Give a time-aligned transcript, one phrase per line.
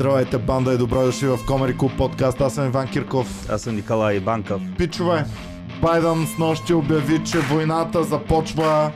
[0.00, 2.40] Здравейте, банда и добро дошли в Комери Клуб подкаст.
[2.40, 3.50] Аз съм Иван Кирков.
[3.50, 4.62] Аз съм Николай Банков.
[4.78, 5.24] Пичове,
[5.82, 8.92] Байден с нощи обяви, че войната започва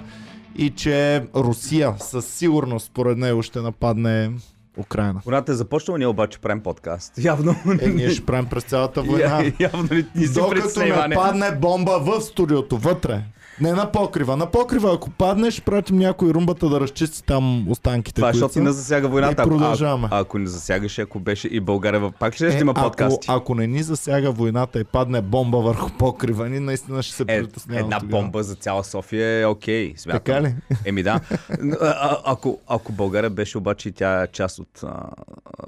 [0.57, 4.31] и че Русия със сигурност, според него, ще нападне
[4.79, 5.21] Украина.
[5.25, 7.13] Войната е започнала, ние обаче правим подкаст.
[7.19, 7.57] Явно.
[7.81, 9.43] Е, ние ще правим през цялата война.
[9.43, 13.23] Я, явно ли си Докато не падне бомба в студиото, вътре.
[13.61, 14.37] Не на покрива.
[14.37, 18.15] На покрива, ако падне, ще пратим някой румбата да разчисти там останките.
[18.15, 19.33] Това е, защото не засяга войната.
[19.33, 20.09] И Ако- продължаваме.
[20.11, 23.27] А, ако не засягаше, ако беше и България, пак ще, Е, ще има ако, подкасти.
[23.31, 27.27] ако не ни засяга войната и падне бомба върху покрива ни, наистина ще се Е,
[27.27, 28.23] притеснявам една тогава.
[28.23, 29.95] бомба за цяла София е окей.
[29.97, 30.19] Смятам.
[30.19, 30.55] Така ли?
[30.85, 31.21] Еми да.
[31.81, 35.03] А, ако, ако България беше обаче и тя част от а,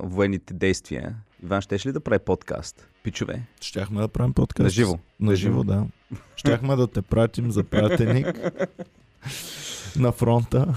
[0.01, 2.89] военните действия, Иван, щеш ли да прави подкаст?
[3.07, 3.43] Пичове.
[3.61, 4.65] Щяхме да правим подкаст.
[4.65, 4.99] На живо.
[5.21, 5.85] На живо, да.
[6.37, 8.27] Щяхме да те пратим за пратеник
[9.97, 10.67] на фронта.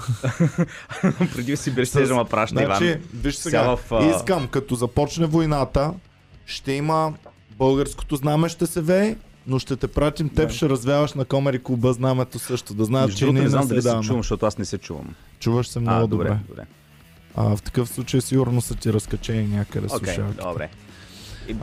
[1.34, 2.98] Преди си беше С- ма праща, Значи, Иван.
[3.14, 5.92] виж Сега сега, в, а- искам, като започне войната,
[6.46, 7.14] ще има
[7.50, 10.54] българското знаме ще се вее, но ще те пратим, теб Да.
[10.54, 13.68] ще развяваш на Комери клуба знамето също, да знаят, че ние не не знам се
[13.68, 15.14] дали се чувам, защото аз не се чувам.
[15.40, 16.24] Чуваш се много а, добре.
[16.24, 16.40] добре.
[16.48, 16.66] добре.
[17.36, 20.42] А, в такъв случай сигурно са ти разкачени някъде Окей, слушалките.
[20.42, 20.68] добре.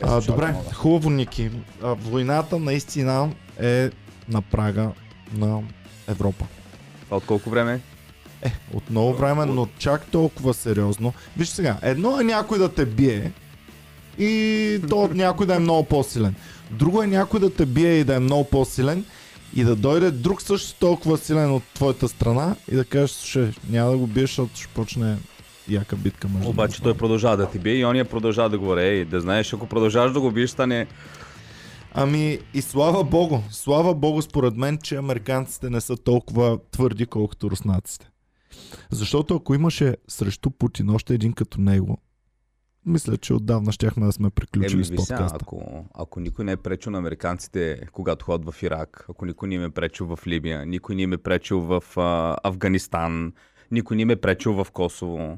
[0.04, 0.74] А, добре, мога.
[0.74, 1.52] хубаво, Ники.
[1.84, 3.30] А, войната наистина
[3.62, 3.90] е
[4.30, 4.92] на прага
[5.34, 5.62] на
[6.08, 6.46] Европа.
[7.04, 7.82] Това от колко време?
[8.74, 11.14] От много време, но чак толкова сериозно.
[11.38, 13.32] Виж сега, едно е някой да те бие
[14.20, 16.36] и то някой да е много по-силен.
[16.72, 19.06] Друго е някой да те бие и да е много по-силен
[19.56, 23.92] и да дойде друг също толкова силен от твоята страна и да кажеш, слушай, няма
[23.92, 25.18] да го биеш, защото ще почне
[25.70, 28.82] яка битка между Обаче той продължава да ти бие и ония продължава да говори.
[28.82, 30.88] Ей, да знаеш, ако продължаваш да го биеш, стане...
[31.94, 37.52] Ами и слава богу, слава богу според мен, че американците не са толкова твърди, колкото
[37.52, 38.10] руснаците.
[38.92, 41.98] Защото ако имаше срещу Путин още един като него,
[42.86, 45.38] мисля, че отдавна щяхме да сме приключили Еми, с подкаста.
[45.42, 49.56] ако, ако никой не е пречил на американците, когато ходят в Ирак, ако никой не
[49.56, 53.34] им е пречил в Либия, никой не им е пречил в а, Афганистан,
[53.72, 55.38] никой не им е пречил в Косово.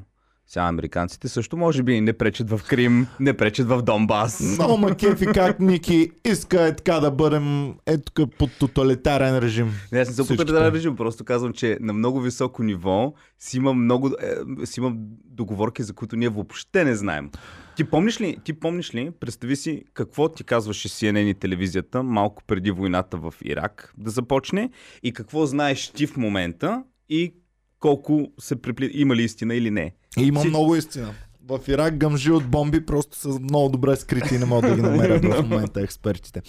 [0.52, 4.40] Сега американците също може би не пречат в Крим, не пречат в Донбас.
[4.40, 9.72] Много ма кефи как Ники иска е така да бъдем е тук под тоталитарен режим.
[9.92, 10.74] Не, аз не съм потвърден там.
[10.74, 14.92] режим, просто казвам, че на много високо ниво си има много, е, си има
[15.24, 17.30] договорки, за които ние въобще не знаем.
[17.76, 22.42] Ти помниш ли, ти помниш ли, представи си какво ти казваше CNN и телевизията малко
[22.46, 24.70] преди войната в Ирак да започне
[25.02, 27.34] и какво знаеш ти в момента и
[27.80, 28.90] колко се припли...
[28.94, 29.92] има ли истина или не.
[30.18, 31.14] И има Си- много истина.
[31.48, 34.82] В Ирак гъмжи от бомби просто са много добре скрити и не могат да ги
[34.82, 36.42] намерят в момента експертите.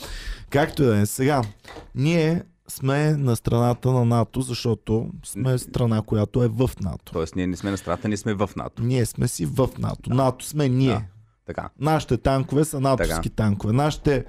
[0.50, 1.06] Както да е.
[1.06, 1.42] Сега,
[1.96, 7.14] ние сме на страната на НАТО, защото сме страна, която е в НАТО.
[7.14, 8.84] Тоест, ние не сме на страта, ние сме в НАТО.
[8.84, 10.10] Ние сме си в НАТО.
[10.10, 10.90] НАТО сме ние.
[10.90, 11.02] Да.
[11.46, 11.70] Така.
[11.80, 13.74] Нашите танкове са натовски танкове.
[13.74, 14.26] Нашите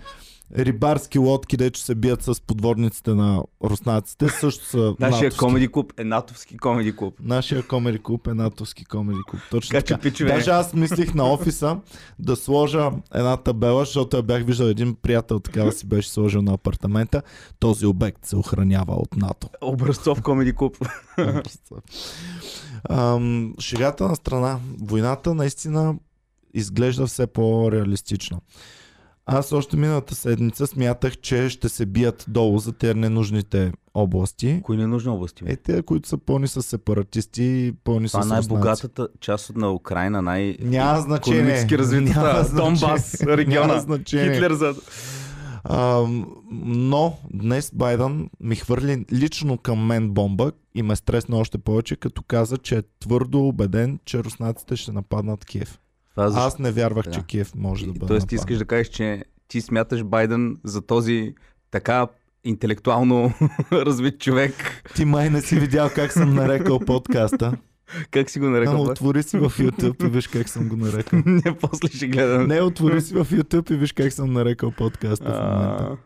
[0.58, 5.38] рибарски лодки, дето се бият с подводниците на руснаците, също са Нашия натовски.
[5.38, 7.14] комеди клуб е натовски комеди клуб.
[7.22, 9.40] Нашия комери клуб е натовски комери клуб.
[9.50, 10.02] Точно Така че, така.
[10.02, 10.32] пичове.
[10.32, 11.76] Даже аз мислих на офиса
[12.18, 16.52] да сложа една табела, защото я бях виждал един приятел такава си беше сложил на
[16.52, 17.22] апартамента.
[17.58, 19.48] Този обект се охранява от НАТО.
[19.60, 20.76] Образцов комеди клуб.
[22.90, 24.58] Ам, шегата на страна.
[24.80, 25.94] Войната наистина
[26.54, 28.40] изглежда все по-реалистично.
[29.26, 34.60] Аз още миналата седмица смятах, че ще се бият долу за тези ненужните области.
[34.62, 35.44] Кои не нужни области?
[35.46, 38.48] Е, те, които са пълни с сепаратисти, пълни Това с руснаци.
[38.48, 41.38] най-богатата част от на Украина, най- Няма значение.
[41.40, 42.50] економически развитата.
[42.56, 43.78] Донбас региона.
[43.78, 44.32] Значение.
[44.32, 44.74] Хитлер за...
[45.64, 46.06] А,
[46.52, 52.22] но днес Байден ми хвърли лично към мен бомба и ме стресна още повече, като
[52.22, 55.78] каза, че е твърдо убеден, че руснаците ще нападнат Киев.
[56.12, 56.46] Това защо?
[56.46, 57.10] Аз не вярвах, Да.
[57.10, 60.82] че Киев може да бъде Тоест ти искаш да кажеш, че ти смяташ Байден за
[60.82, 61.34] този
[61.70, 62.06] така
[62.44, 63.32] интелектуално
[63.72, 64.54] развит човек.
[64.94, 67.56] Ти май не си видял как съм нарекал подкаста.
[68.10, 68.74] Как си го Ама нарекал?
[68.76, 68.90] бе?
[68.90, 71.22] отвори си в YouTube и виж как съм го нарекал.
[71.26, 72.46] Не, после ще гледам.
[72.46, 75.84] Не, отвори си в YouTube и виж как съм нарекал подкаста в момента.
[75.84, 75.96] А,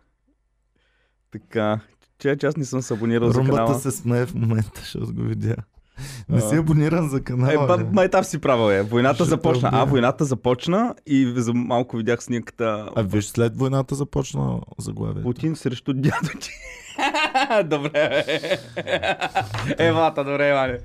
[1.33, 1.81] Така.
[2.19, 3.79] Че, че аз не съм се абонирал за Румбата канала.
[3.79, 5.57] се смее в момента, защото го видя.
[6.29, 7.53] Не си абониран за канала.
[7.53, 8.83] Е, ба, май там си правил е.
[8.83, 9.71] Войната Ще започна.
[9.73, 12.89] А, войната започна и за малко видях снимката.
[12.97, 15.23] А виж, след войната започна заглавието.
[15.23, 16.51] Путин срещу дядо ти.
[17.65, 18.59] добре, бе.
[19.79, 20.79] Евата, добре, Иване.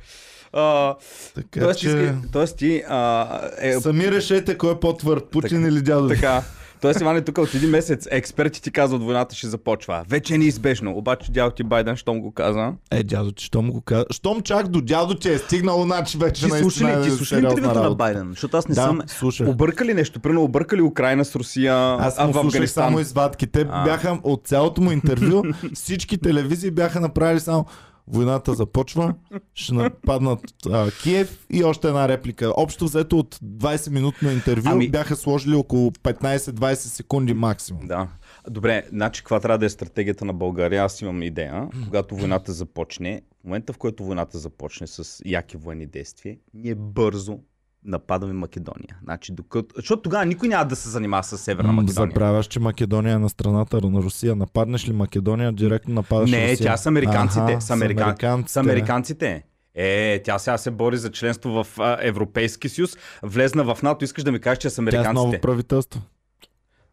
[0.54, 0.96] А,
[1.36, 2.13] Така тоест, че...
[2.31, 2.84] тоест ти...
[2.90, 3.28] А,
[3.62, 5.74] е, Сами решете кой е по-твърд, Путин Така.
[5.74, 6.44] или дядо така.
[6.81, 10.04] Тоест, Иване, тук от един месец експерти ти казват, войната ще започва.
[10.10, 10.98] Вече е неизбежно.
[10.98, 12.74] Обаче дядо ти Байден, щом го каза.
[12.92, 14.06] Е, дядо ти, щом го каза.
[14.12, 17.10] Щом чак до дядо ти е стигнало, значи вече Ти наистина слуша ли, е ти
[17.10, 17.95] слуша ли сериозна интервюта на.
[17.95, 18.28] Байден?
[18.30, 19.01] Защото аз не Да, съм...
[19.07, 19.48] слушах.
[19.48, 20.19] Объркали нещо.
[20.19, 22.68] Примерно объркали Украина с Русия, Аз а в Афганистан.
[22.68, 23.68] само извадките.
[23.72, 23.84] А.
[23.84, 25.44] Бяха от цялото му интервю,
[25.74, 27.66] всички телевизии бяха направили само
[28.12, 29.13] Войната започва,
[29.54, 32.54] ще нападнат а, Киев и още една реплика.
[32.58, 37.88] Общо взето от 20-минутно интервю Ами- бяха сложили около 15-20 секунди максимум.
[37.88, 38.08] Да.
[38.50, 40.84] Добре, значи каква трябва да е стратегията на България?
[40.84, 41.69] Аз имам идея.
[41.86, 47.40] Когато войната започне, в момента в който войната започне с яки военни действия, ние бързо
[47.86, 48.98] нападаме Македония.
[49.04, 49.75] Значи, докато...
[49.75, 51.94] Защото тогава никой няма да се занимава с Северна Македония.
[52.12, 54.36] Забравяш, че Македония е на страната на Русия.
[54.36, 56.66] Нападнеш ли Македония, директно нападаш Не, Русия.
[56.66, 57.51] тя с американците.
[57.51, 58.04] Аха, с, американ...
[58.04, 58.51] американците.
[58.54, 59.44] с американците.
[59.75, 64.24] Е, тя сега се бори за членство в а, Европейски съюз, влезна в НАТО, искаш
[64.24, 65.42] да ми кажеш, че с Тя е ново американците.
[65.42, 66.01] правителство.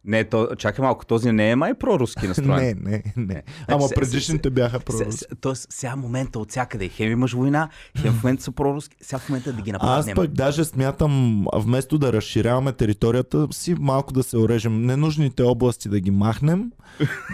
[0.04, 2.78] Не, то, чакай малко, този не е май проруски настроен.
[2.80, 3.42] Не, не, не.
[3.68, 5.24] Ама се- предишните бяха проруски.
[5.40, 6.88] Тоест, сега момента от всякъде.
[6.88, 7.68] Хем имаш война,
[7.98, 10.14] хем в момента са проруски, сега в момента да ги Аз нападнем.
[10.14, 16.00] пък даже смятам, вместо да разширяваме територията си, малко да се орежем ненужните области да
[16.00, 16.70] ги махнем,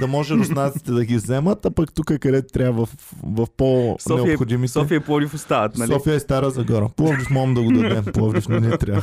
[0.00, 2.90] да може руснаците да ги вземат, а пък тук където трябва в,
[3.22, 4.72] в София, по-необходимите.
[4.72, 5.92] София и Пловдив остават, нали?
[5.92, 6.88] София е Стара Загора.
[6.88, 8.04] Пловдив можем да го дадем.
[8.14, 9.02] Пловдив не ни трябва.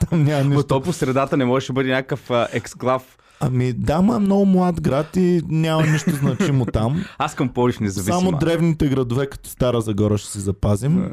[0.00, 0.64] Там няма Но нищо.
[0.64, 3.05] то по средата не може да бъде някакъв ексклав.
[3.40, 7.04] Ами да, ма е много млад град и няма нищо значимо там.
[7.18, 8.18] Аз към Пловдив независима.
[8.18, 11.10] Само древните градове като Стара Загора ще си запазим.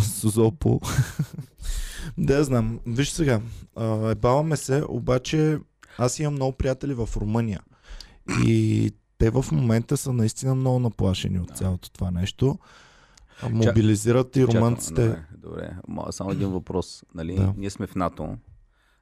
[0.00, 0.80] Сузопол.
[2.18, 2.80] да, знам.
[2.86, 3.40] Виж сега,
[4.10, 5.58] ебаваме се, обаче
[5.98, 7.60] аз имам много приятели в Румъния.
[8.46, 12.58] И те в момента са наистина много наплашени от цялото това нещо.
[13.50, 15.06] Мобилизират и Чакам, румънците.
[15.06, 15.70] Добре, добре.
[15.88, 17.04] Ма, само един въпрос.
[17.14, 17.34] Нали?
[17.34, 17.54] Да.
[17.56, 18.36] Ние сме в НАТО.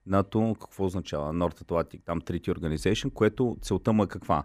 [0.09, 1.33] НАТО какво означава?
[1.33, 4.45] North Atlantic, там Treaty Organization, което целта му е каква?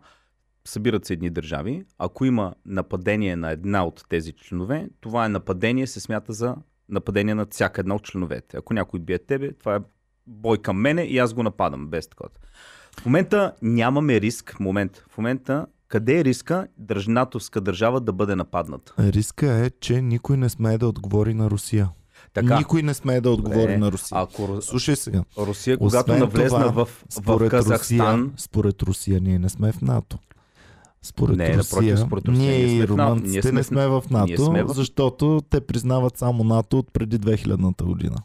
[0.66, 1.84] Събират се едни държави.
[1.98, 6.56] Ако има нападение на една от тези членове, това е нападение, се смята за
[6.90, 8.58] нападение на всяка една от членовете.
[8.58, 9.80] Ако някой бие тебе, това е
[10.28, 12.30] бой към мене и аз го нападам без такова.
[13.00, 14.60] В момента нямаме риск.
[14.60, 15.04] Момент.
[15.10, 17.08] В момента къде е риска държ...
[17.08, 18.94] натовска държава да бъде нападната?
[19.00, 21.90] Риска е, че никой не смее да отговори на Русия.
[22.34, 23.78] Така, Никой не смее да отговори Добре.
[23.78, 24.18] на Русия.
[24.18, 25.24] ако Слушай сега.
[25.38, 29.82] Русия, когато Освен навлезна това, в, в Казахстан, Русия, според Русия ние не сме в
[29.82, 30.18] НАТО.
[31.02, 34.04] Според Не, напротив, Русия, според Русия ние ние и румънците Ние сме не сме в
[34.12, 38.16] НАТО, сме в- защото те признават само НАТО от преди 2000-та година.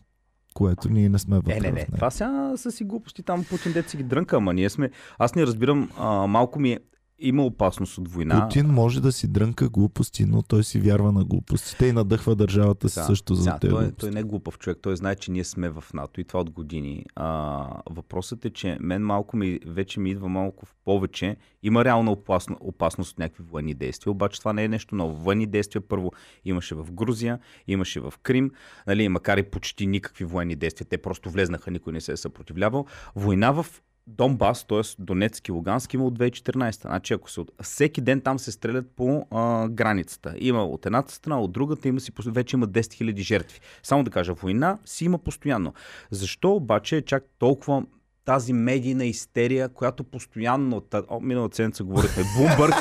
[0.54, 1.86] Което ние не сме вътре Не, не, не.
[1.94, 3.22] Това сега са си глупости.
[3.22, 4.90] Там Путин дет си ги дрънка, ама ние сме...
[5.18, 6.78] Аз не разбирам, а, малко ми е...
[7.20, 8.48] Има опасност от война.
[8.48, 12.88] Путин може да си дрънка глупости, но той си вярва на глупостите и надъхва държавата
[12.88, 13.04] си Да.
[13.04, 14.00] също за Сега, тези той, глупости.
[14.00, 16.50] той не е глупав човек, той знае, че ние сме в НАТО и това от
[16.50, 17.04] години.
[17.16, 21.36] А, въпросът е, че мен малко ми, вече ми идва малко в повече.
[21.62, 25.14] Има реална опасно, опасност от някакви военни действия, обаче това не е нещо ново.
[25.14, 26.12] Военни действия първо
[26.44, 27.38] имаше в Грузия,
[27.68, 28.50] имаше в Крим,
[28.86, 32.86] нали, макар и почти никакви военни действия, те просто влезнаха, никой не се е съпротивлявал.
[33.16, 33.66] Война в
[34.08, 34.80] Донбас, т.е.
[34.98, 36.80] Донецки и Лугански има от 2014.
[36.80, 40.34] Значи, ако се, всеки ден там се стрелят по а, границата.
[40.38, 43.60] Има от едната страна, от другата има си, вече има 10 000 жертви.
[43.82, 45.74] Само да кажа, война си има постоянно.
[46.10, 47.82] Защо обаче е чак толкова
[48.24, 50.82] тази медийна истерия, която постоянно,
[51.20, 52.74] миналата седмица говорихме, Бумбърг,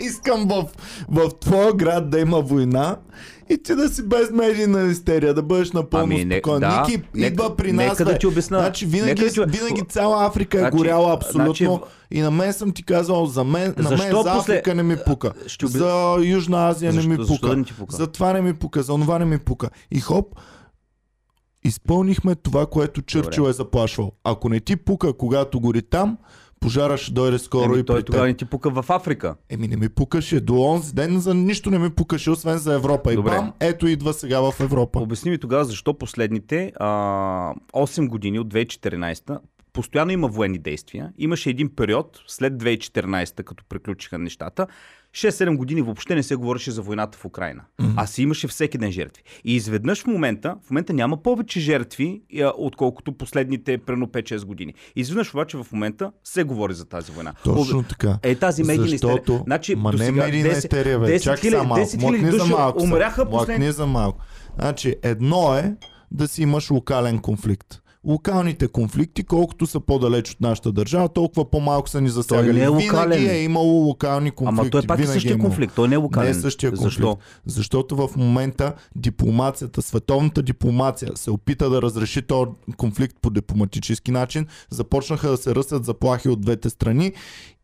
[0.00, 0.64] Искам в,
[1.08, 2.96] в твоя град да има война
[3.48, 6.60] и ти да си без медийна истерия, да бъдеш напълно Ами, не- спокоен.
[6.60, 7.86] да, Ники нека- идва при нас.
[7.88, 8.58] нека да ти обясна.
[8.58, 11.44] Значи винаги, да ти- винаги цяла Африка е Значи- горяла абсолютно.
[11.44, 11.68] значи-
[12.10, 14.82] И на мен съм ти казал, за мен, на мен Защо за после- Африка не
[14.82, 15.32] ми пука.
[15.46, 17.48] Ще За Южна Азия Защо- не ми защо пука.
[17.48, 17.96] да не ти пука?
[17.96, 19.68] За това не ми пука, за това не ми пука.
[19.90, 20.26] И хоп,
[21.64, 24.12] изпълнихме това, което Чърчил е заплашвал.
[24.24, 26.18] Ако не ти пука, когато гори там,
[26.60, 29.34] пожара ще дойде скоро Еми, и той тогава не ти пука в Африка.
[29.50, 30.40] Еми не ми пукаше.
[30.40, 33.12] До онзи ден за нищо не ми пукаше, освен за Европа.
[33.12, 33.30] И Добре.
[33.30, 35.00] бам, ето идва сега в Европа.
[35.00, 39.38] Обясни ми тогава защо последните а, 8 години от 2014
[39.72, 41.12] постоянно има военни действия.
[41.18, 44.66] Имаше един период след 2014, като приключиха нещата.
[45.12, 47.62] 6-7 години въобще не се говореше за войната в Украина.
[47.80, 47.92] Mm-hmm.
[47.96, 49.22] А си имаше всеки ден жертви.
[49.44, 54.74] И изведнъж в момента, в момента няма повече жертви, а, отколкото последните прено 5-6 години.
[54.96, 57.32] Изведнъж обаче в момента се говори за тази война.
[57.44, 58.18] Точно така.
[58.22, 59.42] Е, тази медийна Защото, истерия.
[59.44, 61.06] Значи, ма не медийна 10 истерия, бе.
[61.08, 61.80] 10 Чакай хиляди- са малко.
[61.80, 62.80] 10 хиляди Млъкни за души малко.
[62.80, 62.86] са.
[62.86, 63.72] умряха Млъкни последните...
[63.72, 64.18] за малко.
[64.54, 65.74] Значи, едно е
[66.10, 67.79] да си имаш локален конфликт.
[68.06, 72.58] Локалните конфликти, колкото са по-далеч от нашата държава, толкова по-малко са ни засягали.
[72.58, 73.18] не е локален.
[73.18, 74.60] Винаги е имало локални конфликти.
[74.60, 75.48] Ама той пак е Винаги същия имало.
[75.48, 75.74] конфликт.
[75.74, 76.24] Той не е локален.
[76.24, 76.84] Не е същия конфликт.
[76.84, 77.18] Защо?
[77.46, 84.46] Защото в момента дипломацията, световната дипломация се опита да разреши този конфликт по дипломатически начин.
[84.70, 87.12] Започнаха да се ръсят заплахи от двете страни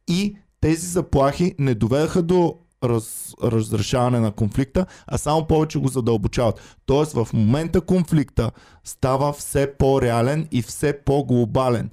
[0.09, 6.77] и тези заплахи не доведаха до раз, разрешаване на конфликта, а само повече го задълбочават.
[6.87, 8.51] Тоест в момента конфликта
[8.85, 11.91] става все по-реален и все по-глобален.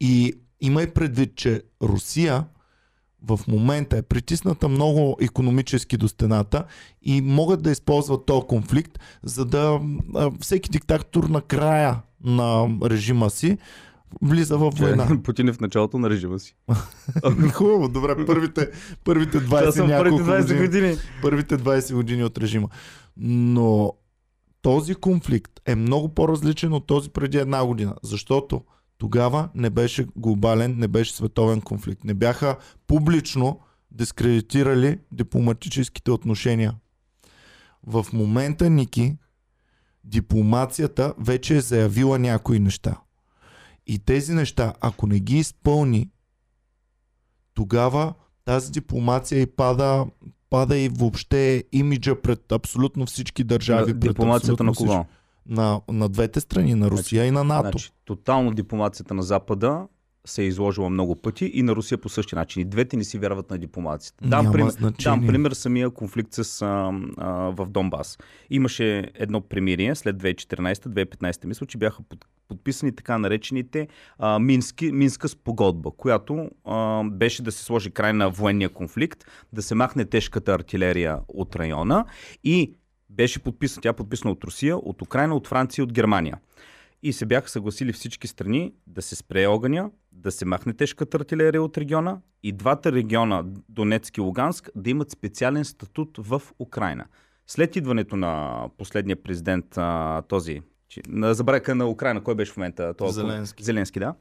[0.00, 2.44] И имай предвид, че Русия
[3.28, 6.64] в момента е притисната много економически до стената
[7.02, 9.80] и могат да използват този конфликт, за да
[10.40, 13.58] всеки диктатор на края на режима си
[14.22, 15.08] влиза в война.
[15.24, 16.56] Путин е в началото на режима си.
[17.52, 18.70] Хубаво, добре, първите,
[19.04, 20.96] първите 20 Това са няколко първите 20 години, години.
[21.22, 22.68] първите 20 години от режима.
[23.16, 23.92] Но
[24.62, 28.62] този конфликт е много по-различен от този преди една година, защото
[28.98, 32.04] тогава не беше глобален, не беше световен конфликт.
[32.04, 36.74] Не бяха публично дискредитирали дипломатическите отношения.
[37.86, 39.16] В момента, Ники,
[40.04, 42.96] дипломацията вече е заявила някои неща.
[43.86, 46.10] И тези неща, ако не ги изпълни,
[47.54, 50.06] тогава тази дипломация и пада,
[50.50, 53.92] пада и въобще имиджа пред абсолютно всички държави.
[53.92, 55.04] пред Дипломацията на кого?
[55.46, 57.70] На, на двете страни, на Русия и на НАТО.
[57.70, 59.86] Значи, тотално дипломацията на Запада
[60.24, 62.62] се е изложила много пъти и на Русия по същия начин.
[62.62, 64.28] И двете не си вярват на дипломацията.
[64.28, 65.18] Дам, Няма пример, значение.
[65.18, 68.18] дам пример самия конфликт с, а, а, в Донбас.
[68.50, 73.88] Имаше едно примирие след 2014-2015 мисля, че бяха под, подписани така наречените
[74.18, 79.62] а, Мински, Минска спогодба, която а, беше да се сложи край на военния конфликт, да
[79.62, 82.04] се махне тежката артилерия от района
[82.44, 82.74] и
[83.10, 86.38] беше подписана, тя е подписана от Русия, от Украина, от Франция и от Германия.
[87.02, 91.62] И се бяха съгласили всички страни да се спре огъня, да се махне тежката артилерия
[91.62, 97.04] от региона и двата региона, Донецк и Луганск, да имат специален статут в Украина.
[97.46, 99.78] След идването на последния президент,
[100.28, 102.94] този, че- на забравяка на Украина, кой беше в момента?
[102.94, 103.64] Този, Зеленски.
[103.64, 104.14] Зеленски, да.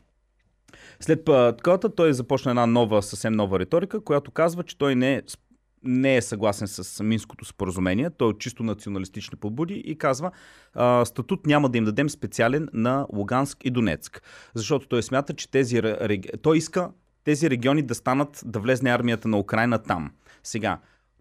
[1.00, 5.16] След а, таковата той започна една нова, съвсем нова риторика, която казва, че той не
[5.16, 5.22] е,
[5.84, 10.32] не е съгласен с Минското споразумение, той е чисто националистични подбуди и казва,
[10.74, 14.22] а, статут няма да им дадем специален на Луганск и Донецк.
[14.54, 15.82] Защото той смята, че тези,
[16.42, 16.92] той иска
[17.24, 20.12] тези региони да станат, да влезне армията на Украина там.
[20.44, 20.80] Сега,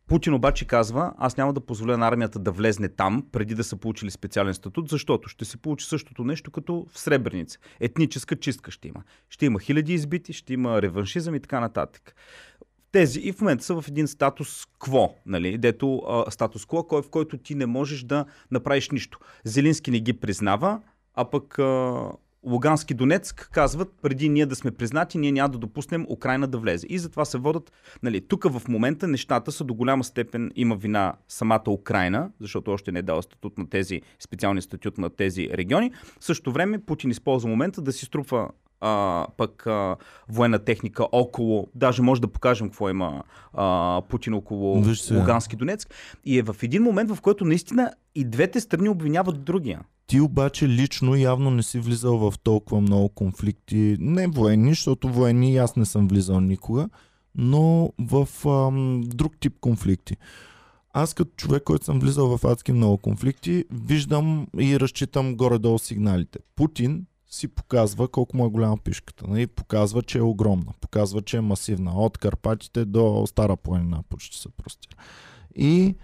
[0.08, 3.76] Путин обаче казва, аз няма да позволя на армията да влезне там, преди да са
[3.76, 7.58] получили специален статут, защото ще се получи същото нещо като в Сребреница.
[7.80, 9.02] Етническа чистка ще има.
[9.28, 12.14] Ще има хиляди избити, ще има реваншизъм и така нататък.
[12.92, 17.02] Тези и в момента са в един статус кво, нали, дето а, статус кво, кой,
[17.02, 19.18] в който ти не можеш да направиш нищо.
[19.44, 20.80] Зелински не ги признава,
[21.14, 22.02] а пък а,
[22.44, 26.86] Лугански Донецк казват, преди ние да сме признати, ние няма да допуснем Украина да влезе.
[26.90, 31.14] И затова се водят, нали, тук в момента нещата са до голяма степен има вина
[31.28, 35.92] самата Украина, защото още не е дала статут на тези, специални статут на тези региони.
[36.20, 38.48] В същото време Путин използва момента да си струпва
[38.80, 39.96] а, пък а,
[40.28, 44.82] военна техника около, даже може да покажем какво има а, Путин около.
[45.18, 45.94] Лугански Донецк.
[46.24, 49.80] И е в един момент, в който наистина и двете страни обвиняват другия.
[50.08, 55.56] Ти обаче лично явно не си влизал в толкова много конфликти, не военни, защото военни
[55.56, 56.88] аз не съм влизал никога,
[57.34, 60.16] но в ам, друг тип конфликти.
[60.92, 66.38] Аз като човек, който съм влизал в адски много конфликти, виждам и разчитам горе-долу сигналите.
[66.56, 69.24] Путин си показва колко му е голяма пишката.
[69.28, 69.46] Нали?
[69.46, 70.72] Показва, че е огромна.
[70.80, 71.92] Показва, че е масивна.
[72.00, 74.96] От Карпатите до Стара планина почти се простира.
[75.56, 75.94] И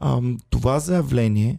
[0.00, 1.58] ам, това заявление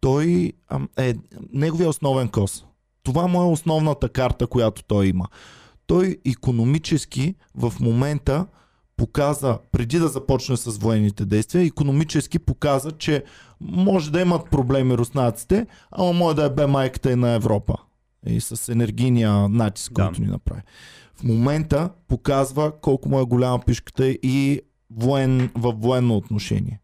[0.00, 0.52] той
[0.98, 1.14] е
[1.52, 2.64] неговия основен кос.
[3.02, 5.28] Това му е основната карта, която той има.
[5.86, 8.46] Той економически в момента
[8.96, 13.24] показа, преди да започне с военните действия, економически показа, че
[13.60, 17.74] може да имат проблеми руснаците, ама може да е бе майката и на Европа.
[18.26, 20.04] И с енергийния натиск, Да.
[20.04, 20.62] който ни направи.
[21.14, 26.80] В момента показва колко му е голяма пишката и воен, в военно отношение.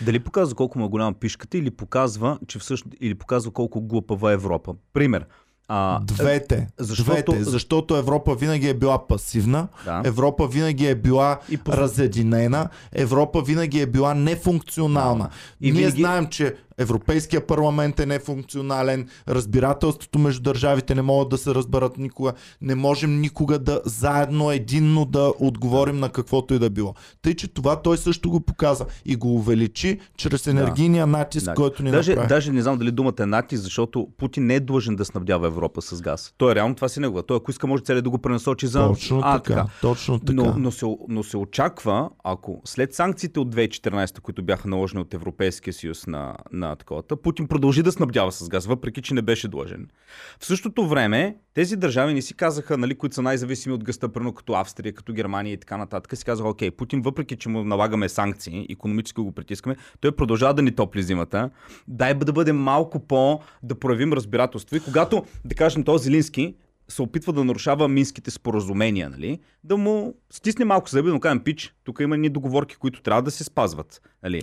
[0.00, 4.30] Дали показва колко му е голяма пишката или показва, че всъщност, или показва колко глупава
[4.30, 4.74] е Европа.
[4.92, 5.26] Пример.
[5.68, 6.68] А, Двете.
[6.78, 7.44] защото- Двете.
[7.44, 10.02] Защото Европа винаги е била пасивна, да.
[10.04, 15.30] Европа винаги е била И по- разединена, Европа винаги е била нефункционална.
[15.60, 21.38] И Ние винаги- знаем, че Европейския парламент е нефункционален, разбирателството между държавите не могат да
[21.38, 26.70] се разберат никога, не можем никога да заедно, единно да отговорим на каквото и да
[26.70, 26.94] било.
[27.22, 31.54] Тъй, че това той също го показа и го увеличи чрез енергийния натиск, Да.
[31.54, 32.28] който ни Даже, направи.
[32.28, 35.82] даже не знам дали думата е натиск, защото Путин не е длъжен да снабдява Европа
[35.82, 36.34] с газ.
[36.38, 37.22] Той е реално това си негова.
[37.22, 38.86] Той ако иска може целият да го пренасочи за...
[38.88, 40.32] Точно а, така, точно така.
[40.32, 45.14] Но, но, се, но се очаква, ако след санкциите от 2014, които бяха наложени от
[45.14, 49.48] Европейския съюз на, на таковата, Путин продължи да снабдява с газ, въпреки че не беше
[49.48, 49.88] длъжен.
[50.40, 54.32] В същото време, тези държави не си казаха, нали, които са най-зависими от гъста, прено
[54.32, 58.08] като Австрия, като Германия и така нататък, си казаха, окей, Путин, въпреки че му налагаме
[58.08, 61.50] санкции, економически го притискаме, той продължава да ни топли зимата.
[61.88, 64.76] Дай да бъдем малко по, да проявим разбирателство.
[64.76, 66.54] И когато, да кажем, този Зелински
[66.88, 69.38] се опитва да нарушава минските споразумения, нали?
[69.64, 73.30] да му стисне малко зъби, му кажем, пич, тук има ни договорки, които трябва да
[73.30, 74.02] се спазват.
[74.22, 74.42] Нали?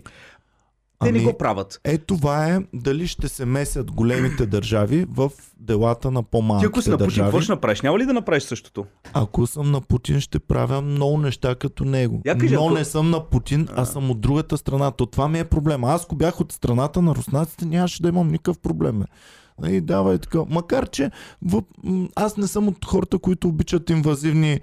[1.01, 1.81] Те Ами, не го правят.
[1.83, 6.81] Е, това е дали ще се месят големите държави в делата на Ти по-малките ако
[6.81, 7.81] си на Путин, какво ще направиш?
[7.81, 8.85] Няма ли да направиш същото?
[9.13, 12.21] Ако съм на Путин, ще правя много неща като него.
[12.25, 14.91] Я кажи, Но ако- не съм на Путин, а съм от другата страна.
[14.91, 15.89] То това ми е проблема.
[15.89, 19.03] Аз ако бях от страната на руснаците, нямаше да имам никакъв проблем.
[19.69, 20.39] И давай така.
[20.49, 21.65] Макар, че въп...
[22.15, 24.59] аз не съм от хората, които обичат инвазивни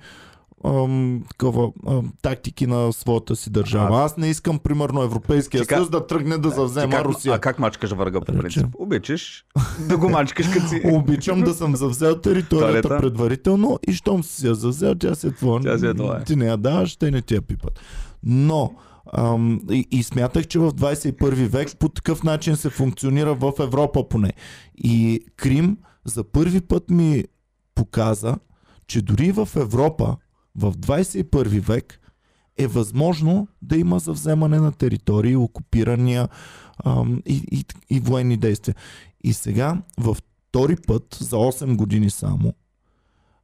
[0.65, 4.03] ам, такова, ам, тактики на своята си държава.
[4.03, 7.35] Аз не искам, примерно, Европейския Ти ка- съюз да тръгне да завзема как, Русия.
[7.35, 8.39] А как мачкаш врага по Рече.
[8.41, 8.67] принцип?
[8.75, 9.45] Обичаш
[9.81, 10.81] да го мачкаш като си.
[10.87, 12.99] Обичам да съм завзел територията Територията.
[13.01, 15.61] предварително и щом си я завзел, тя се е твоя.
[15.61, 16.25] Тя си е твоя.
[16.25, 17.81] Ти не я даваш, те не ти я пипат.
[18.23, 18.73] Но
[19.13, 24.09] ам, и, и смятах, че в 21 век по такъв начин се функционира в Европа
[24.09, 24.33] поне.
[24.77, 27.25] И Крим за първи път ми
[27.75, 28.37] показа,
[28.87, 30.17] че дори в Европа
[30.59, 32.01] в 21 век
[32.59, 36.29] е възможно да има завземане на територии, окупирания
[36.85, 38.75] ам, и, и, и военни действия.
[39.25, 42.55] И сега, във втори път, за 8 години само,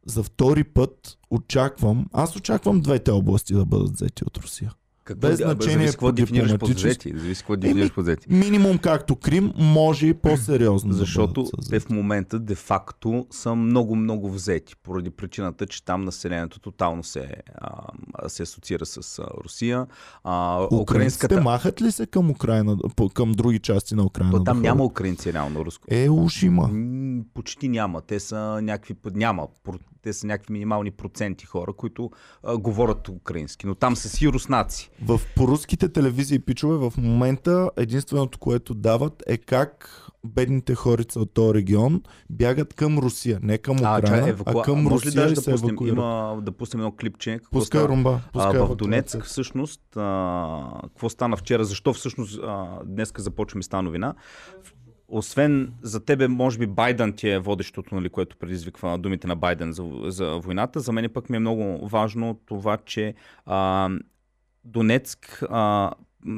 [0.07, 4.73] за втори път очаквам, аз очаквам двете области да бъдат взети от Русия.
[5.05, 7.13] Какво, без да, бе, значение какво дефинираш под взети.
[7.17, 8.27] Зависи какво дефинираш под взети.
[8.31, 10.91] Минимум както Крим, може и по-сериозно.
[10.91, 16.61] да Защото бъдат те в момента де-факто са много-много взети, поради причината, че там населението
[16.61, 19.87] тотално се, а, се асоциира с а, Русия.
[20.25, 21.41] А, украинската...
[21.41, 22.77] махат ли се към Украина,
[23.15, 24.33] към други части на Украина?
[24.33, 24.63] Да там ходят?
[24.63, 25.85] няма украинци реално руско.
[25.91, 26.71] Е, уж има.
[27.35, 28.01] Почти няма.
[28.01, 28.95] Те са някакви.
[29.15, 29.49] Няма.
[30.05, 32.11] Те са някакви минимални проценти хора, които
[32.43, 33.67] а, говорят украински.
[33.67, 34.91] Но там са си руснаци.
[35.03, 41.55] В поруските телевизии, пичове, в момента единственото, което дават е как бедните хорица от този
[41.55, 43.39] регион бягат към Русия.
[43.43, 45.97] Не към Украина, а, евакуа- към Може ли Русия даже да се пуснем, евакуират.
[45.97, 47.39] има, да пуснем едно клипче?
[47.39, 47.89] Какво Пускай става?
[47.89, 48.21] румба.
[48.25, 48.77] А, Пускай в евакуация.
[48.77, 51.65] Донецк всъщност, а, какво стана вчера?
[51.65, 54.15] Защо всъщност а, днеска започваме с новина?
[55.09, 59.73] Освен за тебе, може би Байден ти е водещото, нали, което предизвиква думите на Байден
[59.73, 60.81] за, за войната.
[60.81, 63.15] За мен пък ми е много важно това, че
[63.47, 63.91] а,
[64.65, 65.91] Донецк а,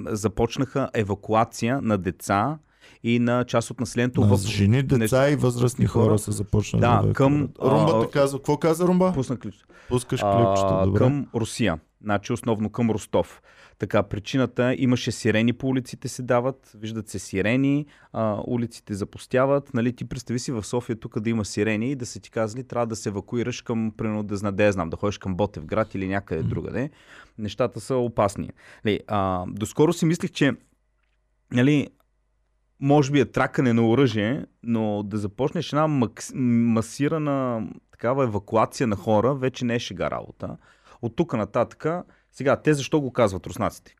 [0.06, 2.58] започнаха евакуация на деца
[3.02, 6.04] и на част от населението На в жени, деца и възрастни хора.
[6.04, 7.48] хора са започнали Да, да към.
[7.62, 8.38] Румбата а, казва.
[8.38, 9.12] Какво каза Румба?
[9.14, 9.54] Пусна клип.
[9.88, 10.98] Пускаш клипчето, добре.
[10.98, 11.78] към Русия.
[12.02, 13.42] Значи основно към Ростов.
[13.78, 19.74] Така, причината имаше сирени по улиците се дават, виждат се сирени, а, улиците запустяват.
[19.74, 22.64] Нали, ти представи си в София тук да има сирени и да са ти казали,
[22.64, 25.94] трябва да се евакуираш към, примерно, да, зна, да я знам, да ходиш към Ботевград
[25.94, 26.90] или някъде другаде.
[27.38, 28.50] Нещата са опасни.
[28.84, 30.52] Нали, а, доскоро си мислих, че
[31.52, 31.88] нали,
[32.80, 38.96] може би е тракане на оръжие, но да започнеш една макс, масирана такава евакуация на
[38.96, 40.56] хора, вече не е шега работа.
[41.02, 41.86] От тук нататък,
[42.36, 43.94] сега, те защо го казват руснаците?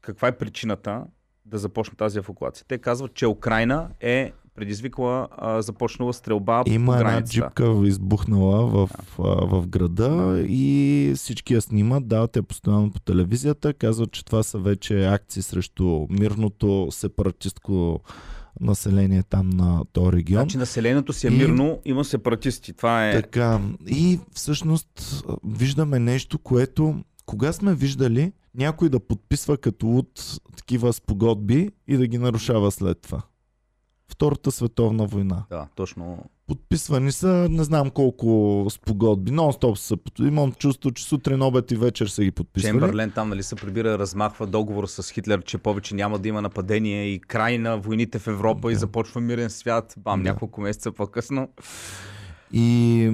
[0.00, 1.04] Каква е причината
[1.44, 2.64] да започне тази евакуация?
[2.68, 8.90] Те казват, че Украина е предизвикала, а, започнала стрелба Има по една джипка избухнала в,
[9.18, 14.42] а, в града и всички я снимат, дават я постоянно по телевизията, казват, че това
[14.42, 18.00] са вече акции срещу мирното сепаратистко
[18.60, 20.42] население там на този регион.
[20.42, 22.72] Значи населението си е И- мирно, има сепаратисти.
[22.72, 23.12] Това е...
[23.12, 30.92] Така, и всъщност виждаме нещо, което кога сме виждали някой да подписва като от такива
[30.92, 33.22] спогодби и да ги нарушава след това.
[34.10, 35.44] Втората световна война.
[35.50, 36.24] Да, точно.
[36.46, 39.30] Подписвани са не знам колко спогодби.
[39.32, 39.96] Нон-стоп са.
[40.20, 42.72] Имам чувство, че сутрин, обед и вечер са ги подписвали.
[42.72, 47.04] Чемберлен там нали, се прибира, размахва договор с Хитлер, че повече няма да има нападение
[47.08, 48.78] и край на войните в Европа и Да.
[48.78, 49.94] започва мирен свят.
[49.98, 50.28] Бам, Да.
[50.32, 51.48] няколко месеца по-късно.
[52.52, 53.10] И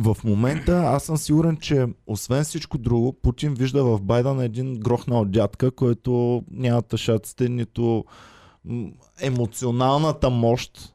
[0.00, 5.24] в момента аз съм сигурен, че освен всичко друго, Путин вижда в Байден един грохнал
[5.24, 8.04] дядка, който няма тъшаците, нито
[9.20, 10.94] емоционалната мощ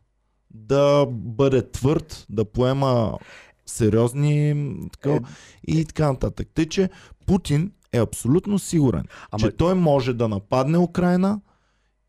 [0.53, 3.17] да бъде твърд, да поема
[3.65, 4.55] сериозни
[4.91, 5.21] така, Е,
[5.67, 6.47] и така нататък.
[6.53, 6.89] Тъй, че
[7.25, 11.39] Путин е абсолютно сигурен, Ама- че той може да нападне Украина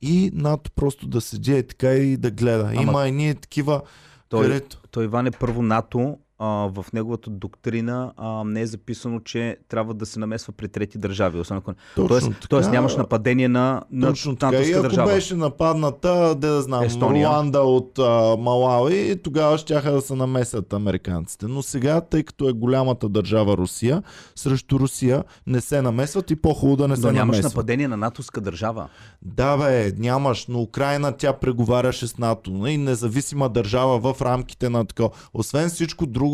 [0.03, 2.71] и НАТО просто да седи е така и да гледа.
[2.73, 3.83] Ама- Има едни такива,
[4.29, 4.83] Той, където...
[4.91, 6.19] той Иван е първо НАТО.
[6.39, 10.99] А, в неговата доктрина а, не е записано, че трябва да се намесва при трети
[10.99, 11.41] държави.
[11.41, 11.73] Освен ако...
[11.95, 12.47] Точно тоест, така.
[12.49, 14.57] тоест нямаш нападение на, на Точно така.
[14.57, 15.13] И ако държава.
[15.13, 17.29] беше нападната, де да знам, Естония.
[17.29, 21.47] Руанда от а, Малави, тогава ще да се намесят американците.
[21.47, 24.03] Но сега, тъй като е голямата държава Русия,
[24.35, 27.55] срещу Русия не се намесват и по-хубаво да не Но се нямаш намесват.
[27.55, 28.89] нападение на натовска държава.
[29.23, 32.67] Да, бе, нямаш, но Украина тя преговаряше с НАТО.
[32.67, 35.11] И независима държава в рамките на такова.
[35.35, 36.26] Освен всичко друго,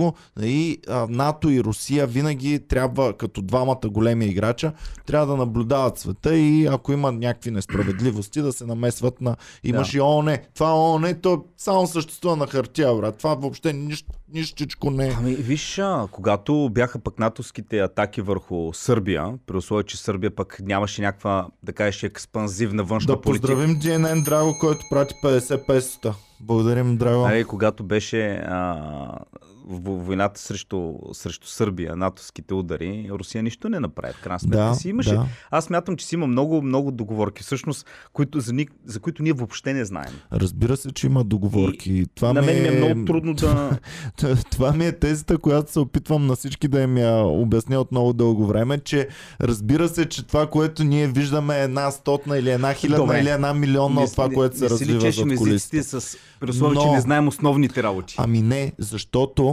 [0.42, 4.72] и а, НАТО и Русия винаги трябва, като двамата големи играча,
[5.06, 9.36] трябва да наблюдават света и ако има някакви несправедливости, да се намесват на...
[9.64, 9.98] Имаш Да.
[9.98, 10.38] и ООН.
[10.54, 13.16] Това ООН, то само съществува на хартия, брат.
[13.18, 15.12] Това въобще нищо, нищичко не е.
[15.18, 20.60] Ами, виж, а, когато бяха пък натовските атаки върху Сърбия, при условие, че Сърбия пък
[20.62, 23.46] нямаше някаква, да кажеш, експанзивна външна Да политика.
[23.46, 26.14] поздравим GNN Драго, който прати 50 песота.
[26.40, 27.22] Благодарим, Драго.
[27.22, 29.18] Нали, когато беше а,
[29.64, 34.12] в войната срещу, срещу Сърбия, натовските удари, Русия нищо не направи.
[34.12, 35.10] В крайна сметка Да, си имаше.
[35.10, 35.26] да.
[35.50, 39.32] Аз мятам, че си има много, много договорки, всъщност, които, за, ни, за които ние
[39.32, 40.12] въобще не знаем.
[40.32, 42.04] Разбира се, че има договорки.
[42.14, 43.78] Това на мен ми е е много трудно да...
[44.50, 48.12] Това ми е тезата, която се опитвам на всички да им я обясня от много
[48.12, 49.08] дълго време, че
[49.40, 53.20] разбира се, че това, което ние виждаме е една стотна или една хилядна Добре.
[53.20, 55.82] или една милионна от това, което се не развива зад кулисите.
[55.82, 58.14] с при условие, че Но- не знаем основните работи.
[58.18, 59.51] Ами не, защото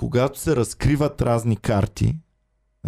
[0.00, 2.14] когато се разкриват разни карти,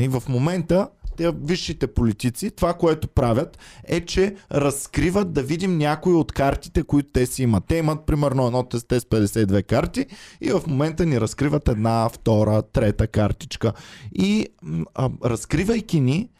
[0.01, 6.13] и в момента те висшите политици, това, което правят, е, че разкриват да видим някои
[6.13, 7.65] от картите, които те си имат.
[7.69, 10.07] Те имат примерно едно тест с 52 карти
[10.41, 13.73] и в момента ни разкриват една, втора, трета картичка.
[14.13, 14.47] И
[14.95, 16.31] а, разкривайки ни,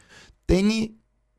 [0.47, 0.91] те ни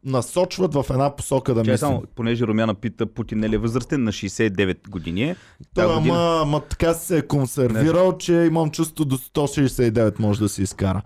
[0.05, 1.77] насочват в една посока да мислим.
[1.79, 5.37] само, понеже Румяна пита Путин не ли е възрастен на 69 години е.
[5.75, 10.41] Той, Тази година- ама, ама така се е консервирал, че имам чувство до 169 може
[10.41, 11.03] да се изкара.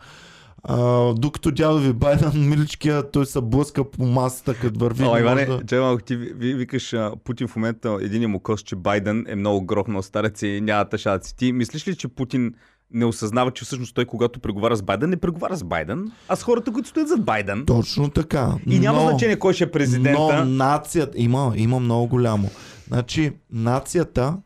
[0.62, 0.78] А,
[1.14, 5.04] докато дядо ви Байден, миличкия, той се блъска по масата, като върви.
[5.04, 5.60] О, не Иване, да...
[5.66, 9.24] чай малко, ти ви- ви- викаш а, Путин в момента, един му кос, че Байден
[9.28, 11.36] е много грохнал старец и няма тъшаци.
[11.36, 12.54] Ти мислиш ли, че Путин
[12.90, 16.42] не осъзнава, че всъщност той, когато преговаря с Байден, не преговаря с Байден, а с
[16.42, 17.64] хората, които стоят зад Байден.
[17.66, 18.54] Точно така.
[18.66, 20.44] И няма но, значение кой ще е президента.
[20.44, 22.50] Но нацията, има, има много голямо.
[22.88, 24.36] Значи, нацията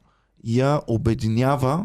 [0.44, 1.84] я обединява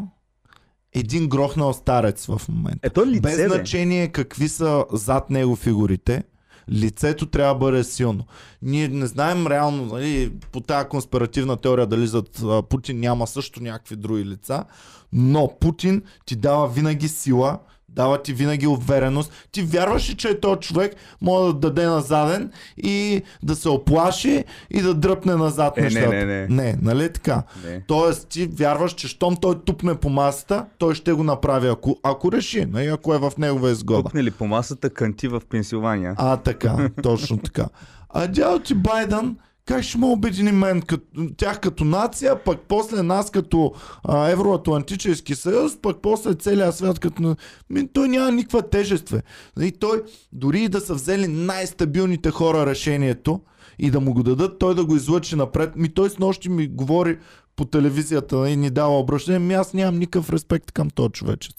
[0.94, 2.78] един грохнал старец в момента.
[2.82, 3.48] Ето лице, Без бе.
[3.48, 6.22] значение какви са зад него фигурите,
[6.72, 8.24] лицето трябва да бъде силно.
[8.62, 13.96] Ние не знаем реално, нали, по тази конспиративна теория дали зад Путин няма също някакви
[13.96, 14.64] други лица,
[15.12, 19.32] но Путин ти дава винаги сила, дава ти винаги увереност.
[19.52, 24.82] Ти вярваш ли, че този човек може да даде назаден и да се оплаши и
[24.82, 26.08] да дръпне назад Е, не, нещата?
[26.14, 26.46] не, не.
[26.48, 27.42] Не, нали е така?
[27.64, 27.82] Не.
[27.86, 32.32] Тоест, ти вярваш, че щом той тупне по масата, той ще го направи, ако, ако
[32.32, 34.02] реши, нали, ако е в негова изгода.
[34.02, 36.14] Тупне ли по масата канти в Пенсилвания?
[36.18, 37.66] А, така, точно така.
[38.10, 39.36] А дядо ти Байден,
[39.68, 41.04] как ще ме обедини мен, като,
[41.36, 47.36] тях като нация, пък после нас като а, Евроатлантически съюз, пък после целия свят като...
[47.70, 49.20] Ми, той няма никаква тежест, бе.
[49.66, 50.02] И той,
[50.32, 53.40] дори и да са взели най-стабилните хора решението
[53.78, 56.68] и да му го дадат, той да го излъчи напред, ми той с нощи ми
[56.68, 57.18] говори
[57.56, 61.54] по телевизията и ни дава обращение, ми аз нямам никакъв респект към този човечец.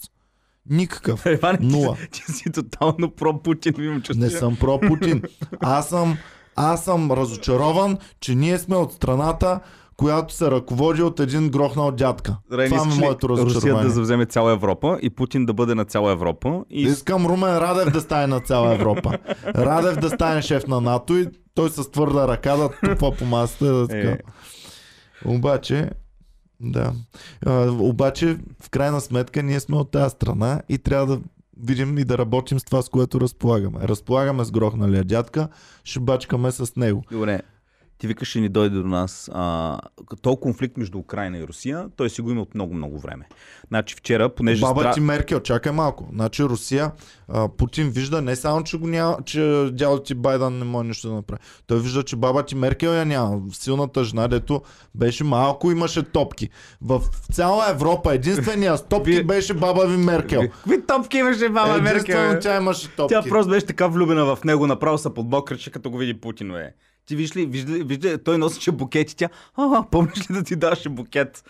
[0.70, 1.26] Никакъв.
[1.26, 1.96] Иване, ти, Нула.
[2.12, 4.24] ти, си тотално про Путин, имам чувство.
[4.24, 5.22] Не съм про Путин.
[5.60, 6.18] Аз съм,
[6.56, 9.60] аз съм разочарован, че ние сме от страната,
[9.96, 12.36] която се ръководи от един грохнал дядка.
[12.50, 13.84] Добре, Това е моето Русия разочарование.
[13.88, 16.64] да завземе цяла Европа и Путин да бъде на цяла Европа.
[16.70, 19.18] И Искам Румен Радев да стане на цяла Европа.
[19.46, 23.64] Радев да стане шеф на НАТО и той с твърда ръка да тупа по масата.
[23.64, 24.08] Да, така.
[24.08, 24.18] Е.
[25.24, 25.90] Обаче,
[26.60, 26.92] да.
[27.46, 31.22] А, обаче, в крайна сметка, ние сме от тази страна и трябва да
[31.64, 33.78] видим и да работим с това, с което разполагаме.
[33.82, 35.48] Разполагаме с грохналия дядка,
[35.84, 37.04] ще бачкаме с него.
[37.12, 37.40] Добре,
[38.00, 39.30] ти викаш, ще ни дойде до нас.
[39.34, 39.78] А,
[40.22, 43.28] този конфликт между Украина и Русия, той си го има от много-много време.
[43.68, 44.60] Значи вчера, понеже...
[44.60, 46.08] Баба стра- ти Меркел, чакай малко.
[46.12, 46.92] Значи Русия,
[47.28, 51.08] а, Путин вижда не само, че, го няма, че дядо ти Байден не може нищо
[51.08, 51.40] да направи.
[51.66, 53.40] Той вижда, че баба ти Меркел я няма.
[53.52, 54.62] Силната жена, дето
[54.94, 56.48] беше малко, имаше топки.
[56.82, 57.00] В
[57.32, 60.40] цяла Европа единствения с топки беше баба ви Меркел.
[60.40, 62.40] Какви топки имаше баба Единствено Меркел?
[62.40, 63.14] тя имаше топки.
[63.14, 66.72] Тя просто беше така влюбена в него, направо се подбокрича, като го види Путин, бе.
[67.10, 70.34] Ти виж ли, виж ли, виж ли той носеше букет и тя, а, помниш ли
[70.34, 71.44] да ти даваше букет?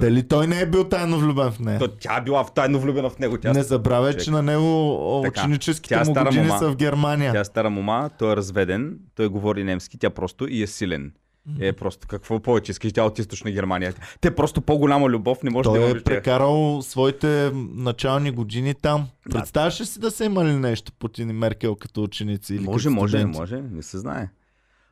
[0.00, 1.78] Дали той не е бил тайно влюбен в нея?
[1.78, 3.38] То, тя била в тайно влюбена в него.
[3.38, 6.58] Тя, Не забравяй, че на него Така, ученическите тя е му години мома.
[6.58, 7.32] са в Германия.
[7.32, 11.12] тя е стара мома, той е разведен, той говори немски, тя просто и е силен.
[11.60, 13.94] Е, просто какво повече искаш, тя е от източна Германия.
[14.20, 19.06] Те просто по-голяма любов не може да Той има е прекарал своите начални години там.
[19.30, 22.94] Представяш ли си да са имали нещо Путин и Меркел като ученици или Може, като
[22.94, 24.28] може, може, не се знае.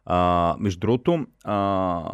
[0.07, 2.11] А, между другото, а,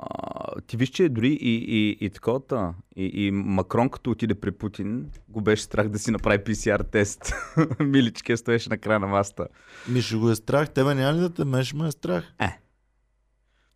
[0.67, 5.07] ти виж, че дори и, и, и таковата, и, и Макрон, като отиде при Путин,
[5.29, 7.33] го беше страх да си направи PCR тест.
[7.81, 9.47] Миличке стоеше на края на масата.
[9.89, 10.71] Ми ще го е страх.
[10.71, 12.25] Тебе няма ли да те меш, ме е страх?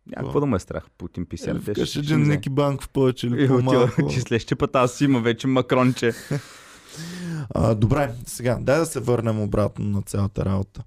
[0.07, 0.83] Няма какво да ме е страх.
[0.97, 1.77] Путин PCR тест.
[1.77, 2.27] Вкаш ще един.
[2.27, 4.07] Ники Банков повече или по-малко.
[4.13, 6.11] че следващия път аз има вече Макронче.
[7.55, 10.83] А, добре, сега, дай да се върнем обратно на цялата работа.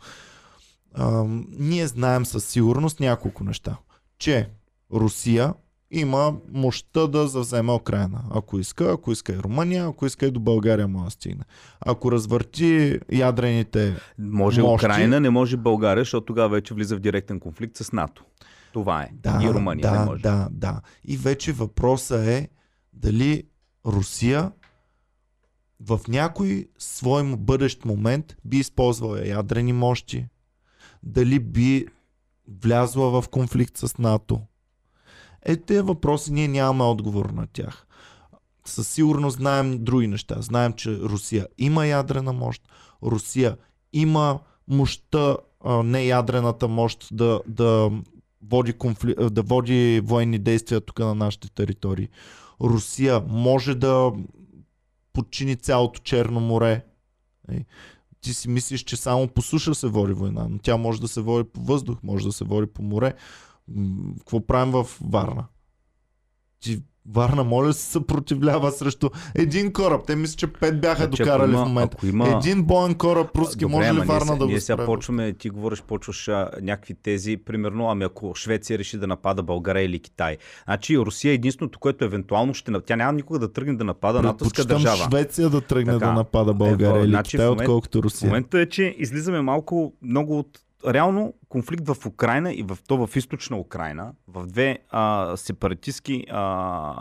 [0.98, 1.24] А,
[1.58, 3.76] ние знаем със сигурност няколко неща.
[4.18, 4.48] Че
[4.92, 5.54] Русия
[5.90, 8.22] има мощта да завземе Украина.
[8.30, 11.44] Ако иска, ако иска и Румъния, ако иска и до България може да стигне.
[11.80, 13.96] Ако развърти ядрените...
[14.18, 14.86] Може Мощи.
[14.86, 18.24] Украина, не може България, защото тогава вече влиза в директен конфликт с НАТО.
[18.72, 19.10] Това е.
[19.12, 20.22] Да, и Румъния да, не може.
[20.22, 20.80] да, да.
[21.04, 22.48] И вече въпросът е
[22.92, 23.44] дали
[23.86, 24.52] Русия
[25.80, 30.26] в някой свой бъдещ момент би използвала ядрени мощи,
[31.02, 31.86] дали би
[32.62, 34.40] влязла в конфликт с НАТО.
[35.42, 37.86] Е, тези въпроси ние нямаме отговор на тях.
[38.64, 40.36] Със сигурност знаем други неща.
[40.40, 42.62] Знаем, че Русия има ядрена мощ,
[43.02, 43.56] Русия
[43.92, 45.36] има мощта,
[45.84, 47.90] не ядрената мощ да, да,
[48.42, 49.14] води конфли...
[49.30, 52.08] да води военни действия тук на нашите територии.
[52.60, 54.12] Русия може да
[55.12, 56.84] подчини цялото Черно море.
[58.20, 61.20] Ти си мислиш, че само по суша се води война, но тя може да се
[61.20, 63.14] води по въздух, може да се води по море.
[64.18, 65.46] Какво правим в Варна?
[66.60, 70.02] Ти Варна може да се съпротивлява срещу един кораб.
[70.06, 71.96] Те мисля, че пет бяха Значи, докарали има- в момента.
[72.04, 75.32] има- Един боен кораб руски Добре, може ли Варна се- да го Ние сега почваме,
[75.32, 79.98] ти говориш, почваш а, някакви тези, примерно, ами ако Швеция реши да напада България или
[79.98, 80.36] Китай.
[80.64, 82.72] Значи Русия е единственото, което евентуално ще...
[82.80, 85.04] Тя няма никога да тръгне да напада натовска държава.
[85.04, 86.06] Швеция да тръгне Така.
[86.06, 88.26] да напада България Ево, или значи в Китай, момент- отколкото В Русия.
[88.26, 90.48] момента е, че излизаме малко много от
[90.86, 96.94] реално конфликт в Украина и в то в източна Украина, в две а, сепаратистски а,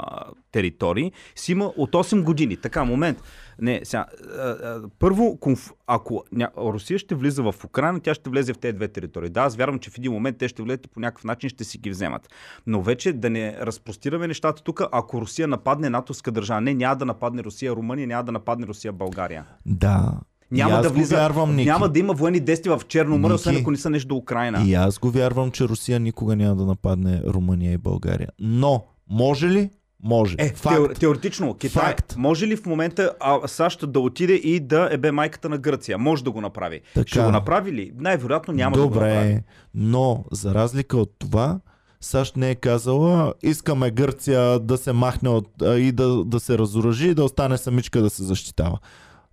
[0.51, 2.57] територии, си има от 8 години.
[2.57, 3.23] Така, момент.
[3.61, 4.05] Не, сега,
[4.37, 5.71] а, а, първо, конф...
[5.87, 6.49] ако ня...
[6.57, 9.29] Русия ще влиза в Украина, тя ще влезе в тези две територии.
[9.29, 11.63] Да, аз вярвам, че в един момент те ще влезат и по някакъв начин ще
[11.63, 12.29] си ги вземат.
[12.67, 16.61] Но вече да не разпростираме нещата тук, ако Русия нападне натовска държава.
[16.61, 19.45] Не, няма да нападне Русия Румъния, няма да нападне Русия България.
[19.65, 20.19] Да.
[20.51, 21.69] Няма да влиза, вярвам, Ники.
[21.69, 24.63] няма да има военни действия в Черно море, освен ако не са нещо до Украина.
[24.65, 28.27] И аз го вярвам, че Русия никога няма да нападне Румъния и България.
[28.39, 29.69] Но, може ли?
[30.03, 30.35] Може.
[30.39, 30.75] Е, Факт.
[30.75, 32.15] теор, теоретично, Китай, Факт.
[32.17, 35.97] може ли в момента а, САЩ да отиде и да ебе майката на Гърция?
[35.97, 36.81] Може да го направи.
[36.93, 37.07] Така.
[37.07, 37.91] Ще го направи ли?
[37.99, 39.39] Най-вероятно няма да го Добре, направи.
[39.73, 41.59] но за разлика от това,
[42.01, 47.07] САЩ не е казала, искаме Гърция да се махне от, и да, да се разоръжи
[47.07, 48.77] и да остане самичка да се защитава.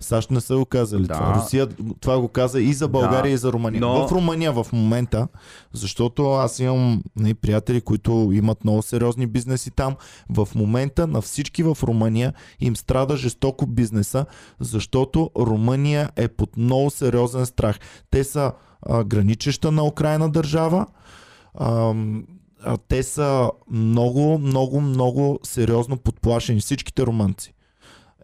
[0.04, 1.14] САЩ не са го казали Да.
[1.14, 1.34] това.
[1.36, 1.68] Русия
[2.00, 3.80] това го каза и за България, Да, и за Румъния.
[3.80, 5.28] но- В Румъния в момента,
[5.72, 9.96] защото аз имам нали, приятели, които имат много сериозни бизнеси там,
[10.30, 14.26] в момента на всички в Румъния им страда жестоко бизнеса,
[14.60, 17.78] защото Румъния е под много сериозен страх.
[18.10, 20.86] Те са а, граничеща на Украина държава,
[21.54, 21.94] а,
[22.88, 26.60] те са много, много, много сериозно подплашени.
[26.60, 27.53] Всичките румънци.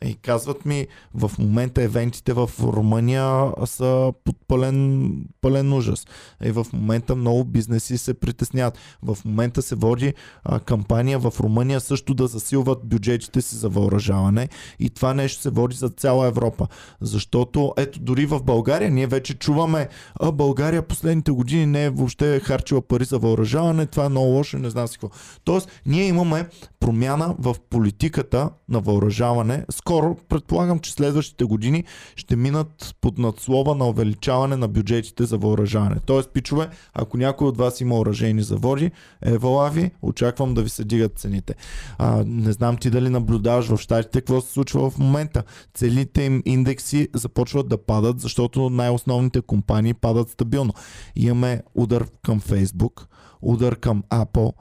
[0.04, 6.06] И казват ми, в момента евентите в Румъния са под пълен, пълен ужас.
[6.44, 8.78] И в момента много бизнеси се притесняват.
[9.02, 14.48] В момента се води а, кампания в Румъния също да засилват бюджетите си за въоръжаване.
[14.78, 16.66] И това нещо се води за цяла Европа.
[17.00, 19.88] Защото, ето, дори в България ние вече чуваме,
[20.20, 24.58] а България последните години не е въобще харчила пари за въоръжаване, това е много лошо,
[24.58, 25.16] не знам си какво.
[25.44, 26.48] Тоест, ние имаме
[26.80, 29.64] промяна в политиката на въоръжаване.
[29.90, 31.84] Скоро, предполагам, че следващите години
[32.16, 35.96] ще минат под надслова на увеличаване на бюджетите за въоръжаване.
[36.06, 38.90] Тоест, пичове, ако някой от вас има оръжейни заводи,
[39.22, 41.54] евала ви, очаквам да ви се дигат цените.
[41.98, 45.42] А, не знам ти дали наблюдаваш в щатите какво се случва в момента.
[45.74, 50.72] Целите им индекси започват да падат, защото най-основните компании падат стабилно.
[51.16, 53.06] Имаме удар към Facebook,
[53.42, 54.52] удар към Apple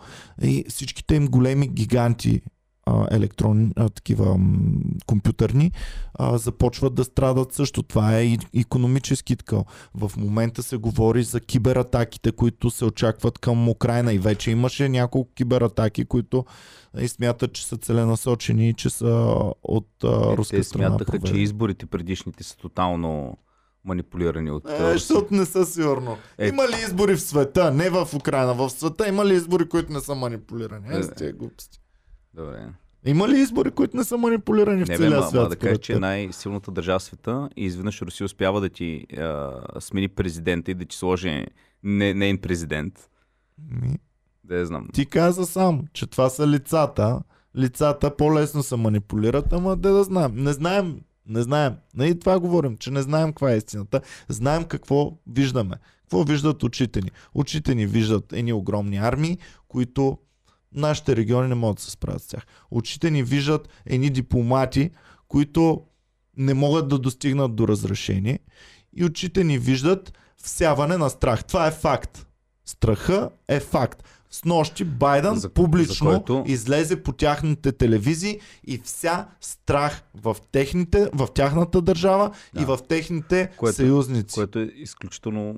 [0.41, 2.41] и всичките им големи гиганти
[2.89, 4.57] а, такива м,
[5.05, 5.71] компютърни,
[6.13, 7.83] а, започват да страдат също.
[7.83, 9.63] Това е и економически така.
[9.95, 15.31] В момента се говори за кибератаките, които се очакват към Украина и вече имаше няколко
[15.33, 16.45] кибератаки, които
[16.99, 20.87] и смятат, че са целенасочени и че са от а, руска Те страна.
[20.87, 21.43] смятаха, че проведени.
[21.43, 23.37] изборите предишните са тотално
[23.85, 24.69] манипулирани от...
[24.69, 26.17] Е, защото не са сигурно.
[26.37, 26.47] Е.
[26.47, 27.71] Има ли избори в света?
[27.71, 28.53] Не в Украина.
[28.53, 30.87] В света има ли избори, които не са манипулирани?
[30.89, 31.03] Е, Е.
[31.03, 31.78] с тия глупости.
[32.33, 32.67] Добре.
[33.05, 35.43] Има ли избори, които не са манипулирани в Не бе, целия ма, свят?
[35.43, 39.05] ма да според че е най-силната държава в света и изведнъж Русия успява да ти
[39.17, 41.45] а, смени президента и да ти сложи
[41.83, 43.09] не, нейн президент.
[43.71, 43.97] Ми,
[44.43, 44.87] Да я знам.
[44.93, 47.21] Ти каза сам, че това са лицата.
[47.57, 50.31] Лицата по-лесно се манипулират, ама да да знаем.
[50.35, 51.73] Не знаем, не знаем.
[51.95, 54.01] Нали това говорим, че не знаем каква е истината.
[54.27, 55.75] Знаем какво виждаме.
[56.01, 57.11] Какво виждат очите ни?
[57.33, 59.37] Очите ни виждат едни огромни армии,
[59.67, 60.17] които
[60.73, 62.41] нашите региони не могат да се справят с тях.
[62.71, 64.89] Очите ни виждат едни дипломати,
[65.27, 65.81] които
[66.37, 68.39] не могат да достигнат до разрешение.
[68.93, 71.43] И очите ни виждат всяване на страх.
[71.43, 72.27] Това е факт.
[72.65, 74.03] Страха е факт.
[74.31, 80.37] С нощи Байден За- публично за който- излезе по тяхните телевизии и вся страх в,
[80.51, 82.61] техните, в тяхната държава Да.
[82.61, 84.35] и в техните Което- съюзници.
[84.35, 85.55] Което е изключително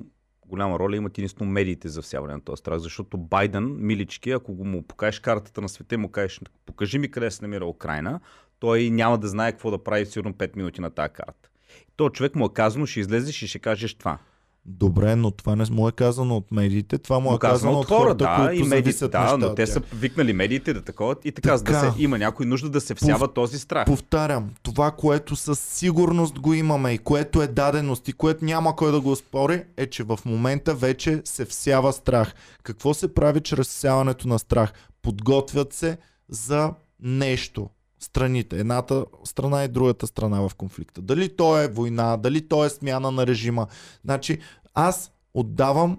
[0.52, 4.82] голяма роля имат единствено медиите за всяване на този страх, защото Байден, милички, ако му
[4.82, 8.20] покажеш картата на света и му кажеш, покажи ми къде се намира Украина,
[8.58, 11.48] той няма да знае какво да прави сигурно 5 минути на тази карта.
[11.96, 14.18] То човек му е казано, ще излезеш и ще кажеш това.
[14.66, 17.86] Добре, но това не му е казано от медиите, това му е Му казано от
[17.86, 21.32] хората, да, които и медиите, да, неща но те са викнали медиите да такова и
[21.32, 21.92] така, за да Така.
[21.92, 23.86] се, има някой нужда да се всява този страх.
[23.86, 28.92] Повтарям, това, което със сигурност го имаме и което е даденост и което няма кой
[28.92, 32.34] да го спори, е, че в момента вече се всява страх.
[32.62, 34.72] Какво се прави чрез всяването на страх?
[35.02, 35.98] Подготвят се
[36.28, 37.68] за нещо.
[38.02, 38.58] Страните.
[38.58, 41.02] Едната страна и другата страна в конфликта.
[41.02, 43.66] Дали то е война, дали то е смяна на режима.
[44.04, 44.38] Значи,
[44.74, 45.98] аз отдавам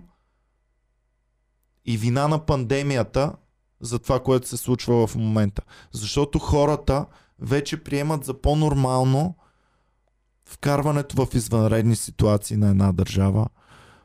[1.85, 3.35] и вина на пандемията
[3.81, 5.61] за това, което се случва в момента.
[5.91, 7.05] Защото хората
[7.39, 9.35] вече приемат за по-нормално
[10.45, 13.47] вкарването в извънредни ситуации на една държава,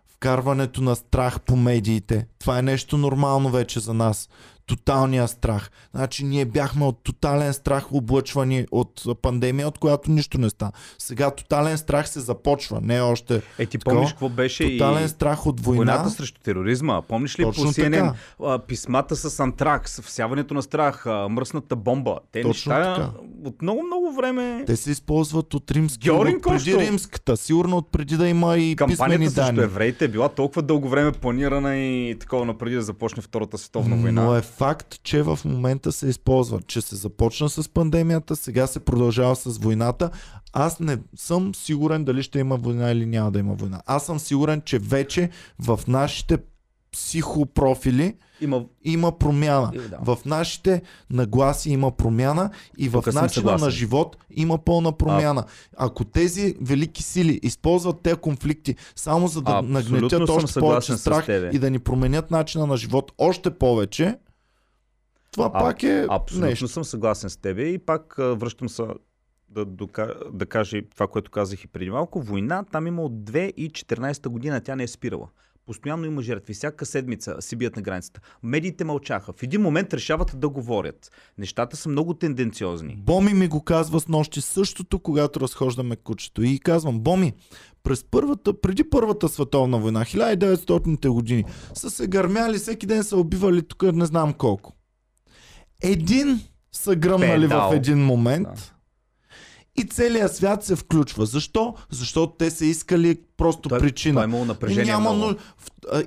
[0.06, 2.26] вкарването на страх по медиите.
[2.38, 4.28] Това е нещо нормално вече за нас.
[4.68, 5.70] Тоталния страх.
[5.94, 10.72] Значи ние бяхме от тотален страх облъчвани от пандемия, от която нищо не стана.
[10.98, 13.42] Сега тотален страх се започва, не още.
[13.58, 15.92] Е, ти Такова, помниш какво беше Тотален и страх от война.
[15.92, 17.02] войната срещу тероризма?
[17.02, 18.58] Помниш ли Точно по CNN така.
[18.58, 22.18] писмата с антракс, всяването на страх, мръсната бомба?
[22.32, 23.10] Те Точно неща така.
[23.44, 24.64] от много-много време...
[24.66, 26.80] Те се използват от римски, от преди Костов.
[26.80, 27.36] римската.
[27.36, 29.60] Сигурно от преди да има и писмени Кампанията данни.
[29.62, 34.22] евреите е била толкова дълго време планирана и такова напреди да започне Втората световна война.
[34.24, 38.80] Но е факт, че в момента се използва, че се започна с пандемията, сега се
[38.80, 40.10] продължава с войната.
[40.52, 43.82] Аз не съм сигурен дали ще има война или няма да има война.
[43.86, 46.38] Аз съм сигурен, че вече в нашите
[46.92, 48.64] психопрофили Има...
[48.84, 49.72] има промяна.
[49.74, 49.98] Е, да.
[50.02, 55.44] В нашите нагласи има промяна и в Тук начина на живот има пълна промяна.
[55.76, 61.28] Ако тези велики сили използват тези конфликти само за да Абсолютно нагнетят още повече страх
[61.28, 64.16] и да ни променят начина на живот още повече,
[65.38, 66.68] това А, пак е Абсолютно нещо.
[66.68, 68.82] съм съгласен с тебе и пак връщам се
[69.48, 70.14] да, дока...
[70.32, 72.20] да кажа и това, което казах и преди малко.
[72.20, 75.28] Война там има от 2014 година, тя не е спирала.
[75.66, 76.54] Постоянно има жертви.
[76.54, 78.20] Всяка седмица си бият на границата.
[78.42, 79.32] Медиите мълчаха.
[79.32, 81.10] В един момент решават да говорят.
[81.38, 82.96] Нещата са много тенденциозни.
[82.96, 86.42] Боми ми го казва с нощи същото, когато разхождаме кучето.
[86.42, 87.32] И казвам, Боми,
[87.82, 93.62] през първата, преди Първата световна война, 1900-те години, са се гърмяли, всеки ден са убивали
[93.62, 94.77] тук не знам колко.
[95.82, 96.40] Един
[96.72, 97.70] са гръмнали Педал.
[97.70, 98.62] в един момент Да.
[99.76, 101.26] и целият свят се включва.
[101.26, 101.74] Защо?
[101.90, 104.14] Защото те са искали просто Той, причина.
[104.14, 105.34] той е имало И, напрежение няма, много.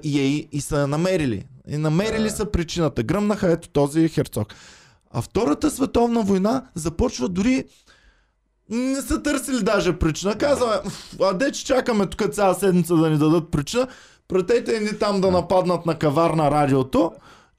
[0.04, 1.46] и, и, и са намерили.
[1.68, 2.30] И намерили Да.
[2.30, 3.04] са причината.
[3.04, 4.54] Гръмнаха ето този херцог.
[5.12, 7.66] А Втората световна война започва дори
[8.70, 10.36] не са търсили даже причина.
[10.36, 13.88] Казваме, «Уф, а де че чакаме тук цяла седмица да ни дадат причина,
[14.28, 17.12] пратете ни там да нападнат на кавар на радиото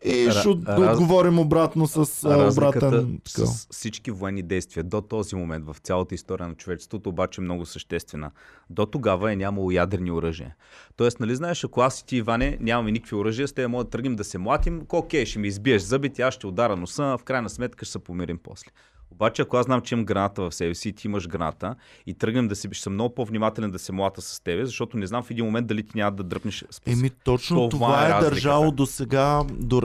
[0.04, 3.20] и ще раз- отговорим обратно с обратен...
[3.26, 7.66] с всички военни действия до този момент в цялата история на човечеството обаче е много
[7.66, 8.30] съществена.
[8.70, 10.54] До тогава е нямало ядрени оръжия.
[10.96, 13.90] Тоест, нали знаеш, ако аз и ти, Иване, нямаме никакви оръжия, с те може да
[13.90, 17.50] тръгнем да се млатим, окей, ще ми избиеш зъбите, аз ще удара носа, в крайна
[17.50, 18.70] сметка ще се помирим после.
[19.12, 21.74] Обаче, ако аз знам, че имам граната в себе си и ти имаш граната
[22.06, 25.06] и тръгнем да се, ще съм много по-внимателен да се млата с тебе, защото не
[25.06, 28.26] знам в един момент дали ти няма да дръпнеш с Еми точно Това това, е
[28.26, 29.42] е държало до сега,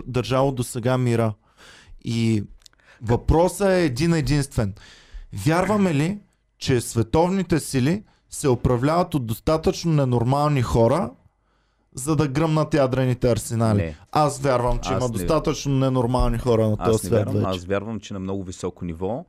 [0.08, 1.34] държало до сега мира.
[2.06, 2.44] И
[3.02, 4.74] Въпросът е един единствен.
[5.34, 6.20] Вярваме ли,
[6.58, 11.12] че световните сили се управляват от достатъчно ненормални хора,
[11.98, 13.78] за да гръмнат ядрените арсенали?
[13.78, 13.96] Не.
[14.12, 17.48] Аз вярвам, че Аз има не- достатъчно ненормални хора на този свят вярвам, вече.
[17.50, 19.26] аз вярвам, че на много високо ниво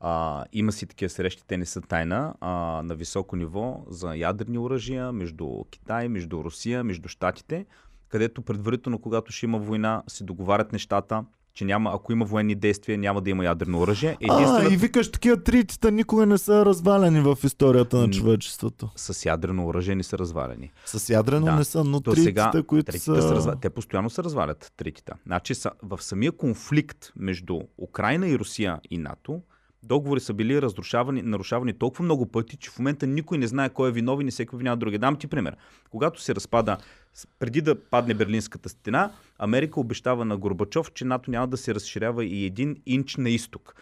[0.00, 2.50] а, има си такива срещи, те не са тайна, а,
[2.84, 7.66] на високо ниво за ядрени оръжия между Китай, между Русия, между Штатите,
[8.08, 11.24] където предварително, когато ще има война, се договарят нещата,
[11.54, 14.16] че няма, ако има военни действия, няма да има ядрено оръжие.
[14.22, 18.88] А, Единствено и викаш, такива тритита никога не са разваляни в историята на човечеството.
[18.96, 20.70] с ядрено оръжие не са развалени.
[20.86, 21.54] С ядрено Да.
[21.54, 23.22] не са, но тритита, сега които третите са...
[23.22, 23.60] се развалят.
[23.60, 25.12] Те постоянно се развалят, третите.
[25.26, 29.40] Значи са, в самия конфликт между Украина и Русия и НАТО,
[29.82, 33.88] договори са били разрушавани, нарушавани толкова много пъти, че в момента никой не знае кой
[33.88, 34.98] е виновен и всеки обвинява други.
[34.98, 35.56] Дам ти пример.
[35.90, 36.76] Когато се разпада,
[37.38, 42.24] преди да падне Берлинската стена, Америка обещава на Горбачов, че НАТО няма да се разширява
[42.24, 43.74] и един инч на изток.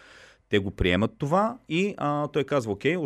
[0.49, 2.97] Те го приемат това и а, той казва, окей,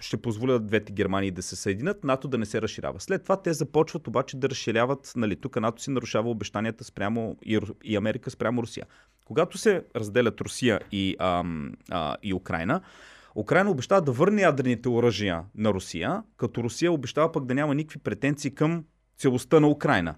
[0.00, 3.00] ще позволят двете Германии да се съединят, НАТО да не се разширява.
[3.00, 7.36] След това те започват обаче да разширяват, нали, тук НАТО си нарушава обещанията спрямо
[7.84, 8.86] и Америка спрямо Русия.
[9.26, 12.80] Когато се разделят Русия и, ам, а, и Украина,
[13.34, 17.98] Украина обещава да върне ядрените оръжия на Русия, като Русия обещава пък да няма никакви
[17.98, 18.84] претенции към
[19.18, 20.14] целостта на Украина.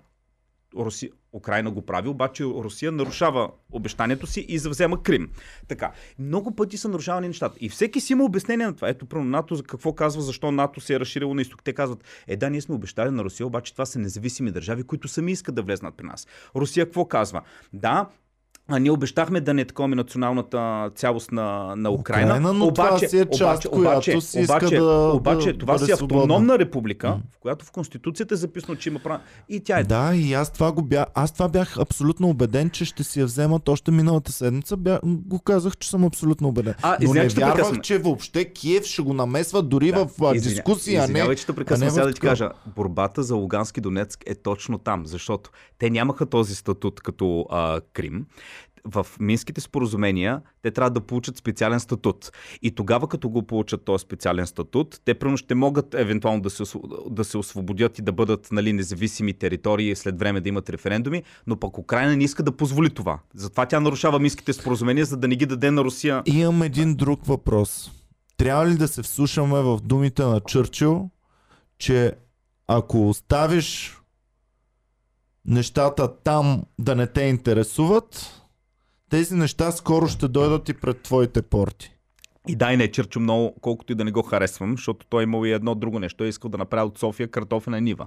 [0.77, 1.11] Руси...
[1.33, 5.31] Украина го прави, обаче Русия нарушава обещанието си и завзема Крим.
[5.69, 7.57] Така, много пъти са нарушавани нещата.
[7.61, 8.89] И всеки си има обяснение на това.
[8.89, 11.63] Ето, първо, НАТО за какво казва, защо НАТО се е разширило на изток.
[11.63, 15.09] Те казват, е да, ние сме обещали на Русия, обаче това са независими държави, които
[15.09, 16.27] сами искат да влезнат при нас.
[16.57, 17.43] Русия какво казва?
[17.73, 18.09] Да,
[18.69, 20.59] а ние обещахме да не такоме националната
[20.95, 21.43] цялост на,
[21.77, 22.31] на Украина.
[22.31, 25.85] Украина, но това си е част, която си иска обаче, да- обаче да това бъде
[25.85, 26.59] си автономна свободна.
[26.59, 29.21] република, в която в Конституцията е записано, че има право.
[29.49, 31.07] И тя е Да, и аз това го бях.
[31.15, 34.77] Аз това бях абсолютно убеден, че ще си я вземат още миналата седмица.
[34.77, 36.75] Бях, го казах, че съм абсолютно убеден.
[36.83, 41.03] А, Но не вярвах, че въобще Киев ще го намесва дори в а, Извиня- дискусия.
[41.03, 42.51] Извинявай, че те а прекъсвам сега в да ти кажа.
[42.67, 48.27] Борбата за Лугански Донецк е точно там, защото те нямаха този статут като а, Крим.
[48.91, 52.33] В Минските споразумения те трябва да получат специален статут.
[52.63, 56.65] И тогава, като го получат този специален статут, те пръвно ще могат евентуално да се,
[57.11, 61.57] да се освободят и да бъдат нали, независими територии, след време да имат референдуми, но
[61.57, 63.19] пък Украина не иска да позволи това.
[63.35, 66.23] Затова тя нарушава Минските споразумения, за да не ги даде на Русия.
[66.27, 67.91] Имам един друг въпрос.
[68.37, 71.11] Трябва ли да се вслушаме в думите на Чърчил,
[71.79, 72.13] че
[72.67, 73.99] ако оставиш
[75.45, 78.35] нещата там да не те интересуват,
[79.11, 81.98] тези неща скоро ще дойдат и пред твоите порти.
[82.49, 85.53] И дай не Чърчо много, колкото и да не го харесвам, защото той имал и
[85.53, 86.17] едно друго нещо.
[86.17, 88.07] Той е искал да направи от София картофена нива.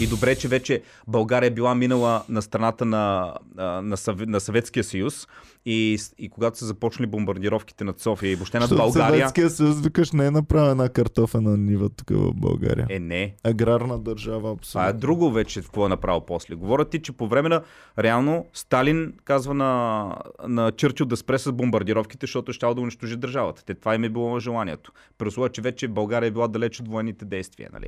[0.00, 4.26] И добре, че вече България е била минала на страната на, а, на, Съв...
[4.26, 5.28] на Съветския съюз
[5.66, 9.18] и, и когато са започнали бомбардировките над София и въобще над България...
[9.18, 12.86] Съветския съюз, викаш, не е направена картофена нива тук в България.
[12.90, 13.34] Е, не.
[13.44, 15.00] Аграрна държава, Това е абсолютно.
[15.00, 16.54] друго вече, какво е направил после.
[16.54, 17.62] Говорят ти, че по време на
[17.98, 20.14] реално Сталин казва на,
[20.48, 23.64] на Чърчил да спре с бомбардировките, защото ще да унищожи държавата.
[23.74, 24.92] Те, това им е било желанието.
[25.18, 27.70] При условие, че вече България е била далеч от военните действия.
[27.72, 27.86] Нали?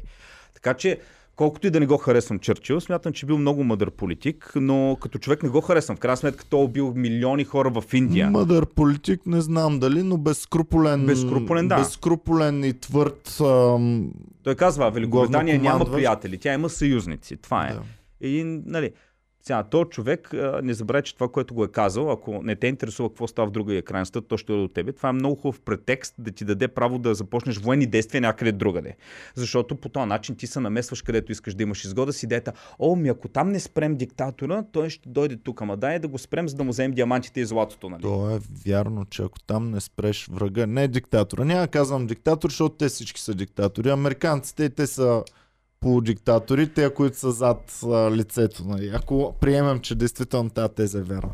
[0.55, 0.99] Така че,
[1.37, 4.99] колкото и да не го харесвам Чърчил, смятам, че е бил много мъдър политик, но
[5.01, 5.97] като човек не го харесвам.
[5.97, 8.31] В крайна сметка той е убил милиони хора в Индия.
[8.31, 11.07] Мъдър политик, не знам дали, но безскрупулен.
[11.07, 11.77] Безскрупулен, да.
[11.77, 13.41] Безскрупулен и твърд.
[13.41, 14.13] Ам,
[14.43, 17.37] Той казва, Великобритания няма приятели, тя има съюзници.
[17.37, 17.73] Това е.
[17.73, 17.83] да.
[18.21, 18.93] И, нали,
[19.47, 20.31] сега, то човек,
[20.63, 23.51] не забравяй, че това, което го е казал, ако не те интересува какво става в
[23.51, 24.93] другия екран, то ще дойде от тебе.
[24.93, 28.97] Това е много хубав претекст да ти даде право да започнеш военни действия някъде другаде.
[29.35, 32.97] Защото по този начин ти се намесваш където искаш да имаш изгода с идеята, о,
[32.97, 36.49] ми ако там не спрем диктатора, той ще дойде тук, ама дай да го спрем,
[36.49, 38.03] за да му вземем диамантите и златото, нали?
[38.03, 41.45] То е вярно, че ако там не спреш врага, не диктатора.
[41.45, 43.91] Няма казвам диктатор, защото те всички са диктатори.
[43.91, 45.23] Американците, те са
[45.85, 48.65] полудиктатори, те, които са зад а, лицето.
[48.65, 48.91] Нали.
[48.95, 51.33] Ако приемем, че действително тази теза е вярна.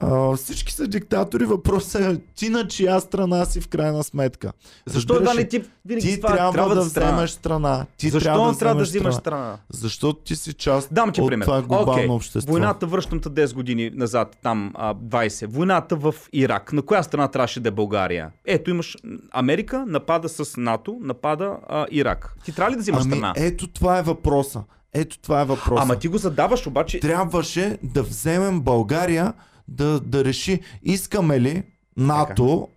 [0.00, 4.52] А, всички са диктатори, въпросът е ти на чия страна си в крайна сметка.
[4.86, 7.12] Защо Разбираш да не ти винаги Ти това трябва, трябва да страна?
[7.12, 7.86] вземеш страна.
[7.96, 9.20] Ти Защо трябва да, трябва да взимаш страна?
[9.20, 9.58] страна?
[9.70, 11.44] Защото ти си част Дам ти от пример.
[11.44, 12.52] това глобално Окей, общество.
[12.52, 15.46] Войната, връщам те 10 години назад, там а, 20.
[15.46, 16.72] Войната в Ирак.
[16.72, 18.30] На коя страна трябваше да е България?
[18.44, 18.96] Ето имаш
[19.32, 22.34] Америка, напада с НАТО, напада а, Ирак.
[22.44, 23.32] Ти трябва ли да взимаш ами, страна?
[23.36, 24.62] ето това е въпроса.
[24.94, 25.82] Ето това е въпроса.
[25.82, 27.00] Ама ти го задаваш, обаче.
[27.00, 29.32] трябваше да вземем България
[29.68, 31.62] да, да реши искаме ли
[31.96, 32.68] НАТО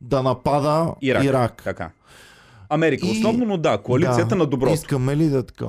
[0.00, 1.24] да напада Ирак.
[1.24, 1.62] Ирак.
[1.64, 1.90] Така.
[2.68, 4.74] Америка, И- основно, но да, коалицията да, на доброто.
[4.74, 5.66] Искаме ли да така?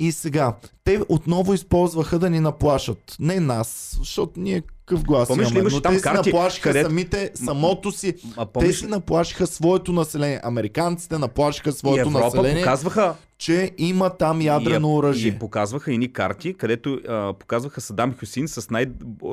[0.00, 3.16] И сега, те отново използваха да ни наплашат.
[3.20, 5.70] Не нас, защото ние Какъв глас Помниш ли, имаме?
[5.72, 8.14] Но там те си карти, наплашиха където- самите, самото си.
[8.36, 8.90] А Те помниш си ли?
[8.90, 10.40] наплашиха своето население.
[10.44, 15.28] Американците наплашиха И своето Европа население, показваха че има там ядрено и, оръжие.
[15.28, 18.86] И показваха едни карти, където а, показваха Садам Хюсин с, най-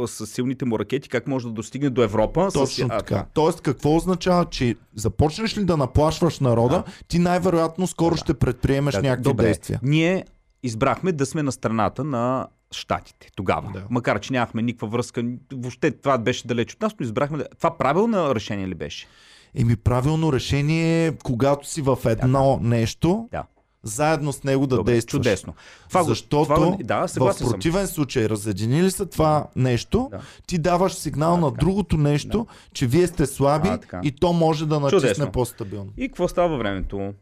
[0.07, 2.49] с силните му ракети, как може да достигне до Европа.
[2.53, 3.25] Точно с, а, така.
[3.33, 9.03] Тоест, какво означава, че започнеш ли да наплашваш народа, ти най-вероятно скоро ще предприемеш Так,
[9.03, 9.43] някакви добре.
[9.43, 9.79] действия.
[9.83, 10.25] Ние
[10.63, 13.71] избрахме да сме на страната на щатите тогава.
[13.73, 13.83] Да.
[13.89, 15.23] Макар, че нямахме никаква връзка,
[15.53, 17.37] въобще това беше далеч от нас, но избрахме.
[17.37, 19.07] да- Това правилно решение ли беше?
[19.55, 23.43] Еми, правилно решение е, когато си в едно нещо, Да.
[23.83, 25.11] заедно с него да Добре, действаш.
[25.11, 25.53] чудесно.
[25.89, 27.51] Това Защото това, да, в съгласен съм.
[27.51, 30.21] противен случай, разединили са това нещо, Да.
[30.47, 31.59] ти даваш сигнал на така.
[31.59, 34.01] другото нещо, че вие сте слаби А, така.
[34.03, 35.31] и то може да натисне Чудесно.
[35.31, 35.91] по-стабилно.
[35.97, 37.13] И какво става времето?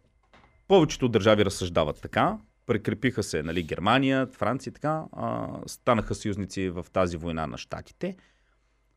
[0.67, 2.37] Повечето държави разсъждават така.
[2.65, 5.03] Прекрепиха се нали, Германия, Франция и така.
[5.11, 8.15] А, станаха съюзници в тази война на щатите.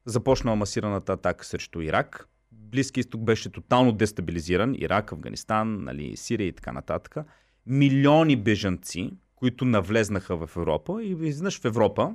[0.05, 2.29] Започна масираната атака срещу Ирак.
[2.53, 4.75] Близки изток беше тотално дестабилизиран.
[4.75, 7.17] Ирак, Афганистан, нали, Сирия и така нататък.
[7.67, 12.15] Милиони бежанци, които навлезнаха в Европа и изведнъж в Европа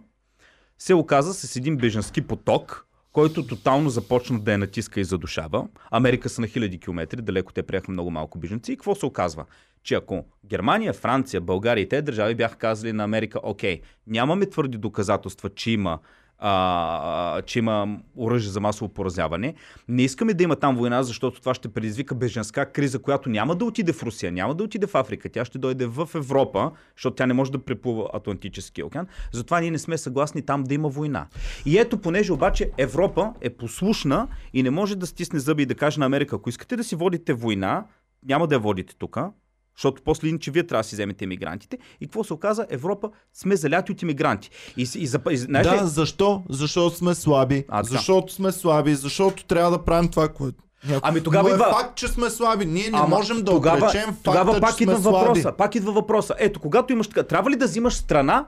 [0.78, 5.68] се оказа с един бежански поток, който тотално започна да я натиска и задушава.
[5.92, 8.72] Америка са на хиляди километри, далеко те приеха много малко бежанци.
[8.72, 9.46] И какво се оказва?
[9.84, 14.78] Че ако Германия, Франция, България и те държави бяха казали на Америка, окей, нямаме твърди
[14.78, 16.00] доказателства, че има
[16.44, 19.54] а, че има оръжие за масово поразяване.
[19.88, 23.66] Не искаме да има там война, защото това ще предизвика беженска криза, която няма да
[23.66, 27.26] отиде в Русия, няма да отиде в Африка, тя ще дойде в Европа, защото тя
[27.26, 29.08] не може да преплува Атлантическия океан.
[29.32, 31.28] Затова ние не сме съгласни там да има война.
[31.66, 35.76] И ето, понеже обаче Европа е послушна и не може да стисне зъби и да
[35.76, 37.86] каже на Америка, ако искате да си водите война,
[38.26, 39.18] няма да я водите тук,
[39.76, 41.78] защото после иначе вие трябва да си вземете иммигрантите.
[42.02, 42.66] И какво се оказа?
[42.70, 44.50] Европа сме заляти от иммигранти.
[44.78, 45.08] И, и, и,
[45.38, 46.44] знаеш Да, ли, защо?
[46.50, 47.66] Защото сме слаби.
[47.68, 47.88] А, така.
[47.88, 50.64] защото сме слаби, защото трябва да правим това, което.
[50.84, 52.66] Някой- Ами тогава Но е идва- факт, че сме слаби.
[52.66, 55.42] Ние не Ама можем да тогава, отречем факта, тогава пак че идва сме въпроса.
[55.42, 55.58] слаби.
[55.58, 56.36] Пак идва въпроса.
[56.40, 58.46] Ето, когато имаш така, трябва ли да взимаш страна?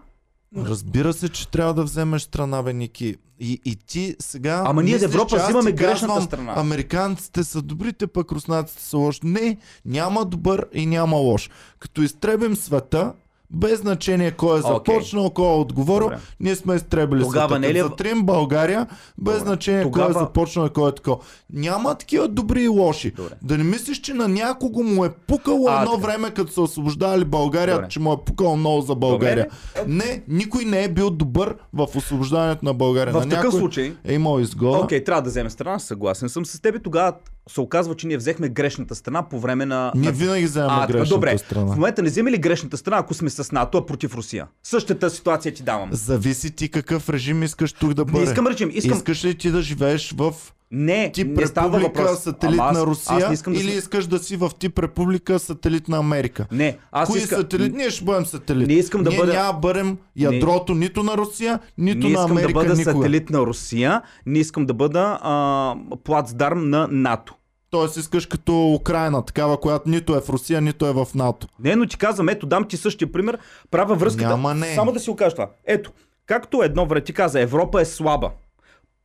[0.57, 3.15] Разбира се, че трябва да вземеш страна, бе, Ники.
[3.39, 4.63] И, и ти сега.
[4.65, 6.53] Ама ние мислиш, Европа взимаме грешната казвам, страна.
[6.55, 9.19] Американците са добрите, пък руснаците са лоши.
[9.23, 11.49] Не, няма добър и няма лош.
[11.79, 13.13] Като изтребим света,
[13.53, 16.19] без значение кой е започнал, кой е отговорил, Добре.
[16.39, 18.87] ние сме изтребили Тогава не ли е- Като затрим България,
[19.17, 19.39] без Добре.
[19.39, 21.17] значение кой Тогава- е започнал и кой е такова.
[21.49, 23.11] Няма такива добри и лоши.
[23.11, 23.33] Добре.
[23.41, 26.03] Да не мислиш, че на някого му е пукало А, едно така.
[26.03, 27.87] време, като са освобождавали България, Добре.
[27.87, 29.47] че му е пукало много за България.
[29.87, 33.13] Не, никой не е бил добър в освобождаването на България.
[33.13, 34.77] В на такъв някой случай, е имал изгода.
[34.77, 36.83] окей, трябва да вземем страна, съгласен съм с теб.
[36.83, 37.13] Тогава
[37.49, 39.91] се оказва, че ние взехме грешната страна по време на...
[39.95, 40.11] Ние на...
[40.11, 41.37] винаги вземаме грешната добре.
[41.37, 41.73] страна.
[41.73, 44.47] В момента не вземе ли грешната страна, ако сме с НАТО, а против Русия?
[44.63, 45.89] Същата ситуация ти давам.
[45.91, 48.17] Зависи ти какъв режим искаш тук да бъде.
[48.17, 48.97] Не искам режим, искам...
[48.97, 50.33] Искаш ли ти да живееш в
[50.75, 52.19] Не, тип не става въпрос.
[52.19, 54.79] сателит Ама аз- на аз Русия не искам да или искаш да си в тип
[54.79, 56.45] република сателит на Америка?
[56.51, 57.39] Не, аз Кои искам...
[57.39, 57.73] сателит?
[57.73, 58.67] Ние ще бъдем сателит.
[58.67, 62.31] Не искам да Ние бъда- няма бъдем ядрото нито на Русия, нито Не на искам
[62.31, 62.93] Америка да бъда никога.
[62.95, 67.35] сателит на Русия, не искам да бъда а, плацдарм на НАТО.
[67.69, 71.47] Тоест искаш като Украина, такава, която нито е в Русия, нито е в НАТО.
[71.59, 73.37] Не, но ти казвам, ето дам ти същия пример,
[73.71, 74.29] правя връзката.
[74.29, 74.75] Няма не.
[74.75, 75.49] Само да си окажа това.
[75.65, 75.91] Ето,
[76.25, 78.29] както едно време ти каза, Европа е слаба.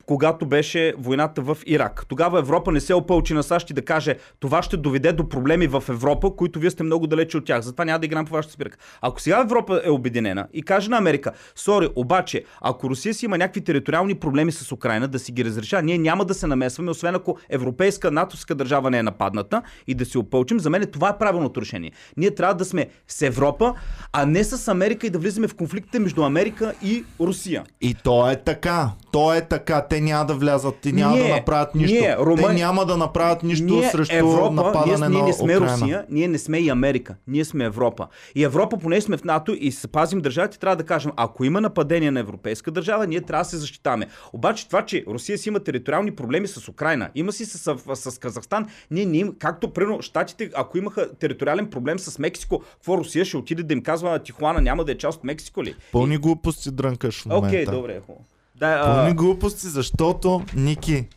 [0.08, 2.06] Когато беше войната в Ирак.
[2.08, 5.66] Тогава Европа не се опълчи на САЩ и да каже, това ще доведе до проблеми
[5.66, 7.60] в Европа, които вие сте много далече от тях.
[7.60, 8.78] Затова няма да играем по вашата спирка.
[9.00, 13.38] Ако сега Европа е обединена и каже на Америка, сори, обаче, ако Русия си има
[13.38, 17.14] някакви териториални проблеми с Украина, да си ги разреша, ние няма да се намесваме, освен
[17.14, 20.60] ако европейска, натовска държава не е нападната и да се опълчим.
[20.60, 21.92] За мен това е правилното решение.
[22.16, 23.74] Ние трябва да сме с Европа,
[24.12, 27.64] а не с Америка и да влизаме в конфликтите между Америка и Русия.
[27.80, 28.90] И то е така.
[29.12, 29.80] То е така.
[29.80, 31.94] Те няма да влязат и няма Ние- да направят нищо.
[31.94, 35.32] ние, Румън- Те няма да направят нищо ние срещу Европа, нападане ние, ние на не
[35.32, 35.72] сме Украина.
[35.74, 37.14] Русия, ние не сме и Америка.
[37.26, 38.06] Ние сме Европа.
[38.34, 41.60] И Европа, понеже сме в НАТО и се пазим държавите, трябва да кажем, ако има
[41.60, 44.06] нападение на европейска държава, ние трябва да се защитаваме.
[44.32, 47.58] Обаче това, че Русия си има териториални проблеми с Украина, има си с,
[47.94, 52.58] с, с Казахстан, ние не им, както примерно щатите, ако имаха териториален проблем с Мексико,
[52.72, 55.74] какво Русия ще отиде да им казва Тихуана няма да е част от Мексико ли?
[55.92, 57.46] Пълни глупости дрънкаш в момента.
[57.48, 58.24] Окей, добре, хубаво.
[58.58, 61.08] Да, Пълни а, глупости, защото, Ники,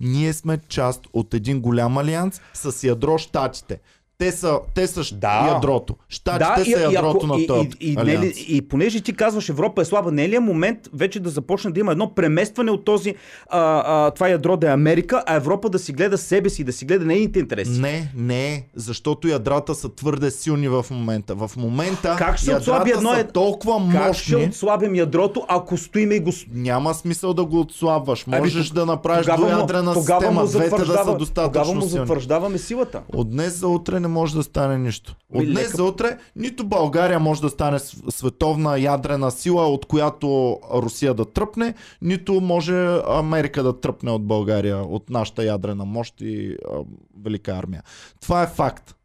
[0.00, 3.80] ние сме част от един голям алианс с ядро щатите.
[4.18, 5.48] Те са, те са Да.
[5.48, 5.96] ядрото.
[6.08, 8.26] Щатите са ядрото ако- на и, този и, и, ли, алианс.
[8.48, 11.70] и понеже ти казваш Европа е слаба, не е ли е момент вече да започне
[11.70, 13.14] да има едно преместване от този
[13.48, 13.60] а,
[14.06, 16.84] а, това ядро да е Америка, а Европа да си гледа себе си, да си
[16.84, 17.70] гледа нейните интереси?
[17.72, 21.34] Не, не, защото ядрата са твърде силни в момента.
[21.36, 26.14] В момента Как ще ядрата едно са толкова Как мощни, ще отслабим ядрото, ако стоиме
[26.14, 26.30] и го...
[26.48, 28.24] няма смисъл да го отслабваш.
[28.28, 31.80] Ами, Можеш тог- да направиш тогава тогава система, двете да са затвърждава- Тогава достатъчно му
[31.82, 33.02] затвърждаваме силата.
[33.12, 35.16] От днес за утре не може да стане нищо.
[35.34, 37.78] От Ми, днес за утре нито България може да стане
[38.10, 44.78] световна ядрена сила, от която Русия да тръпне, нито може Америка да тръпне от България,
[44.78, 46.78] от нашата ядрена мощ и а,
[47.24, 47.82] велика армия.
[48.20, 48.96] Това е факт.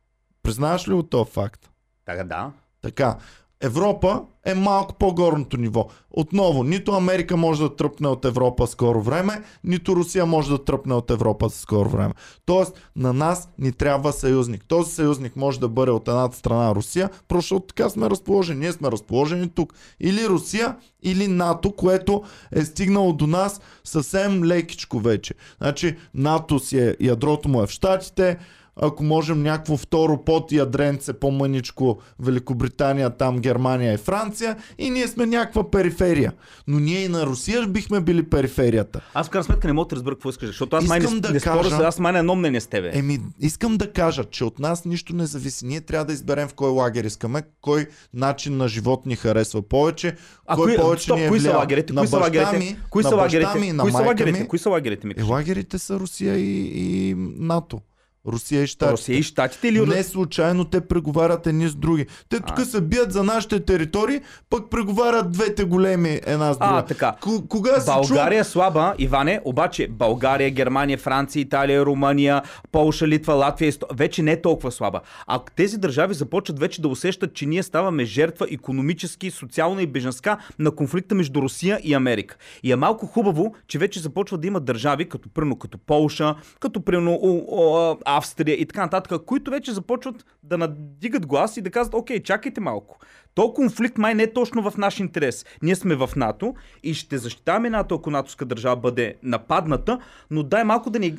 [0.44, 1.70] Признаваш ли от този факт?
[2.06, 2.52] Така да.
[2.82, 3.18] Така.
[3.62, 5.88] Европа е малко по-горното ниво.
[6.12, 10.94] Отново, нито Америка може да тръпне от Европа скоро време, нито Русия може да тръпне
[10.94, 12.14] от Европа скоро време.
[12.46, 14.66] Тоест, на нас ни трябва съюзник.
[14.68, 18.60] Този съюзник може да бъде от едната страна Русия, просто така сме разположени.
[18.60, 19.74] Ние сме разположени тук.
[20.00, 25.34] Или Русия, или НАТО, което е стигнало до нас съвсем лекичко вече.
[25.58, 28.38] Значи, НАТО си е, ядрото му е в Штатите,
[28.76, 35.26] ако можем някакво второ под ядренце по-мъничко Великобритания, там Германия и Франция и ние сме
[35.26, 36.34] някаква периферия.
[36.68, 39.02] Но ние и на Русия бихме били периферията.
[39.14, 41.20] Аз в крайна сметка не мога да разбера какво искаш, защото аз май Искам не,
[41.20, 42.92] да не кажа- аз май на едно мнение с тебе.
[42.94, 45.66] Еми, искам да кажа, че от нас нищо не зависи.
[45.66, 50.16] Ние трябва да изберем в кой лагер искаме, кой начин на живот ни харесва повече,
[50.48, 51.94] А кой кои, повече стоп, ни е кои са лагерите?
[51.94, 52.58] На Кои са лагерите?
[52.58, 53.60] ми, Кои са лагерите?
[53.60, 54.48] ми, на Кои са лагерите?
[54.48, 55.14] Кои са лагерите ми?
[55.18, 57.82] Е, лагерите са Русия и, и НАТО.
[58.28, 58.92] Русия и Штатите.
[58.92, 62.06] Русия и Штатите или Не случайно те преговарят едни с други.
[62.30, 62.66] Те тук А.
[62.66, 66.74] се бият за нашите територии, пък преговарят двете големи една с друга.
[66.74, 67.16] А, така.
[67.22, 72.42] К- кога България е слаба, Иване, обаче България, Германия, Франция, Италия, Румъния,
[72.72, 75.02] Полша, Литва, Латвия Есто- вече не е толкова слаба.
[75.28, 80.38] А тези държави започват вече да усещат, че ние ставаме жертва економически, социална и беженска
[80.60, 82.36] на конфликта между Русия и Америка.
[82.64, 86.82] И е малко хубаво, че вече започват да има държави, като примерно като Полша, като
[86.82, 91.72] примерно о, о, Австрия и така нататък, които вече започват да надигат глас и да
[91.72, 93.00] казват, окей, чакайте малко.
[93.36, 95.46] То конфликт май не е точно в наш интерес.
[95.62, 100.00] Ние сме в НАТО и ще защитаваме НАТО, ако натовска държава бъде нападната,
[100.32, 101.18] но дай малко да ни...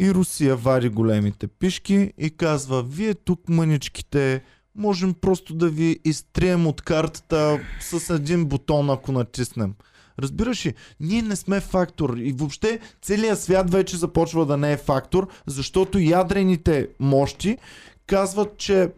[0.00, 4.42] И Русия вади големите пишки и казва, вие тук мъничките,
[4.74, 9.74] можем просто да ви изтрием от картата с един бутон, ако натиснем.
[10.22, 12.16] Разбираш ли, ние не сме фактор.
[12.16, 17.58] И въобще целият свят вече започва да не е фактор, защото ядрените мощи
[18.06, 18.90] казват, че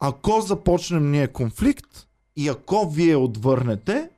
[0.00, 2.06] ако започнем ние конфликт
[2.36, 4.08] и ако вие отвърнете,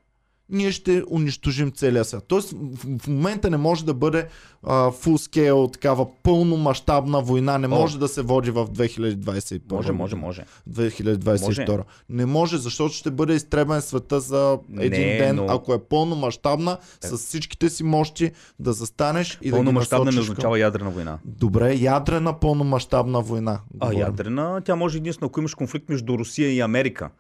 [0.50, 2.24] ние ще унищожим целия свят.
[2.28, 4.26] Тоест в, в момента не може да бъде
[4.62, 7.70] а, full scale, такава пълномащабна война, не О.
[7.70, 9.72] може да се води в 2021.
[9.72, 10.44] Може, може, може.
[10.70, 11.70] 2022.
[11.70, 11.82] Може.
[12.08, 16.78] Не може, защото ще бъде изтребен света за един Не, ден, но- ако е пълномащабна,
[17.00, 21.18] с всичките си мощи да застанеш и Пълномащабна да ги не означава ядрена война.
[21.24, 23.60] Добре, ядрена пълномащабна война.
[23.80, 23.98] А говорим.
[24.00, 27.10] ядрена, тя може единствено, ако имаш конфликт между Русия и Америка.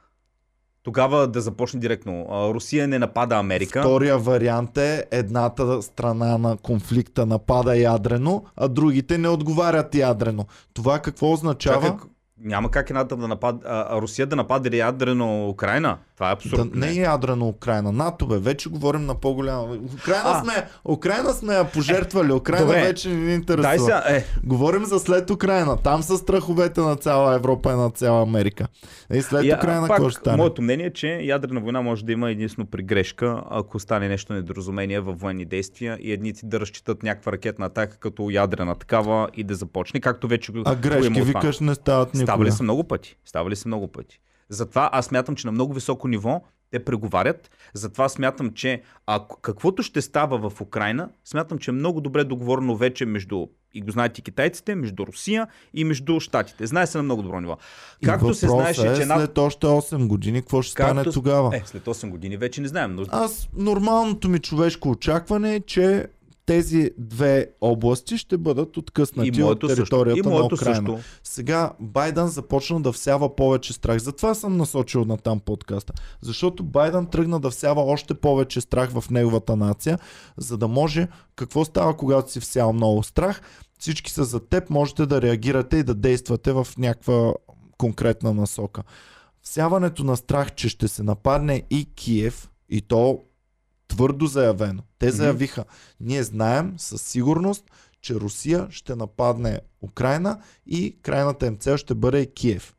[0.88, 2.26] Тогава да започне директно.
[2.54, 3.80] Русия не напада Америка.
[3.80, 10.46] Втория вариант е едната страна на конфликта напада ядрено, а другите не отговарят ядрено.
[10.74, 11.82] Това какво означава?
[11.82, 12.08] Чакай,
[12.40, 15.98] няма как едната да напада, а, Русия да нападе ядрено Украина.
[16.14, 16.70] Това е Да, абсурдно.
[16.74, 17.92] не е ядрено Украина.
[17.92, 19.62] НАТО бе, вече говорим на по-голяма.
[19.94, 20.40] Украина, А.
[20.40, 20.52] сме,
[20.86, 22.32] Украина сме я пожертвали.
[22.32, 22.82] Украина добре.
[22.82, 23.62] вече не ни интересува.
[23.62, 25.76] Дай сега, е, Говорим за след Украина.
[25.76, 28.66] Там са страховете на цяла Европа и на цяла Америка.
[29.10, 30.36] И след Я- Украина пак, какво ще стане?
[30.36, 34.32] Моето мнение е, че ядрена война може да има единствено при грешка, ако стане нещо
[34.32, 39.44] недоразумение във военни действия и едните да разчитат някаква ракетна атака като ядрена такава и
[39.44, 42.27] да започне, както вече го А грешки викаш не стават никога.
[42.28, 43.16] Ставали са много пъти.
[43.24, 44.20] Ставали са много пъти.
[44.48, 47.50] Затова аз смятам, че на много високо ниво те преговарят.
[47.74, 52.76] Затова смятам, че ако, каквото ще става в Украина, смятам, че е много добре договорено
[52.76, 56.66] вече между, и го знаете китайците, между Русия и между Штатите.
[56.66, 57.56] Знае се на много добро ниво.
[58.04, 59.16] Както се знаеше, е, че една...
[59.16, 61.56] след още 8 години, какво ще стане Както- тогава?
[61.56, 66.06] Е, след 8 години вече не знаем, но Аз, нормалното ми човешко очакване е, че
[66.48, 69.76] тези две области ще бъдат откъснати от също.
[69.76, 70.76] територията моето на Украина.
[70.76, 70.98] също.
[71.24, 73.98] Сега Байден започна да всява повече страх.
[73.98, 75.92] Затова съм насочил на там подкаста.
[76.22, 79.98] Защото Байден тръгна да всява още повече страх в неговата нация,
[80.36, 83.40] за да може, какво става, когато си всял много страх,
[83.78, 87.32] всички са за теб, можете да реагирате и да действате в някаква
[87.78, 88.82] конкретна насока.
[89.42, 93.20] Всяването на страх, че ще се нападне и Киев, и то
[93.88, 94.82] твърдо заявено.
[94.98, 95.64] Те заявиха,
[96.00, 97.64] ние знаем със сигурност,
[98.00, 102.74] че Русия ще нападне Украина и крайната им цел ще бъде Киев.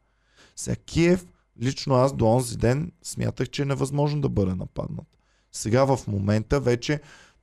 [0.55, 1.25] Сега Киев,
[1.61, 5.05] лично аз до онзи ден смятах, че е невъзможно да бъде нападнат.
[5.51, 7.01] Сега в момента вече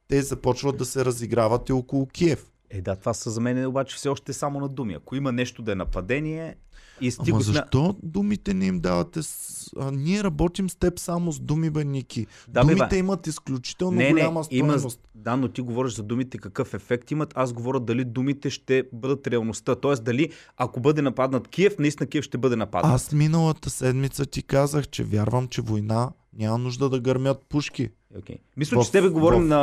[0.08, 2.50] те започват да се разиграват и около Киев.
[2.70, 4.94] Е, да, това са за мен обаче все още само на думи.
[4.94, 6.56] Ако има нещо да е нападение,
[7.00, 9.22] и Ама стига защо думите не им давате?
[9.22, 9.70] С...
[9.78, 12.26] А, ние работим с теб само с думи, бе, Ники.
[12.48, 12.98] Да, бе, думите бе.
[12.98, 14.78] имат изключително Не, не, голяма има,
[15.14, 17.32] да, но ти говориш за думите какъв ефект имат.
[17.34, 19.74] Аз говоря дали думите ще бъдат реалността.
[19.74, 22.94] Тоест дали ако бъде нападнат Киев, наистина Киев ще бъде нападнат.
[22.94, 27.90] Аз миналата седмица ти казах, че вярвам, че война няма нужда да гърмят пушки.
[28.16, 28.36] Okay.
[28.56, 29.58] Мисля, В- че с тебе говорим в- на...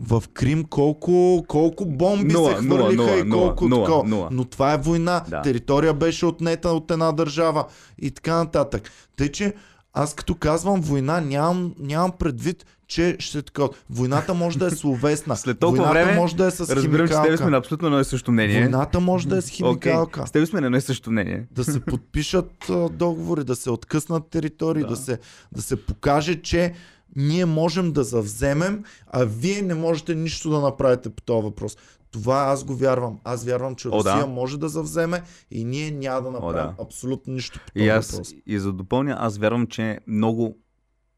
[0.00, 4.04] В Крим колко, колко бомби Нула, се хвърлиха нула, и колко нула, такова.
[4.04, 4.28] нула.
[4.30, 5.24] Но това е война.
[5.28, 5.42] Да.
[5.42, 7.64] Територия беше отнета от една държава
[7.98, 8.90] и така нататък.
[9.16, 9.54] Тъй, че
[9.92, 13.62] аз като казвам война, нямам, нямам предвид, че ще е така.
[13.90, 15.36] Войната може да е словесна.
[15.36, 17.22] След толкова Войната време, може да е с Разбирам, че с химикалка.
[17.24, 18.60] тебе сме на абсолютно едно и също мнение.
[18.60, 20.02] Войната може да е с химикалка.
[20.20, 21.46] Окей, С тебе сме на едно и също мнение.
[21.50, 22.50] Да се подпишат
[22.90, 24.88] договори, да се откъснат територии, да.
[24.88, 24.96] Да.
[24.96, 25.18] се,
[25.52, 26.74] да се покаже, че
[27.16, 31.76] ние можем да завземем, а вие не можете нищо да направите по този въпрос.
[32.10, 33.18] Това аз го вярвам.
[33.24, 34.26] Аз вярвам, че О, Русия да.
[34.26, 36.82] може да завземе и ние няма да направим да.
[36.82, 38.32] абсолютно нищо по този И аз, въпрос.
[38.46, 40.56] и за допълня, аз вярвам, че много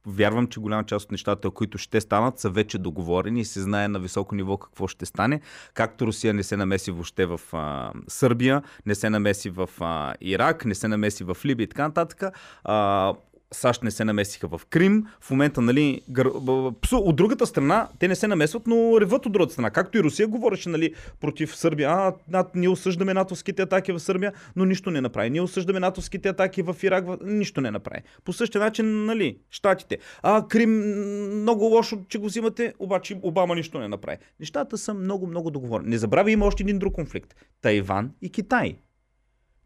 [0.09, 3.88] Вярвам, че голяма част от нещата, които ще станат, са вече договорени и се знае
[3.88, 5.40] на високо ниво какво ще стане.
[5.74, 10.64] Както Русия не се намеси въобще в а, Сърбия, не се намеси в а, Ирак,
[10.64, 12.22] не се намеси в Либия и така нататък.
[12.64, 13.14] А,
[13.57, 15.07] САЩ не се намесиха в Крим.
[15.21, 16.31] В момента, нали, гър...
[16.81, 19.71] псу, от другата страна, те не се намесват, но реват от другата страна.
[19.71, 21.91] Както и Русия говореше, нали, против Сърбия.
[21.91, 25.31] А, над, ние осъждаме натовските атаки в Сърбия, но нищо не направи.
[25.31, 28.03] Ние осъждаме натовските атаки в Ирак, нищо не направи.
[28.25, 29.99] По същия начин, нали, щатите.
[30.23, 30.71] А, Крим,
[31.41, 34.19] много лошо, че го взимате, обаче Обама нищо не направи.
[34.41, 35.91] Нещата са много, много договорени.
[35.91, 37.35] Не забравяй, има още един друг конфликт.
[37.63, 38.77] Тайван и Китай.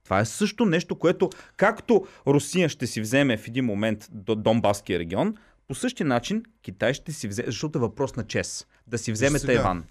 [0.05, 4.99] Това е също нещо, което както Русия ще си вземе в един момент до Донбаския
[4.99, 5.35] регион,
[5.69, 9.39] по същия начин Китай ще си вземе, защото е въпрос на чест, да си вземе
[9.39, 9.85] сега, Тайван.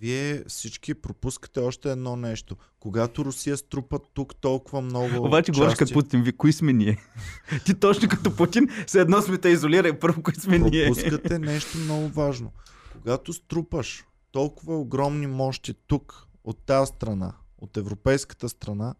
[0.00, 2.56] Вие всички пропускате още едно нещо.
[2.80, 6.98] Когато Русия струпа тук толкова много Обаче говориш части, като Путин, ви, кои сме ние?
[7.64, 10.86] Ти точно като Путин, все едно сме те изолирай първо, кои сме ние.
[10.86, 12.52] пропускате нещо много важно.
[12.92, 18.94] Когато струпаш толкова огромни мощи тук, от тази страна, от европейската страна,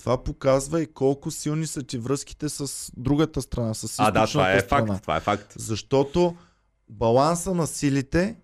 [0.00, 4.52] това показва и колко силни са ти връзките с другата страна, с А, да, това
[4.52, 4.92] е източната страна.
[4.92, 5.02] факт.
[5.02, 5.52] Това е факт.
[5.56, 6.36] Защото
[6.88, 8.36] баланса на силите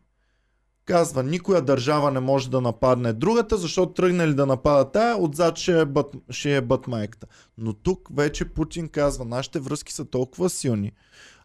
[0.85, 5.81] казва, никоя държава не може да нападне другата, защото тръгнали да напада тая, отзад ще
[5.81, 7.27] е, бът, ще е бътмайката.
[7.59, 10.93] Но тук вече Путин казва, нашите връзки са толкова силни.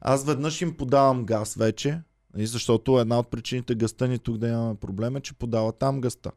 [0.02, 2.02] Аз веднъж им подавам газ вече,
[2.34, 6.02] нали, защото една от причините гъста ни тук да имаме проблем е, че подава там
[6.02, 6.32] гъста.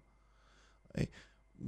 [0.99, 1.07] Е,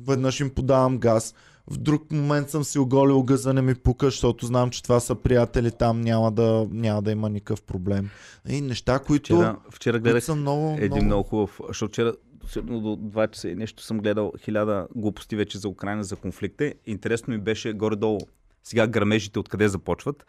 [0.07, 1.34] Веднъж им подавам газ.
[1.70, 5.14] В друг момент съм си оголил гъза, не ми пука, защото знам, че това са
[5.14, 8.10] приятели, там няма да, няма да има никакъв проблем.
[8.48, 11.04] И неща, които, Вчера, вчера които гледах са много, един много...
[11.04, 12.14] много хубав, защото вчера
[12.48, 16.72] сигурно до 2 часа и нещо съм гледал хиляда глупости вече за Украина, за конфликта.
[16.86, 18.18] Интересно ми беше горе-долу
[18.66, 20.26] сега грамежите откъде започват.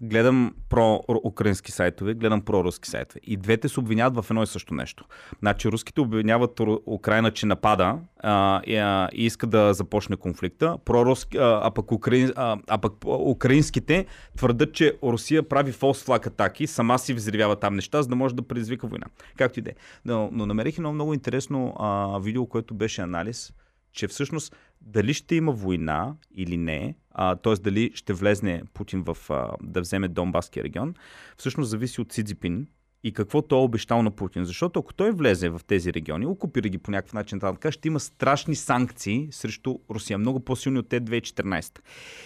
[0.00, 3.20] Гледам про-украински сайтове, гледам про-руски сайтове.
[3.24, 5.04] И двете се обвиняват в едно и също нещо.
[5.38, 11.38] Значи руските обвиняват Украина, че напада а, и, а, и иска да започне конфликта, проруски,
[11.38, 14.06] а, а, пък украин, а, а пък украинските
[14.36, 18.34] твърдят, че Русия прави фолс флаг атаки, сама си взривява там неща, за да може
[18.34, 19.06] да предизвика война.
[19.38, 19.74] Както и да е.
[20.04, 23.52] Но, но намерих едно много интересно а, видео, което беше анализ,
[23.96, 26.94] че всъщност дали ще има война или не,
[27.42, 27.54] т.е.
[27.54, 30.94] дали ще влезне Путин в а, да вземе Донбаския регион,
[31.36, 32.66] всъщност зависи от Си Цзипин
[33.04, 34.44] и какво той е обещал на Путин.
[34.44, 38.00] Защото ако той влезе в тези региони, окупира ги по някакъв начин, така, ще има
[38.00, 41.78] страшни санкции срещу Русия, много по-силни от те 2014.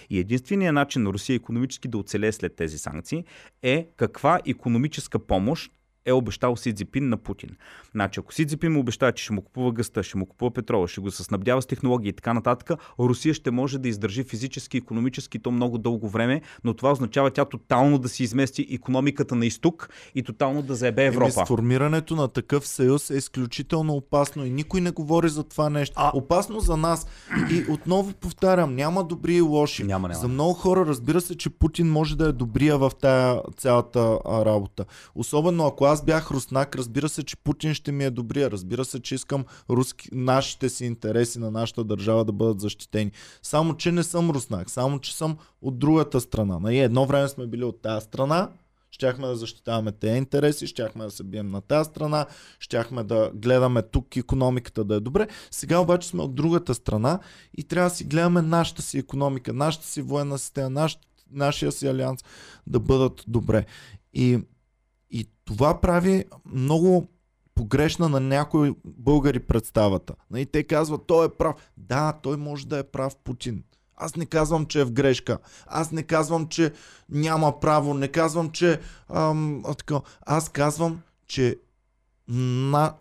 [0.09, 3.23] И единственият начин на Русия економически да оцелее след тези санкции
[3.61, 5.71] е каква економическа помощ
[6.05, 7.49] е обещал Си Цзипин на Путин.
[7.91, 10.87] Значи, ако Си Цзипин му обещава, че ще му купува гъста, ще му купува петрола,
[10.87, 15.39] ще го снабдява с технологии и така нататък, Русия ще може да издържи физически, економически
[15.39, 19.89] то много дълго време, но това означава тя тотално да си измести економиката на изток
[20.15, 21.45] и тотално да заебе Еми, Европа.
[21.45, 25.93] сформирането на такъв съюз е изключително опасно и никой не говори за това нещо.
[25.97, 27.07] А- Опасно за нас.
[27.51, 29.83] И отново повтарям, няма добри и лоши.
[29.83, 30.19] Няма, няма.
[30.21, 34.85] За много хора разбира се, че Путин може да е добрия в тая цялата работа.
[35.15, 38.51] Особено ако аз бях руснак, разбира се, че Путин ще ми е добрия.
[38.51, 43.11] Разбира се, че искам руски, нашите си интереси на нашата държава да бъдат защитени.
[43.43, 46.59] Само, че не съм руснак, само, че съм от другата страна.
[46.59, 48.49] Нали, едно време сме били от тази страна,
[48.91, 52.25] щяхме да защитаваме тези интереси, щяхме да се бием на тази страна,
[52.59, 55.27] щяхме да гледаме тук економиката да е добре.
[55.51, 57.19] Сега обаче сме от другата страна
[57.57, 60.97] и трябва да си гледаме нашата си економика, нашата си военна система, наш,
[61.31, 62.23] нашия си алианс
[62.67, 63.65] да бъдат добре.
[64.13, 64.39] И,
[65.11, 67.07] и това прави много
[67.55, 70.13] погрешна на някои българи представата.
[70.35, 71.55] И те казват, той е прав.
[71.77, 73.63] Да, той може да е прав Путин.
[73.95, 75.37] Аз не казвам, че е в грешка.
[75.67, 76.73] Аз не казвам, че
[77.09, 77.93] няма право.
[77.93, 78.79] Не казвам, че...
[79.09, 79.99] Ам, а, така.
[80.25, 81.57] Аз казвам, че
[82.27, 82.93] на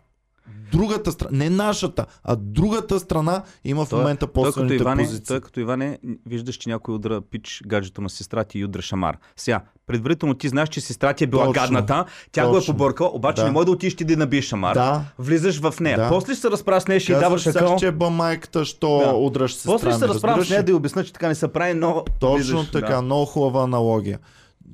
[0.73, 5.25] другата страна, не нашата, а другата страна има в Той- момента по-силните Иване, позиции.
[5.27, 9.19] той като Иване, виждаш, че някой удра пич гаджето на сестра ти и удра шамар.
[9.37, 12.75] Сега, предварително ти знаеш, че сестра ти е била Точно, гадната, тя го е точно.
[12.75, 13.47] побъркала, обаче Да.
[13.47, 14.75] не може да отидеш ти да набиеш шамар.
[14.75, 15.05] Да.
[15.19, 15.97] Влизаш в нея.
[15.97, 16.09] Да.
[16.09, 18.65] После ще се разправя с нея, ще й даваш Казваш сега, че е ба майката,
[18.65, 19.13] що Да.
[19.13, 21.35] удраш сестра После ще се ми, разправям с нея да й обясна, че така не
[21.35, 22.05] се прави, но...
[22.21, 23.03] Точно влизаш, така, Да.
[23.03, 24.19] много хубава аналогия.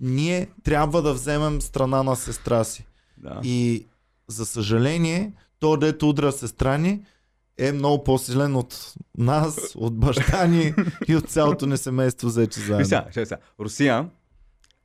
[0.01, 2.87] Ние трябва да вземем страна на сестра си.
[3.19, 3.41] Да.
[3.43, 3.87] И
[4.29, 7.03] за съжаление, то дето удра сестра ни
[7.59, 10.75] е много по-силен от нас, от баща ни
[11.09, 12.85] и от цялото ни семейство Виж заедно.
[12.85, 13.37] сега, сега.
[13.61, 14.09] Русия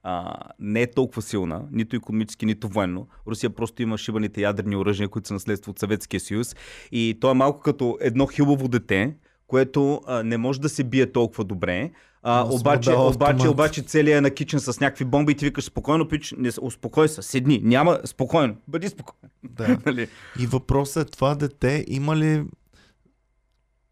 [0.03, 3.07] а, не е толкова силна, нито економически, нито военно.
[3.27, 6.55] Русия просто има шибаните ядрени оръжия, които са наследство от Съветския съюз.
[6.91, 9.15] И то е малко като едно хилаво дете,
[9.51, 11.91] което а, не може да се бие толкова добре.
[12.23, 16.07] А, Но обаче, обаче, обаче целият е накичен с някакви бомби и ти викаш спокойно,
[16.07, 19.31] пич, не, успокой се, седни, няма, спокойно, бъди спокоен.
[19.43, 19.77] Да.
[19.85, 20.07] Нали?
[20.39, 22.43] И въпросът е това дете има ли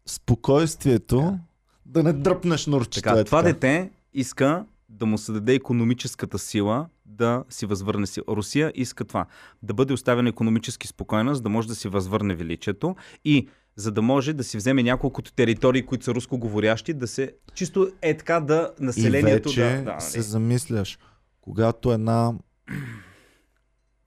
[0.06, 1.38] спокойствието
[1.86, 3.08] да не дръпнеш нурчето.
[3.08, 3.52] Така, е това така.
[3.52, 8.24] дете иска да му се даде економическата сила да си възвърне сила.
[8.28, 9.26] Русия иска това.
[9.62, 14.02] Да бъде оставена економически спокойна, за да може да си възвърне величието и за да
[14.02, 18.72] може да си вземе няколкото територии, които са рускоговорящи, да се чисто е така да
[18.80, 20.26] И населението вече да, да, се нали?
[20.26, 20.98] замисляш,
[21.40, 22.32] когато една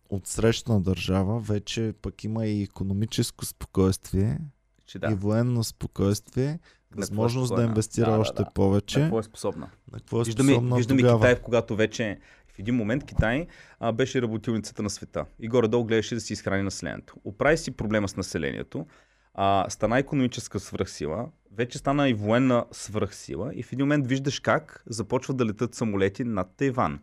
[0.09, 4.37] отсрещна държава вече пък има и економическо спокойствие,
[4.85, 5.07] че да.
[5.07, 5.13] да.
[5.13, 6.59] и военно спокойствие, е
[6.95, 7.69] възможност да спокойна?
[7.69, 8.49] инвестира Да, да, още да.
[8.53, 8.99] повече.
[8.99, 9.69] На какво е способна?
[9.91, 11.19] На какво е Виждаме, способна виждаме тогава?
[11.19, 13.47] Китай, когато вече в един момент Китай
[13.79, 17.15] а, беше работилницата на света и горе-долу гледаше да си изхрани населението.
[17.23, 18.85] Оправи си проблема с населението,
[19.33, 24.83] а, стана економическа свръхсила, вече стана и военна свръхсила и в един момент виждаш как
[24.87, 26.99] започват да летат самолети над Тайван.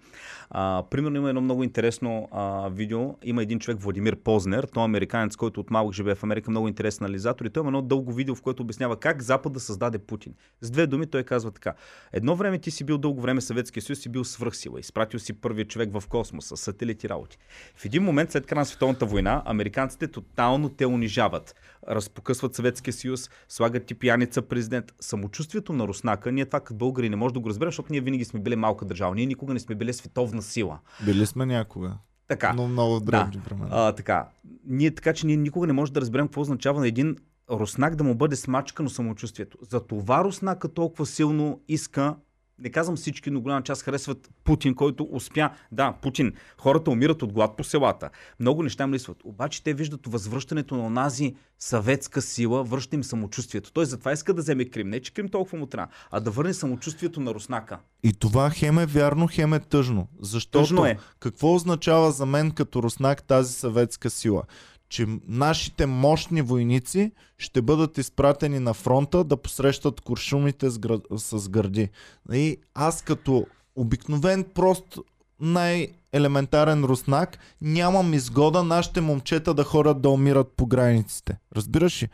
[0.50, 3.14] А, примерно има едно много интересно а, видео.
[3.22, 6.68] Има един човек, Владимир Познер, той е американец, който от малък живее в Америка, много
[6.68, 9.98] интересен анализатор и той има едно дълго видео, в което обяснява как Запад да създаде
[9.98, 10.34] Путин.
[10.60, 11.74] С две думи той казва така.
[12.12, 14.80] Едно време ти си бил дълго време Съветския съюз, си бил свръхсила.
[14.80, 17.38] Изпратил си първият човек в космоса, сателити работи.
[17.76, 21.54] В един момент след края на световната война, американците тотално те унижават.
[21.88, 24.92] Разпокъсват Съветския съюз, слагат ти пияница президент.
[25.00, 28.24] Самочувствието на Руснака, ние това като българи не може да го разберем, защото ние винаги
[28.24, 29.14] сме били малка държава.
[29.14, 30.78] Ние никога не сме били световна сила.
[31.04, 31.98] Били сме някога.
[32.28, 32.52] Така.
[32.52, 33.38] Но много древни Да.
[33.38, 33.68] времена.
[33.70, 34.28] А, така.
[34.66, 37.16] Ние, така че ние никога не можем да разберем какво означава на един
[37.50, 39.58] руснак да му бъде смачкано самочувствието.
[39.70, 42.16] За това руснака толкова силно иска
[42.60, 45.50] не казвам всички, но голяма част харесват Путин, който успя.
[45.72, 46.32] Да, Путин.
[46.58, 48.10] Хората умират от глад по селата.
[48.40, 49.16] Много неща им лисват.
[49.24, 53.72] Обаче те виждат възвръщането на онази съветска сила, връща им самочувствието.
[53.72, 54.88] Той затова иска да вземе Крим.
[54.88, 57.78] Не, че Крим толкова му трябва, а да върне самочувствието на руснака.
[58.02, 60.08] И това хем е вярно, хем е тъжно.
[60.20, 60.98] Защото Тъжно е.
[61.20, 64.42] какво означава за мен като руснак тази съветска сила?
[64.90, 71.00] Че нашите мощни войници ще бъдат изпратени на фронта да посрещат куршумите с, град...
[71.16, 71.88] с гърди.
[72.32, 74.98] И аз като обикновен прост
[75.40, 81.38] най-елементарен руснак нямам изгода нашите момчета да ходят да умират по границите.
[81.56, 82.08] Разбираш ли?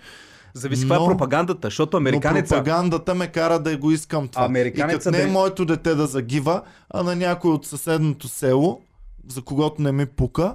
[0.55, 2.55] Зависи каква е Но- пропагандата, защото Но американеца...
[2.55, 4.45] пропагандата ме кара да го искам това.
[4.45, 8.29] Американеца и като не е бе- моето дете да загива, а на някой от съседното
[8.29, 8.81] село,
[9.29, 10.55] за когото не ми пука,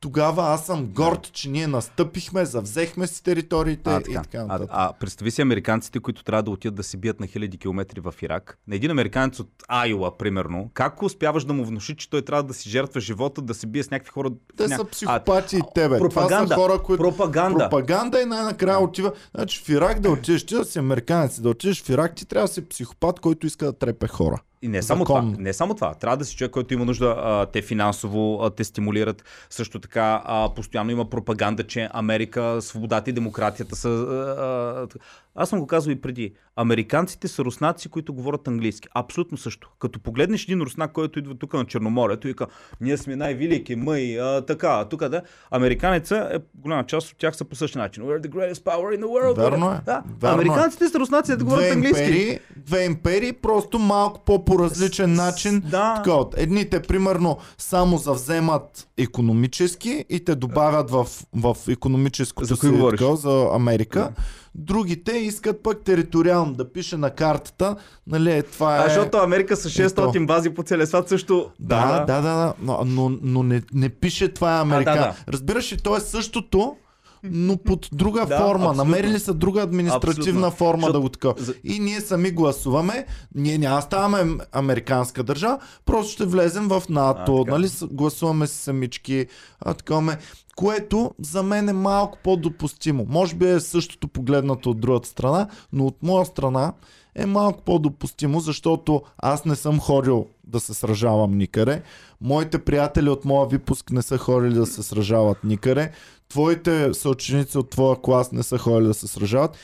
[0.00, 4.22] тогава аз съм горд, че ние настъпихме, завзехме си териториите А, и така.
[4.22, 4.70] така а, нататък.
[4.72, 8.14] а представи си американците, които трябва да отидат да се бият на хиляди километри в
[8.22, 8.58] Ирак.
[8.68, 12.54] На един американец от Айола, примерно, как успяваш да му внуши, че той трябва да
[12.54, 14.30] си жертва живота, да се бие с някакви хора?
[14.56, 15.98] Те ня- са психопати и тебе.
[15.98, 16.44] пропаганда.
[16.44, 17.02] Това са хора, които...
[17.02, 17.58] Пропаганда.
[17.58, 19.12] Пропаганда и най-накрая отива.
[19.34, 22.48] Значи в Ирак да отидеш, ти да си американец, да отидеш в Ирак, ти трябва
[22.48, 24.42] да си психопат, който иска да трепе хора.
[24.62, 25.94] И не само, това, не само това.
[25.94, 29.24] Трябва да си човек, който има нужда, а, те финансово а, те стимулират.
[29.50, 33.88] Също така а, постоянно има пропаганда, че Америка, свободата и демократията са...
[33.88, 34.86] А, а,
[35.34, 36.32] аз съм го казал и преди.
[36.56, 38.88] Американците са руснаци, които говорят английски.
[38.94, 39.70] Абсолютно също.
[39.78, 42.46] Като погледнеш един руснак, който идва тук на Черноморието и вика,
[42.80, 45.22] ние сме най-велики, мъй, а, така, тук да.
[45.50, 48.02] Американеца, е, голяма част от тях са по същия начин.
[48.02, 49.36] We're the greatest power in the world.
[49.36, 49.80] Верно е.
[49.84, 50.02] Да.
[50.20, 50.44] Верно е.
[50.44, 52.02] Американците са руснаци, да говорят Две английски.
[52.02, 55.62] империи, две империи, просто малко по по различен начин.
[55.70, 55.94] Да.
[55.94, 62.80] Така, от едните, примерно, само завземат економически и те добавят в, в економическото За си
[62.90, 64.10] така, за Америка.
[64.54, 67.76] Другите искат пък териториално да пише на картата,
[68.06, 68.78] нали, е, това е...
[68.78, 70.26] А, защото Америка са 600 Ето.
[70.26, 71.50] бази по целия свят също.
[71.60, 74.90] Да, да, да, да, но, но, но не, не пише това е Америка.
[74.90, 75.14] да, да.
[75.32, 76.76] Разбираш ли, то е същото,
[77.24, 78.64] но под друга Да, форма.
[78.64, 78.84] абсолютно.
[78.84, 80.50] Намерили са друга административна Абсолютно.
[80.50, 81.32] форма Защото- да го така.
[81.64, 87.50] И ние сами гласуваме, ние няма ставаме американска държава, просто ще влезем в НАТО, А,
[87.50, 89.26] нали, гласуваме си самички,
[89.60, 90.18] а, такаме,
[90.56, 93.06] което за мен е малко по-допустимо.
[93.08, 96.72] Може би е същото погледнато от другата страна, но от моя страна
[97.14, 101.82] е малко по-допустимо, защото аз не съм ходил да се сражавам никъде.
[102.20, 105.90] Моите приятели от моя випуск не са ходили да се сражават никъде.
[106.28, 109.56] Твоите съученици от твоя клас не са ходили да се сражават.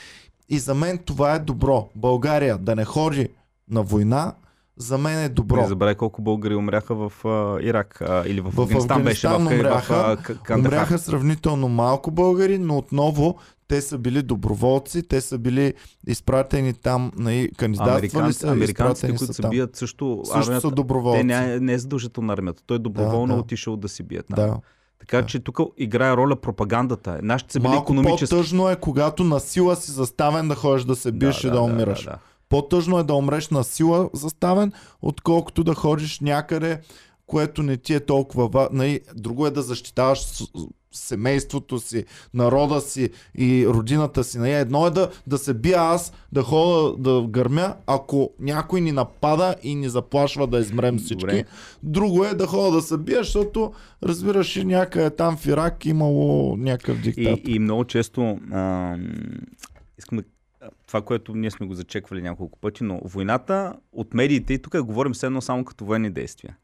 [0.48, 1.88] И за мен това е добро.
[1.94, 3.28] България да не ходи
[3.70, 4.34] на война,
[4.76, 5.56] за мен е добро.
[5.56, 9.30] Не забравяй колко българи умряха в а, Ирак а, или в, В Афганистан беше, в,
[9.30, 10.72] Афганистан в, умряха, в, а, Кандахар.
[10.72, 13.36] Умряха сравнително малко българи, но отново
[13.68, 15.74] те са били доброволци, те са били
[16.06, 21.18] изпратени там, нали, кандидатствали Американци, са, американците, които се бият също, Също армията, са доброволци.
[21.20, 22.62] те не, е- не е задължително на армията.
[22.66, 23.40] Той доброволно Да, да.
[23.40, 24.36] отишъл да се бие там.
[24.46, 24.56] Да.
[25.06, 25.26] Така да.
[25.26, 27.18] че тук играе роля пропагандата.
[27.22, 28.30] Нашите са били Малко економически.
[28.30, 32.04] по-тъжно е, когато на сила си заставен да ходиш да се биеш и да, умираш.
[32.04, 32.18] Да, да.
[32.48, 36.80] По-тъжно е да умреш на сила заставен, отколкото да ходиш някъде,
[37.26, 38.68] което не ти е толкова.
[39.14, 40.26] Друго е да защитаваш
[40.94, 44.38] семейството си, народа си и родината си.
[44.38, 44.52] Нали?
[44.52, 49.54] Едно е да, да се бия аз, да ходя да гърмя, ако някой ни напада
[49.62, 51.20] и ни заплашва да измрем всички.
[51.20, 51.44] Добре.
[51.82, 53.72] Друго е да ходя да се бия, защото
[54.02, 57.48] разбираш ли някъде там в Ирак имало някакъв диктатор.
[57.48, 59.06] И, и много често ам,
[59.98, 60.24] искам да
[60.86, 65.12] това, което ние сме го зачеквали няколко пъти, но войната от медиите, и тук говорим
[65.12, 66.56] все едно само като военни действия.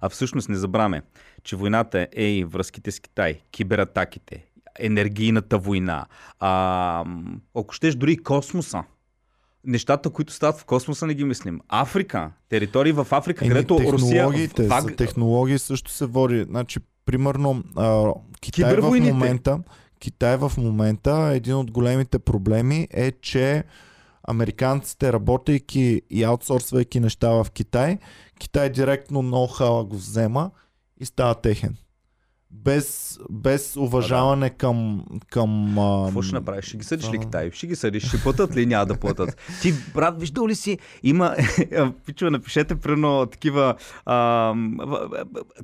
[0.00, 1.02] А всъщност не забравяме,
[1.42, 4.44] че войната е и връзките с Китай, кибератаките,
[4.78, 6.06] енергийната война,
[6.40, 7.04] а,
[7.54, 8.84] ако щеш дори космоса.
[9.64, 11.60] Нещата, които стават в космоса, не ги мислим.
[11.68, 14.14] Африка, територии в Африка, Еми, където Русия...
[14.14, 16.44] технологиите, ваг- за технологии също се води.
[16.48, 19.58] Значи, примерно, а, Китай в момента,
[20.00, 23.64] Китай в момента, един от големите проблеми е, че
[24.28, 27.98] американците, работейки и аутсорсвайки неща в Китай,
[28.38, 30.50] Китай директно ноу-хауа го взема
[31.00, 31.76] и става техен.
[32.50, 35.04] Без, без уважаване към...
[35.30, 36.64] към а, Какво ще направиш?
[36.64, 37.18] Ще ги съдиш ли.
[37.18, 37.50] Китай?
[37.50, 38.08] Ще ги съдиш.
[38.08, 38.66] Ще платят ли?
[38.66, 39.36] Няма да платят.
[39.62, 40.78] Ти, брат, виждал ли си?
[41.02, 41.36] Има...
[42.06, 43.74] Пичува, напишете примерно такива...
[44.04, 44.54] А,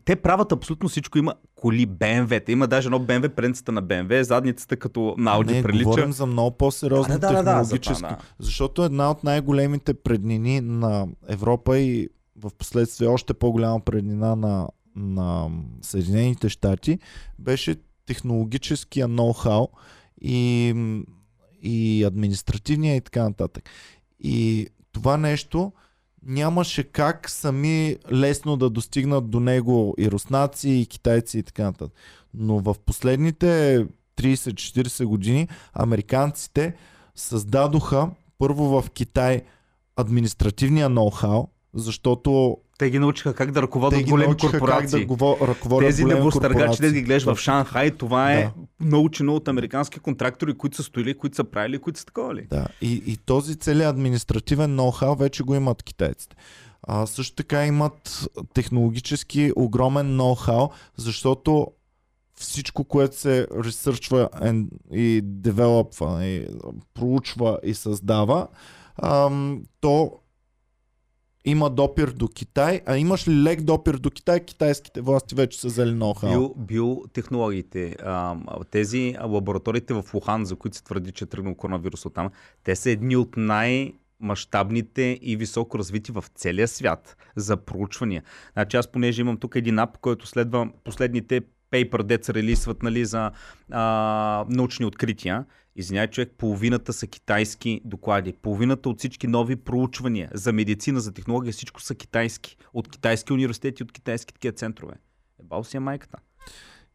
[0.04, 1.18] те правят абсолютно всичко.
[1.18, 2.50] Има коли BMW.
[2.50, 5.84] Има даже едно BMW, предницата на BMW, задницата като на не, прилича.
[5.84, 8.16] говорим за много по-сериозно Да, да, да, да, това, да.
[8.38, 15.50] Защото една от най-големите преднини на Европа и в последствие още по-голяма преднина на, на
[15.82, 16.98] Съединените щати
[17.38, 17.76] беше
[18.06, 19.68] технологическия ноу-хау
[20.20, 20.74] и,
[21.62, 23.70] и административния и така нататък.
[24.20, 25.72] И това нещо
[26.26, 31.96] нямаше как сами лесно да достигнат до него и руснаци, и китайци и така нататък.
[32.34, 33.86] Но в последните
[34.16, 36.74] 30-40 години американците
[37.14, 39.42] създадоха първо в Китай
[39.96, 45.00] административния ноу-хау, защото Те ги научиха как да ръководят те големи корпорации.
[45.00, 47.36] как да го ръководят Тези небостъргачи, да ги гледаш в.
[47.36, 48.52] Шанхай, това е Да.
[48.80, 52.46] научено от американски контрактори, които са стоили, които са правили, които са такова ли.
[52.50, 56.36] Да, и, и този целият административен ноу-хау вече го имат китайците.
[56.82, 61.66] А, също така имат технологически огромен ноу-хау, защото
[62.38, 64.28] всичко, което се ресърчва
[64.92, 66.46] и девелопва, и
[66.94, 68.46] проучва и създава,
[69.02, 70.12] ам, то
[71.44, 75.66] има допир до Китай, а имаш ли лек допир до Китай, китайските власти вече са
[75.66, 76.30] взели ноу-хау.
[76.30, 77.96] Био, биотехнологиите,
[78.70, 82.30] тези лабораториите в Лухан, за които се твърди, че е тръгнал коронавирус от там,
[82.64, 88.22] те са едни от най- мащабните и високо развити в целия свят за проучвания.
[88.52, 91.40] Значи аз понеже имам тук един ап, който следва последните
[91.70, 93.30] пейпер, деца релисват нали, за
[93.70, 95.44] а, научни открития.
[95.76, 98.32] Извинявай, човек, половината са китайски доклади.
[98.32, 102.56] Половината от всички нови проучвания за медицина, за технология, всичко са китайски.
[102.74, 104.94] От китайски университети, от китайски такива центрове.
[105.40, 106.18] Ебал си е майката.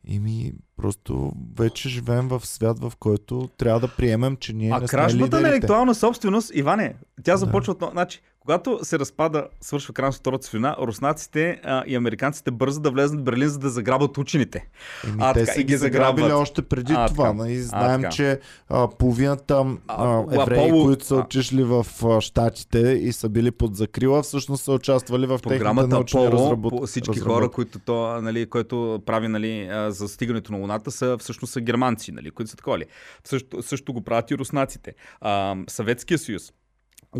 [0.03, 4.79] И ми просто вече живеем в свят, в който трябва да приемем, че ние А
[4.79, 7.37] не сме кражбата на интелектуална собственост, Иване, тя Да.
[7.37, 7.83] започва от...
[7.91, 12.91] Значи, Когато се разпада, свършва край на Втората световина, руснаците а, и американците бързат да
[12.91, 14.67] влезнат в Берлин, за да заграбят учените.
[15.05, 16.41] Еми, А, те така, са и ги заграбили заграбват.
[16.41, 17.23] още преди А, това.
[17.23, 17.33] така.
[17.33, 17.53] Нали?
[17.53, 18.11] А, Знаем, така.
[18.11, 21.19] че а, половината а, А, евреи, Аполо- които са а.
[21.19, 26.25] отишли в а, Штатите и са били под закрила, всъщност са участвали в Програмата научни
[26.25, 26.87] Аполо, разработ...
[26.87, 27.33] всички разработки.
[27.33, 31.61] хора, които то, нали, който прави нали, а, за стигането на Луната, са всъщност са
[31.61, 32.79] германци, нали, които са такова.
[33.23, 34.93] Също, също го правят и руснаците.
[35.21, 36.53] А, Съветския съюз.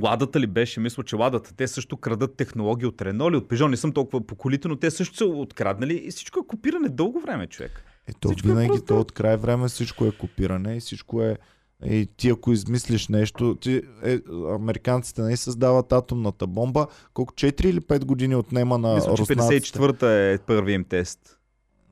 [0.03, 0.79] Ладата ли беше?
[0.79, 1.53] Мисля, че ладата.
[1.55, 3.67] Те също крадат технологии от Рено или от Пежо.
[3.67, 7.19] Не съм толкова по колите, но те също са откраднали и всичко е копиране дълго
[7.19, 7.83] време, човек.
[8.07, 11.37] Ето, Всичко е винаги просто- то от край време всичко е копиране и всичко е
[11.85, 14.19] и ти ако измислиш нещо, ти, е,
[14.55, 19.79] американците не създават атомната бомба, колко 4 или 5 години отнема на Мисля, че руснаците?
[19.79, 21.19] 54-та е първият им тест.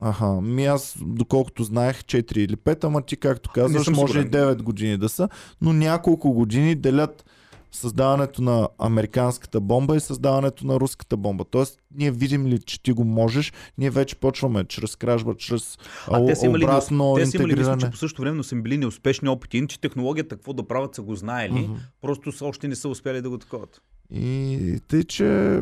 [0.00, 4.62] Аха, ми аз доколкото знаех 4 или 5, ама ти както казваш, може и 9
[4.62, 5.28] години да са,
[5.60, 7.24] но няколко години делят
[7.72, 11.44] създаването на американската бомба и създаването на руската бомба.
[11.44, 15.78] Тоест, ние видим ли, че ти го можеш, ние вече почваме чрез кражба, чрез
[16.10, 17.80] А те са имали, обратно те са имали мисля, интегриране.
[17.80, 19.58] че по същото време са им били неуспешни опити.
[19.58, 21.72] Иначе технологията какво да правят са го знаели, Мгм.
[22.00, 23.82] просто са още не са успяли да го таковат.
[24.10, 25.60] И тъй, че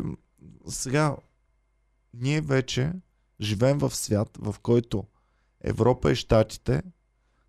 [0.67, 1.15] сега
[2.13, 2.91] ние вече
[3.41, 5.03] живеем в свят, в който
[5.63, 6.81] Европа и Штатите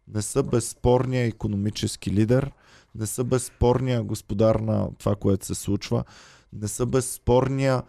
[0.09, 2.51] не са безспорния економически лидер,
[2.95, 6.05] не са безспорния господар на това, което се случва,
[6.53, 7.83] не са безспорния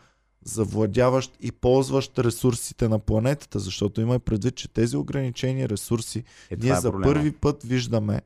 [0.46, 6.60] завладяващ и ползващ ресурсите на планетата, защото има предвид, че тези ограничени ресурси Е, ние
[6.60, 7.14] това е за проблема.
[7.14, 8.22] първи път виждаме,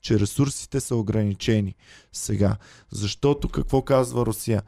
[0.00, 1.74] че ресурсите са ограничени
[2.12, 2.56] сега.
[2.92, 4.62] Защото какво казва Русия?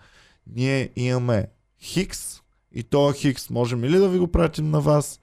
[0.46, 1.46] Ние имаме
[1.82, 2.40] Хикс
[2.72, 5.20] и то Хикс можем или да ви го пратим на вас,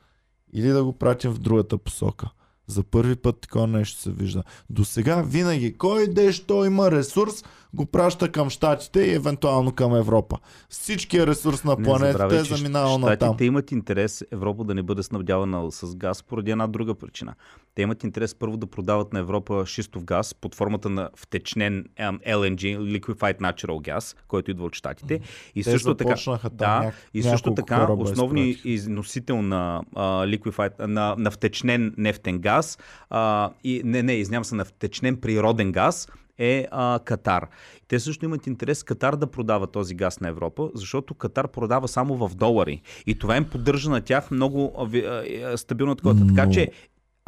[0.53, 2.29] или да го пратим в другата посока.
[2.67, 4.43] За първи път такова нещо се вижда.
[4.69, 7.43] До сега винаги, кой дещо има ресурс,
[7.73, 10.37] го праща към Штатите и евентуално към Европа.
[10.69, 13.15] Всичкия ресурс на Не планетата е заминал на там.
[13.15, 17.35] Щатите имат интерес Европа да не бъде снабдявана с газ поради една друга причина.
[17.77, 22.77] Те имат интерес първо да продават на Европа шистов газ под формата на втечнен LNG,
[22.77, 25.19] Liquefied Natural Gas, който идва от Щатите.
[25.55, 26.15] И Те също така,
[26.51, 32.77] да, няк- и също така основни износител на, а, liquefied, на, на втечнен нефтен газ
[33.09, 36.07] а, и не, не, изнявам се, на втечнен природен газ
[36.37, 37.47] е а, Катар.
[37.87, 42.27] Те също имат интерес Катар да продава този газ на Европа, защото Катар продава само
[42.27, 42.81] в долари.
[43.07, 46.27] И това им поддържа на тях много а, а, стабилно такова.
[46.27, 46.71] Така Но- че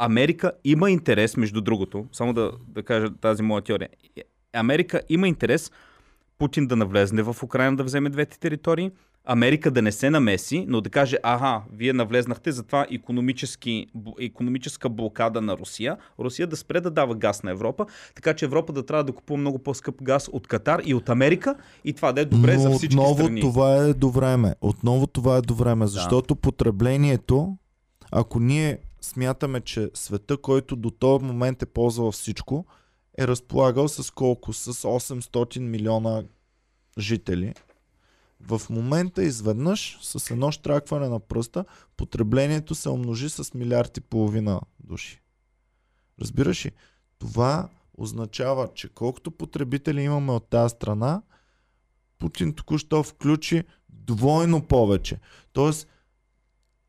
[0.02, 3.88] Америка има интерес, между другото, само да, да кажа тази моя теория.
[4.52, 5.70] Америка има интерес
[6.38, 8.90] Путин да навлезне в Украина да вземе двете територии,
[9.24, 12.86] Америка да не се намеси, но да каже, ага, вие навлезнахте, затова
[14.20, 18.72] економическа блокада на Русия, Русия да спре да дава газ на Европа, така че Европа
[18.72, 22.20] да трябва да купува много по-скъп газ от Катар и от Америка и това да
[22.20, 23.40] е добре Но за всички отново страни.
[23.40, 24.54] това е до време.
[24.60, 27.56] Отново това е до време, защото потреблението,
[28.12, 32.66] ако ние смятаме, че света, който до този момент е ползвал всичко,
[33.18, 34.52] е разполагал с колко?
[34.52, 36.22] С 800 милиона
[36.98, 37.54] жители.
[38.40, 41.64] В момента изведнъж, с едно штракване на пръста,
[41.96, 45.20] потреблението се умножи с милиард и половина души.
[46.20, 46.72] Разбираш ли?
[47.18, 51.22] Това означава, че колкото потребители имаме от тази страна,
[52.18, 55.20] Путин току-що включи двойно повече.
[55.52, 55.88] Тоест,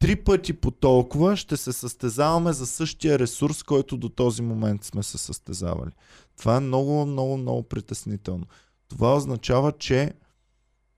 [0.01, 5.03] три пъти по толкова ще се състезаваме за същия ресурс, който до този момент сме
[5.03, 5.91] се състезавали.
[6.37, 8.45] Това е много, много, много притеснително.
[8.87, 10.13] Това означава, че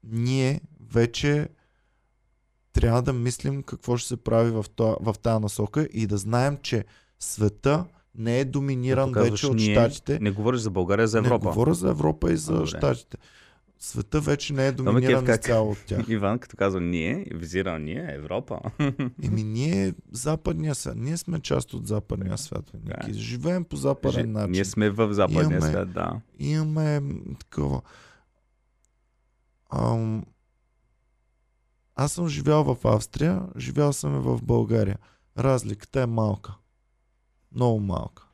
[0.03, 1.47] ние вече
[2.73, 6.57] трябва да мислим какво ще се прави в, това, в тази насока и да знаем,
[6.61, 6.85] че
[7.19, 7.85] света
[8.15, 10.19] не е доминиран вече от ние, щатите.
[10.19, 11.49] Не говориш за България, а за Не Европа.
[11.49, 12.67] говоря за Европа и за Добре.
[12.67, 13.17] щатите.
[13.79, 16.05] Света вече не е доминиран как- изцяло от тях.
[16.09, 18.59] Иван, като казва ние, визира ние, Европа.
[19.23, 22.71] Еми ние, западния свят, ние сме част от западния свят.
[22.73, 23.07] Да.
[23.07, 23.19] Ники.
[23.19, 24.51] Живеем по западен начин.
[24.51, 26.21] Ние сме в западния Имаме- свят, да.
[26.39, 27.01] Имаме
[27.39, 27.81] такова.
[29.71, 30.25] Ам...
[31.95, 34.97] Аз съм живял в Австрия, живял съм и в България.
[35.37, 36.55] Разликата е малка.
[37.51, 38.27] Много малка.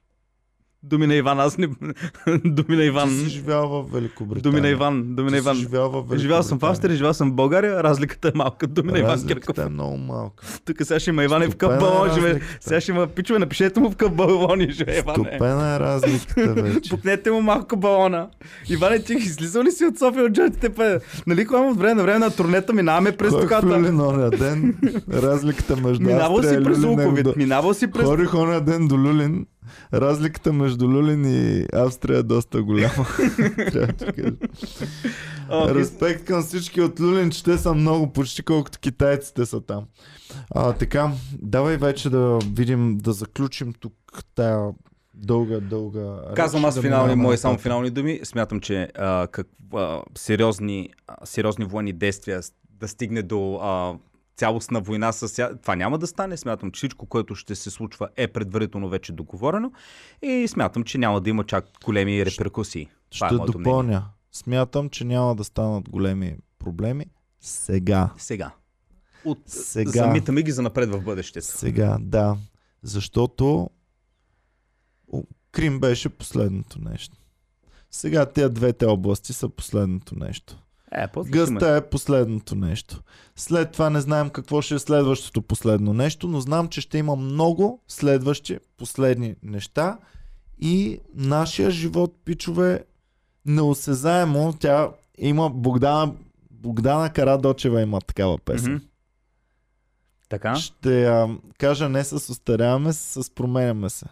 [0.83, 1.67] Думи на Иван, аз не...
[2.45, 3.09] Думи на Иван.
[3.09, 4.41] Ти си живял в Великобритания.
[4.43, 5.55] Думи на Иван, думи Ти на си Иван.
[5.57, 8.67] живял в Живял съм в Австрия, живял съм в България, разликата е малка.
[8.67, 9.57] Думи на Иван Кирков.
[9.57, 10.43] Е много малка.
[10.65, 12.29] Тук сега ще има Иван в е балон живее.
[12.29, 12.57] разликата.
[12.61, 15.15] Сега ще има пичове, напишете му в къв балон и живее Иван.
[15.15, 16.89] Стопена е разликата вече.
[16.89, 18.27] Пукнете му малко балона.
[18.69, 20.69] Иване, ти излизал ли си от София от джойтите?
[20.69, 20.99] Пе?
[21.27, 23.45] Нали, когато от време на време на турнета минаваме през Кой
[23.91, 24.75] на оня ден?
[25.13, 28.05] Разликата между Минавал си през е Луковит, до- минавал си през...
[28.05, 29.45] Хорих оня ден до Люлин.
[29.93, 33.05] Разликата между Люлин и Австрия е доста голяма.
[33.71, 34.35] Трябва да ти кажа.
[35.49, 39.85] А, Респект към всички от Люлин, че те са много, почти колкото китайците са там.
[40.55, 41.11] А, така,
[41.41, 43.93] давай вече да видим, да заключим тук
[44.35, 44.69] тая
[45.13, 46.33] дълга, дълга.
[46.35, 48.19] Казвам аз да финални, мои само финални думи.
[48.23, 52.41] Смятам, че а, как, а, сериозни, а, сериозни военни действия
[52.79, 53.93] да стигне до а,
[54.39, 55.57] цялостна война с...
[55.61, 56.37] Това няма да стане.
[56.37, 59.71] Смятам, че всичко, което ще се случва е предварително вече договорено
[60.21, 62.89] и смятам, че няма да има чак големи реперкусии.
[63.09, 63.63] Това Ще е моето мнение.
[63.63, 64.05] допълня.
[64.31, 67.05] Смятам, че няма да станат големи проблеми
[67.39, 68.09] сега.
[68.17, 68.51] Сега.
[69.25, 69.39] От...
[69.45, 69.91] Сега.
[69.91, 71.47] Замитаме ги за напред в бъдещето.
[71.47, 72.37] Сега, да.
[72.83, 73.69] Защото
[75.13, 77.17] о, Крим беше последното нещо.
[77.91, 80.57] Сега тези двете области са последното нещо.
[80.91, 81.07] Е.
[81.25, 83.01] Гъста е последното нещо.
[83.35, 87.15] След това не знаем какво ще е следващото последно нещо, но знам, че ще има
[87.15, 89.97] много следващи последни неща
[90.59, 92.83] и нашия живот, пичове,
[93.45, 96.13] неосезаемо, тя има Богдана,
[96.51, 98.73] Богдана Карадочева има такава песен.
[98.73, 98.83] Мгм.
[100.29, 100.55] Така?
[100.55, 104.05] Ще а, кажа не с остаряваме, с променяме се.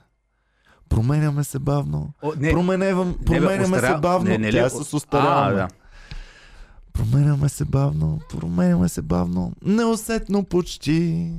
[0.90, 2.14] Променяме се бавно.
[2.22, 4.30] О, не, Променевам, не, бе, променяме остаря- се бавно.
[4.30, 5.52] не, не ли- Тя е с остаряваме.
[5.52, 5.68] А, да.
[6.98, 11.32] Променяме се бавно, променяме се бавно, неусетно почти.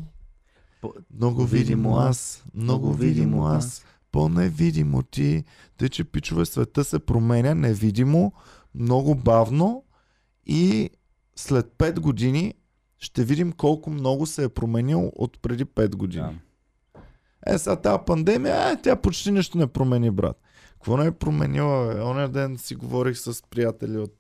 [0.81, 5.45] По- Много видимо аз, много видимо аз, по-невидимо ти.
[5.77, 8.33] Тъй, че пичове света се променя невидимо,
[8.75, 9.85] много бавно
[10.47, 10.91] и
[11.37, 12.55] след 5 години
[12.99, 16.41] ще видим колко много се е променил от преди 5 години.
[17.45, 17.55] Да.
[17.55, 20.41] Е, сега тази пандемия, е, тя почти нищо не промени, брат.
[20.73, 22.05] Какво не е променила?
[22.05, 24.15] Оня ден си говорих с приятели от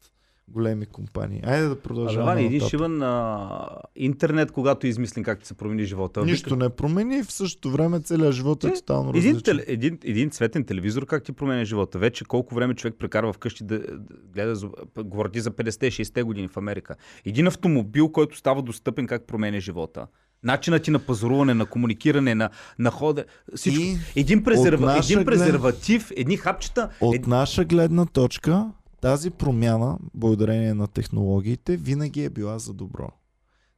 [0.49, 1.41] големи компании.
[1.45, 2.33] Айде да Абе, продължаваме.
[2.35, 3.49] Ваня, един шиван а,
[3.97, 6.25] интернет, когато измислим как се промени живота.
[6.25, 9.57] Нищо не промени, в същото време целият живот е Е, тотално Един, различен.
[9.57, 11.99] тел, един, един цветен телевизор как ти променя живота?
[11.99, 13.87] Вече колко време човек прекарва вкъщи да, да
[14.35, 14.55] гледа,
[14.99, 16.95] говори за 50-60 години в Америка.
[17.25, 20.07] Един автомобил, който става достъпен, как променя живота?
[20.43, 23.83] Начинът ти на пазаруване, на комуникиране, на, на хода, всичко.
[23.83, 26.89] И един, презерва, един глед- презерватив, едни хапчета.
[27.01, 27.27] От Ед...
[27.27, 28.67] наша гледна точка,
[29.01, 33.09] тази промяна, благодарение на технологиите, винаги е била за добро.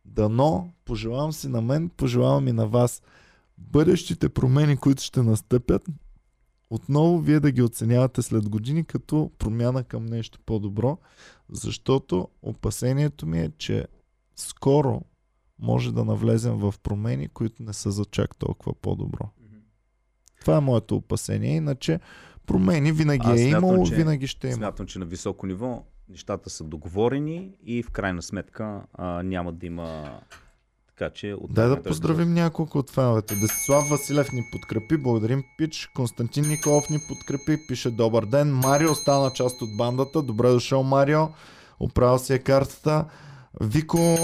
[0.05, 3.03] Дано, пожелавам си на мен, пожелавам и на вас,
[3.59, 5.89] бъдещите промени, които ще настъпят,
[6.71, 10.99] отново вие да ги оценявате след години като промяна към нещо по-добро,
[11.49, 13.87] защото опасението ми е, че
[14.37, 15.03] скоро
[15.59, 19.29] може да навлезем в промени, които не са за чак толкова по-добро.
[20.41, 21.57] Това е моето опасение.
[21.57, 22.01] Иначе
[22.51, 24.57] промени винаги Аз е имало, че- винаги ще има.
[24.57, 29.67] Смятам, че на високо ниво нещата са договорени и в крайна сметка а, няма да
[29.67, 30.21] има
[30.87, 31.35] така че...
[31.35, 33.35] от Дай да този поздравим няколко от феновете.
[33.35, 35.91] Десислав Василев ни подкрепи, благодарим Пич.
[35.97, 38.55] Константин Николов ни подкрепи, пише добър ден.
[38.55, 40.23] Марио стана част от бандата.
[40.23, 41.29] Добре дошъл, Марио.
[41.81, 43.05] Оправил си е картата.
[43.61, 44.17] Вико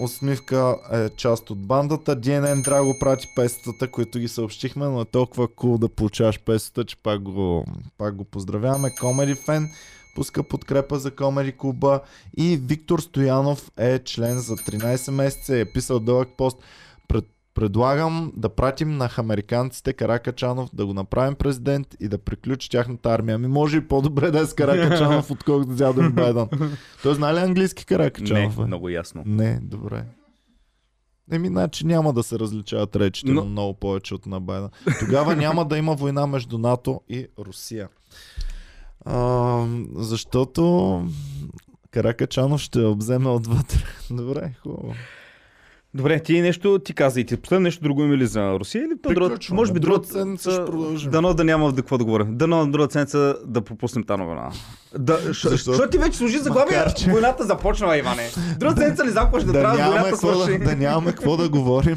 [0.00, 2.16] Усмивка е част от бандата.
[2.16, 6.96] DNN Драго прати песетата, които ги съобщихме, но е толкова кул да получаваш песета, че
[6.96, 7.64] пак го,
[7.98, 8.94] пак го поздравяваме.
[9.00, 9.68] Комеди фен
[10.14, 12.00] пуска подкрепа за Комеди клуба
[12.36, 16.58] и Виктор Стоянов е член за 13 месеца и е писал дълъг пост.
[17.08, 17.24] Пред,
[17.58, 23.34] предлагам да пратим на американците Каракачанов да го направим президент и да приключи тяхната армия.
[23.34, 26.48] Ами може и по-добре да е с Каракачанов, отколкото дядо ми Байден.
[27.02, 28.56] Той знае ли английски Не, Каракачанов?
[28.56, 28.64] бе?
[28.64, 29.22] много ясно.
[29.26, 30.04] Не, добре.
[31.32, 33.44] Еми, значи няма да се различават речите Но...
[33.44, 34.70] много повече от на Байден.
[35.00, 37.88] Тогава няма да има война между НАТО и Русия.
[39.04, 41.02] А, защото
[41.90, 43.78] Каракачанов ще обземе отвътре.
[44.10, 44.94] Добре, хубаво.
[45.94, 48.96] Добре, ти нещо ти каза и ти последно нещо друго има ли за Русия или
[48.98, 49.56] Приключваме.
[49.56, 51.10] може би Друга седмица ще продължим.
[51.10, 52.24] Дано да няма да какво да говоря.
[52.24, 54.50] Дано на друга седмица да пропуснем тази новина.
[54.98, 55.88] Да, Защо?
[55.88, 58.28] ти вече служи заглавие, Макар, че- войната започнала, Иване.
[58.58, 60.58] Друга седмица ли започне да, Да трябва войната свърши.
[60.58, 61.96] да, да нямаме какво да говорим.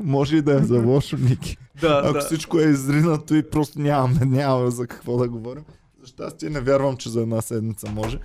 [0.00, 1.56] Може и да е за лошо, Ники.
[1.80, 2.20] Да, Ако да.
[2.20, 5.62] всичко е изринато и просто нямаме, нямаме за какво да говорим.
[6.00, 8.18] За щастие не вярвам, че за една седмица може.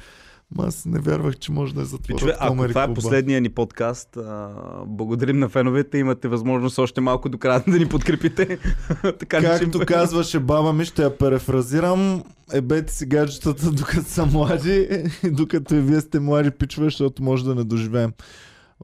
[0.56, 3.50] Ма аз не вярвах, че може да е затворят Пичове, ако това е последния ни
[3.50, 4.50] подкаст, а,
[4.88, 5.98] благодарим на феновете.
[5.98, 8.60] Имате възможност още малко до края да ни подкрепите.
[9.20, 12.24] така Както казваше баба ми, ще я перефразирам,
[12.54, 17.56] ебете си гаджетата докато са млади, докато и вие сте млади пичове, защото може да
[17.56, 18.14] не доживеем.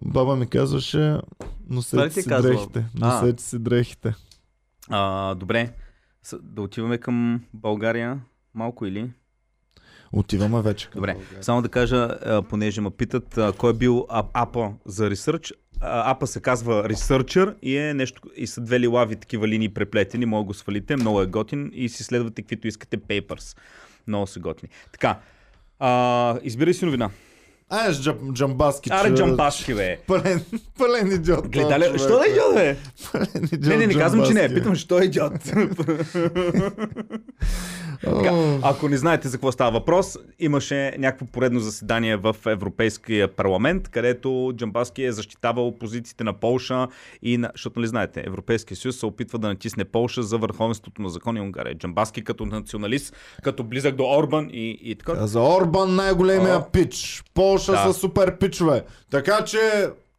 [0.05, 1.17] Баба ми казваше,
[1.69, 2.55] носете е си казвала?
[2.55, 3.07] дрехите, А.
[3.21, 4.13] носете си дрехите.
[4.89, 5.73] А, добре,
[6.41, 8.19] да отиваме към България
[8.53, 9.11] малко или?
[10.15, 11.43] Отиваме вече Добре, България.
[11.43, 12.09] само да кажа,
[12.49, 15.53] понеже ме питат кой е бил апа за ресърч.
[15.81, 20.47] Апа се казва Researcher и е нещо, и са две лилави такива линии преплетени, мога
[20.47, 23.57] го свалите, много е готин и си следвате каквито искате papers.
[24.07, 24.69] Много са готини.
[24.91, 25.19] Така,
[25.79, 27.09] а, избирай си новина.
[27.71, 28.89] С джам, джамбаски.
[28.93, 29.97] Аре, джамбашки, бе.
[30.07, 30.45] Пълен,
[30.77, 31.49] пълен идиот.
[31.49, 31.85] Гледа ли?
[31.85, 32.77] този Що да е идиот, бе?
[33.11, 34.39] Пълен идиот Не, не, не казвам, че не.
[34.39, 34.55] Джамбаски.
[34.55, 35.33] Питам, що е идиот.
[38.01, 43.89] Така, ако не знаете за какво става въпрос, имаше някакво поредно заседание в Европейския парламент,
[43.89, 46.87] където Джамбаски е защитавал позициите на Полша
[47.21, 47.51] и на...
[47.53, 51.41] Защото нали знаете, Европейския съюз се опитва да натисне Полша за върховенството на закон и
[51.41, 51.75] Унгария.
[51.77, 55.27] Джамбаски като националист, като близък до Орбан и, и така.
[55.27, 56.71] За Орбан най-големия О.
[56.71, 57.23] пич.
[57.55, 57.77] Полша Да.
[57.77, 58.83] са супер пичове.
[59.11, 59.59] Така че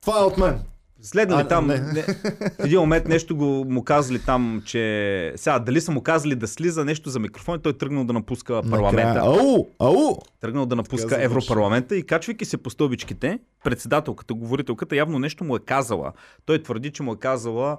[0.01, 0.59] това е от мен.
[1.03, 1.79] Следнали А, там, не.
[1.79, 2.03] не.
[2.03, 6.49] в един момент нещо го му казали там, че сега дали са му казали да
[6.49, 9.15] слиза нещо за микрофон, той тръгнал да напуска парламента.
[9.15, 10.17] Накрая, Ау, ау!
[10.41, 11.25] тръгнал да напуска завърши.
[11.25, 16.13] Европарламента и качвайки се по стълбичките, председателката, говорителката явно нещо му е казала.
[16.47, 17.77] Той твърди, че му е казала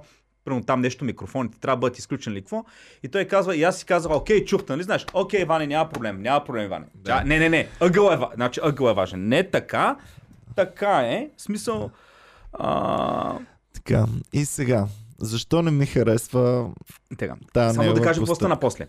[0.48, 2.66] Примерно там нещо, микрофоните трябва да бъдат изключени или какво.
[3.04, 5.06] И той казва, и аз си казвам, окей, чухте, нали знаеш?
[5.14, 6.86] Окей, Ване, няма проблем, няма проблем, Ване.
[6.96, 7.24] Да.
[7.24, 9.28] Не, не, не, ъгъл е, значи, ъгъл е важен.
[9.28, 9.98] Не така,
[10.56, 11.30] така е.
[11.38, 11.90] Смисъл,
[12.54, 13.40] а...
[13.74, 14.88] Така, и сега.
[15.20, 16.70] Защо не ми харесва
[17.18, 17.36] Така.
[17.54, 18.36] Та, Само да кажа какво постъпка.
[18.36, 18.88] стана после.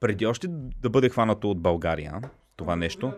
[0.00, 0.46] Преди още
[0.82, 2.20] да бъде хванато от България,
[2.56, 3.12] това нещо,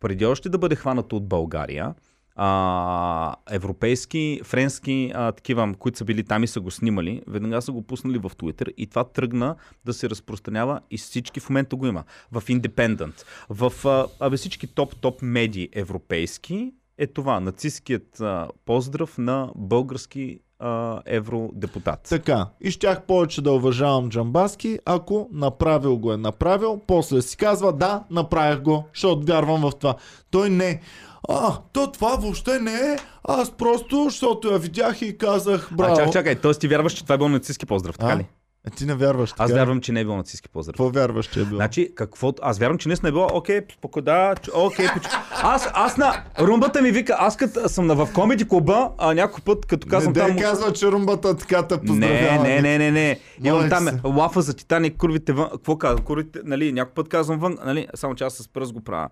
[0.00, 1.94] преди още да бъде хванато от България,
[2.40, 7.72] а, европейски, френски, а, такива, които са били там и са го снимали, веднага са
[7.72, 11.86] го пуснали в Twitter и това тръгна да се разпространява и всички в момента го
[11.86, 12.04] има.
[12.32, 19.50] В Independent, в а, абе, всички топ-топ медии европейски е това, нацистският а, поздрав на
[19.56, 22.02] български а, евродепутат.
[22.02, 22.46] така.
[22.60, 28.04] И щях повече да уважавам Джамбаски, ако направил го е направил, после си казва да,
[28.10, 29.94] направих го, защото вярвам в това.
[30.30, 30.80] Той не.
[31.28, 32.96] А, то това въобще не е.
[33.24, 35.92] Аз просто, защото я видях и казах браво.
[35.92, 36.54] А, чакай, чакай, т.е.
[36.54, 38.26] ти вярваш, че това е бил нацистски поздрав, така ли?
[38.66, 39.42] А, ти не вярваш така.
[39.42, 40.72] Аз вярвам, че не е бил нацистски поздрав.
[40.72, 41.56] Какво вярваш, че е било?
[41.56, 42.32] Значи, какво...
[42.42, 45.02] Аз вярвам, че наистина е било, окей, споко, да, окей, поч...
[45.42, 46.22] Аз, аз на...
[46.40, 50.12] Румбата ми вика, аз като съм на, в комеди клуба, а някой път, като казвам
[50.12, 50.36] не там...
[50.36, 52.42] дай казва, че румбата така те Не, поздравява.
[52.42, 53.20] не, не, не, не.
[53.44, 54.00] Имам Моля там се.
[54.04, 55.48] лафа за Титаник, курвите вън.
[55.50, 56.04] Какво казвам?
[56.04, 59.08] Курвите, нали, някой път казвам вън, нали, само че аз с пръст го правя.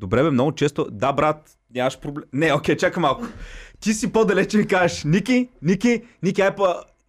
[0.00, 0.86] Добре, бе, много често.
[0.90, 1.36] Да, брат,
[1.74, 2.24] нямаш проблем.
[2.32, 3.24] Не, окей, чакай малко.
[3.80, 6.66] Ти си по-далече ми кажеш, Ники, Ники, Ники, ай по...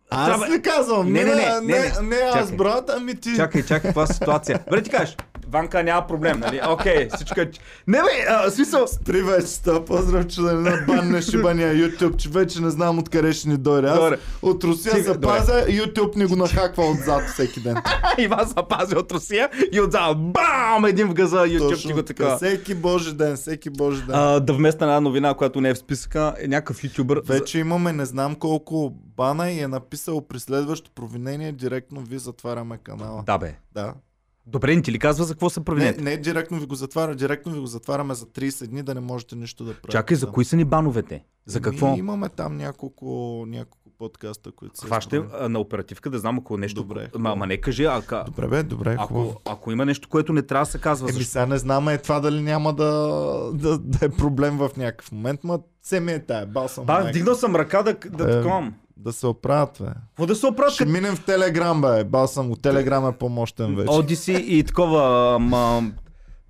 [0.10, 1.12] Аз Трябва- не казвам.
[1.14, 2.58] Не, Не, не, не, не, не, не, не, аз Чакай.
[2.58, 3.36] брат, ами ти.
[3.36, 4.60] Чакай, чакай, каква ситуация?
[4.70, 5.18] Бъде ти кажеш,
[5.52, 6.61] Ванка няма проблем, нали?
[6.69, 7.52] Окей, всичко е...
[7.88, 8.86] Не бе, а, смисъл...
[9.06, 13.34] При вече това поздрав, че да не набанне шибания YouTube, че вече не знам откъде
[13.34, 13.88] ще ни дойде.
[13.88, 14.18] Аз Добре.
[14.41, 17.76] от Русия Стига, запазя, YouTube ни го нахаква отзад всеки ден.
[18.18, 22.36] Иван запази от Русия и отзад, бам, един в газа, YouTube ти го така.
[22.36, 24.15] Всеки божи ден, всеки божи ден.
[24.15, 27.22] А, да вместо една новина, която не е в списъка, е някакъв ютубър.
[27.26, 32.78] Вече имаме не знам колко бана и е написал при следващо провинение, директно ви затваряме
[32.78, 33.23] канала.
[33.26, 33.56] Да, бе.
[33.73, 33.94] Да.
[34.52, 36.02] Добре, не ти ли казва за какво са Не, провинете?
[36.02, 39.36] не директно ви го затваря, директно ви го затваряме за 30 дни да не можете
[39.36, 39.90] нищо да правите.
[39.90, 41.23] Чакай, за кои са ни бановете?
[41.45, 41.95] За Еми, какво?
[41.95, 43.06] Имаме там няколко,
[43.48, 44.86] няколко подкаста, които са.
[44.86, 45.36] Хващай избрани.
[45.40, 46.82] а, на оперативка да знам ако нещо...
[46.82, 48.23] Добре, Ма, ма не кажи, ака...
[48.26, 49.30] Добре, бе, добре, хубаво.
[49.30, 51.32] Ако, ако има нещо, което не трябва да се казва, Еми защо?
[51.32, 52.90] сега не знаме това дали няма да,
[53.53, 56.94] да, да е проблем в някакъв момент, ма се ми е тая, бал съм Ба,
[56.94, 57.10] майка.
[57.10, 58.72] вдигнал съм ръка да, да Е.
[59.03, 59.86] Да се оправят, бе.
[59.86, 60.73] Какво да се оправят?
[60.73, 62.03] Ще минем в Телеграм, бе.
[62.03, 62.56] Бал съм го.
[62.56, 63.90] Телеграм е по-мощен вече.
[63.91, 65.40] Одиси и такова.
[65.40, 65.91] Ма,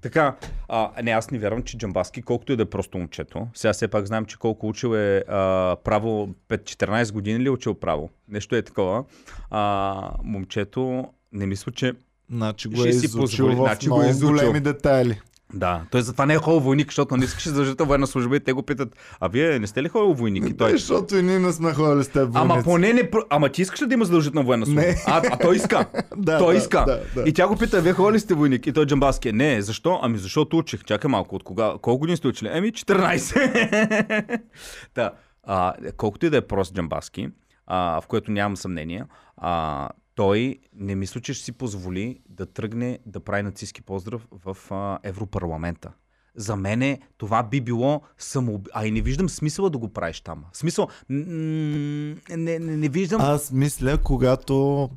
[0.02, 0.36] така,
[0.68, 3.88] а, не, аз не вярвам, че Джамбаски, колкото и да е просто момчето, сега все
[3.88, 8.10] пак знаем, че колко учил е а, право, 5-14 години ли е учил право?
[8.30, 9.04] Нещо е такова.
[9.50, 11.94] А, момчето, не мисля, че...
[12.32, 14.36] Значи го е изучил позволи, в значи го много е изучил.
[14.36, 15.22] големи детайли.
[15.54, 18.54] Да, той затова не е ходил войник, защото не искаше задължителна военна служба и те
[18.54, 20.50] го питат, а вие не сте ли ходил войник?
[20.50, 20.72] И Той...
[20.72, 22.66] Защото и ние не сме ходили с теб Ама войници.
[22.66, 23.10] поне не...
[23.30, 24.82] Ама ти искаш ли да има задължителна военна служба?
[24.82, 24.96] Не.
[25.08, 25.86] А, а той иска.
[26.18, 26.86] Да, той да, иска.
[26.86, 27.30] да, да.
[27.30, 28.68] И тя го пита, вие ходили ли сте войник?
[28.68, 30.00] И той Джамбаски е, не, защо?
[30.02, 30.84] Ами защото учих.
[30.84, 31.74] Чакай малко, от кога?
[31.82, 32.50] Колко години сте учили?
[32.54, 34.40] Еми 14.
[34.94, 35.12] Та,
[35.44, 37.30] а, колкото и да е прост Джамбаски,
[37.68, 39.04] а, в което нямам съмнение,
[39.38, 44.58] а, той не мисля, че ще си позволи да тръгне да прави нацистски поздрав в
[44.70, 45.92] а, Европарламента.
[46.36, 48.64] За мене това би било само...
[48.74, 50.46] А и не виждам смисъла да го правиш там.
[50.54, 50.88] Смисъл...
[51.10, 53.22] Не, не, не виждам...
[53.22, 54.90] Аз мисля, когато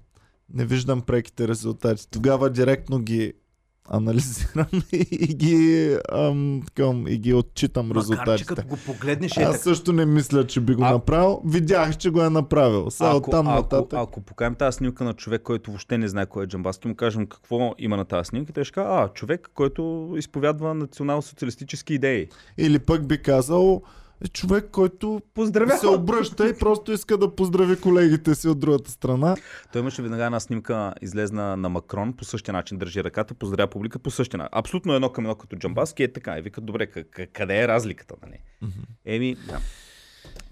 [0.54, 3.32] не виждам преките резултати, тогава директно ги
[3.88, 8.46] анализирам и ги, ам, такъм, и ги отчитам Макар, че резултатите.
[8.46, 9.58] като го погледнеш е Аз така.
[9.58, 11.42] също не мисля, че би го А- направил.
[11.46, 12.90] Видях, че го е направил.
[12.90, 13.98] Сега Ако, оттам ако, нататък.
[13.98, 17.26] ако покажем тази снимка на човек, който въобще не знае кой е Джамбаски, му кажем
[17.26, 19.82] какво има на тази снимка, той ще каже, а, човек, който
[20.16, 22.28] изповядва национал-социалистически идеи.
[22.58, 23.82] Или пък би казал,
[24.24, 25.76] е човек, който Поздравя!
[25.76, 29.36] се обръща и просто иска да поздрави колегите си от другата страна.
[29.72, 33.98] Той имаше веднага една снимка, излезна на Макрон, по същия начин държи ръката, поздравя публика
[33.98, 34.50] по същия начин.
[34.52, 36.38] Абсолютно едно към едно като Джамбаски е така.
[36.38, 36.86] И вика, добре,
[37.32, 38.38] къде е разликата, нали?
[39.04, 39.60] Еми, да.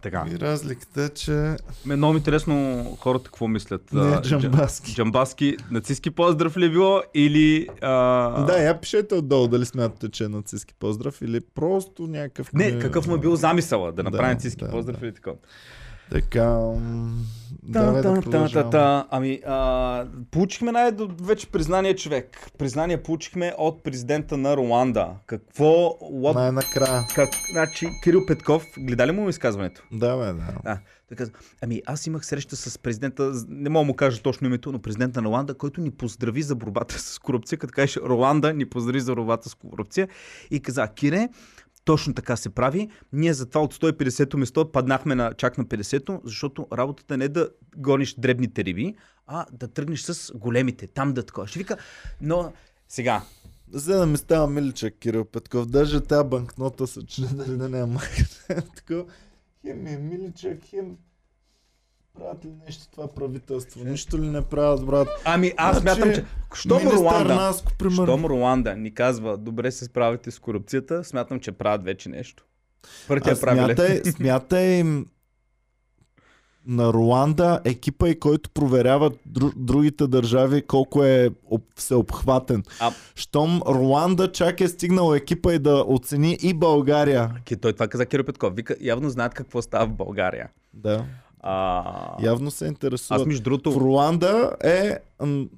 [0.02, 0.26] Така.
[0.32, 1.56] И разликата е, че
[1.86, 3.92] Ме много ми интересно хората какво мислят.
[3.92, 4.94] не А, е Джамбаски.
[4.94, 7.68] Джамбаски, нацистски поздрав ли е било или...
[7.80, 8.44] А...
[8.44, 12.52] Да, я пишете отдолу дали смятате, че е нацистски поздрав или просто някакъв...
[12.52, 15.06] Не, какъв му е бил замисъла да направи Да, нацистски да, поздрав да.
[15.06, 15.36] или такова.
[16.12, 16.72] Така...
[17.72, 19.06] Та, та, та, та, та.
[19.10, 22.50] Ами, а, получихме най вече признание човек.
[22.58, 25.10] Признание получихме от президента на Руанда.
[25.26, 25.98] Какво...
[26.12, 27.02] What, Най-накрая.
[27.14, 29.82] как, значи, Кирил Петков, гледа ли му изказването?
[29.92, 30.58] Да, бе, да.
[30.64, 30.78] А,
[31.16, 31.30] каза,
[31.62, 35.22] ами аз имах среща с президента, не мога да му кажа точно името, но президента
[35.22, 39.14] на Руанда, който ни поздрави за борбата с корупция, като кажеш Руанда ни поздрави за
[39.14, 40.08] борбата с корупция
[40.50, 41.28] и каза, Кире,
[41.84, 42.90] точно така се прави.
[43.12, 47.48] Ние затова от 150-то место паднахме на, чак на 50-то, защото работата не е да
[47.76, 48.94] гониш дребните риби,
[49.26, 51.46] а да тръгнеш с големите, там да такова.
[51.46, 51.76] Ще вика,
[52.20, 52.52] но
[52.88, 53.22] сега,
[53.72, 55.66] За да ми става миличък, Кирил Петков.
[55.66, 58.00] Даже тази банкнота се чуди дали да няма
[58.76, 59.04] Така,
[59.62, 60.96] хем е миличък, хем
[62.14, 63.84] правят ли нещо това правителство?
[63.84, 65.08] Нищо ли не правят, брат?
[65.24, 66.24] ами аз Значи, смятам, че
[66.54, 67.72] щом Руанда, Наско.
[67.92, 72.44] Щом Руанда ни казва, добре се справите с корупцията, смятам, че правят вече нещо.
[73.10, 73.76] А правилен.
[73.76, 74.84] смятай, смятай
[76.66, 82.62] на Руанда екипа и който проверява дру, другите държави колко е об, всеобхватен.
[82.80, 87.34] А- Щом Руанда чак е стигнал екипа и да оцени и България.
[87.44, 88.54] Ки- Той това каза Киро Петков.
[88.54, 90.48] Вика, явно знаят какво става в България.
[90.74, 91.04] Да.
[91.42, 92.22] А...
[92.22, 93.20] Явно се интересуват.
[93.20, 94.98] Аз между В другото, Руанда е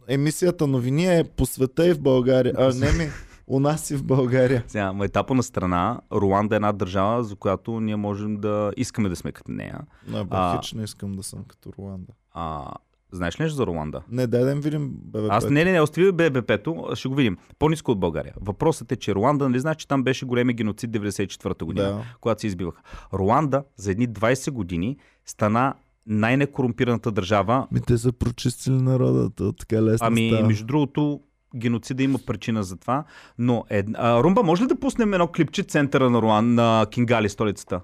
[0.09, 2.55] емисията новини е по света и в България.
[2.59, 3.11] А, не ми,
[3.47, 4.65] у нас и в България.
[4.67, 9.17] сега, майтапа на страна, Руанда е една държава, за която ние можем да искаме да
[9.17, 9.81] сме като нея.
[10.09, 10.57] Не, бе, А.
[10.57, 12.13] хич не искам да съм като Руанда.
[12.33, 12.65] А,
[13.13, 14.03] знаеш ли нещо за Руанда?
[14.11, 15.27] Не, дай да им видим БВП.
[15.31, 17.37] Аз не, не, не, остави ББП-то, ще го видим.
[17.59, 18.35] По-низко от България.
[18.41, 22.03] Въпросът е, че Руанда, нали знаеш, че там беше големи геноцид 94-та година, Да.
[22.21, 22.83] когато се избиваха.
[23.13, 25.75] Руанда за едни 20 години стана
[26.07, 27.67] най-некорумпираната държава.
[27.73, 30.47] Ми те са прочистили народа, то така лесно Ами, става.
[30.47, 31.21] между другото,
[31.57, 33.05] геноцида има причина за това.
[33.39, 33.87] Но, ед...
[33.95, 37.81] а, Румба, може ли да пуснем едно клипче центъра на, Руан, на Кингали, столицата?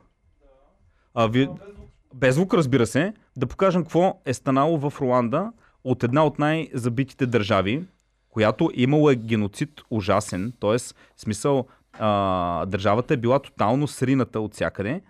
[1.15, 1.49] А, ви...
[2.15, 3.15] Без звук, разбира се.
[3.37, 5.53] Да покажем какво е станало в Руанда
[5.85, 7.85] от една от най-забитите държави,
[8.29, 10.77] която имало е геноцид ужасен, т.е.
[11.17, 15.03] смисъл а, държавата е била тотално срината от всякъде.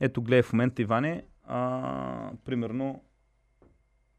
[0.00, 3.02] Ето гледай в момента, Иване, а, примерно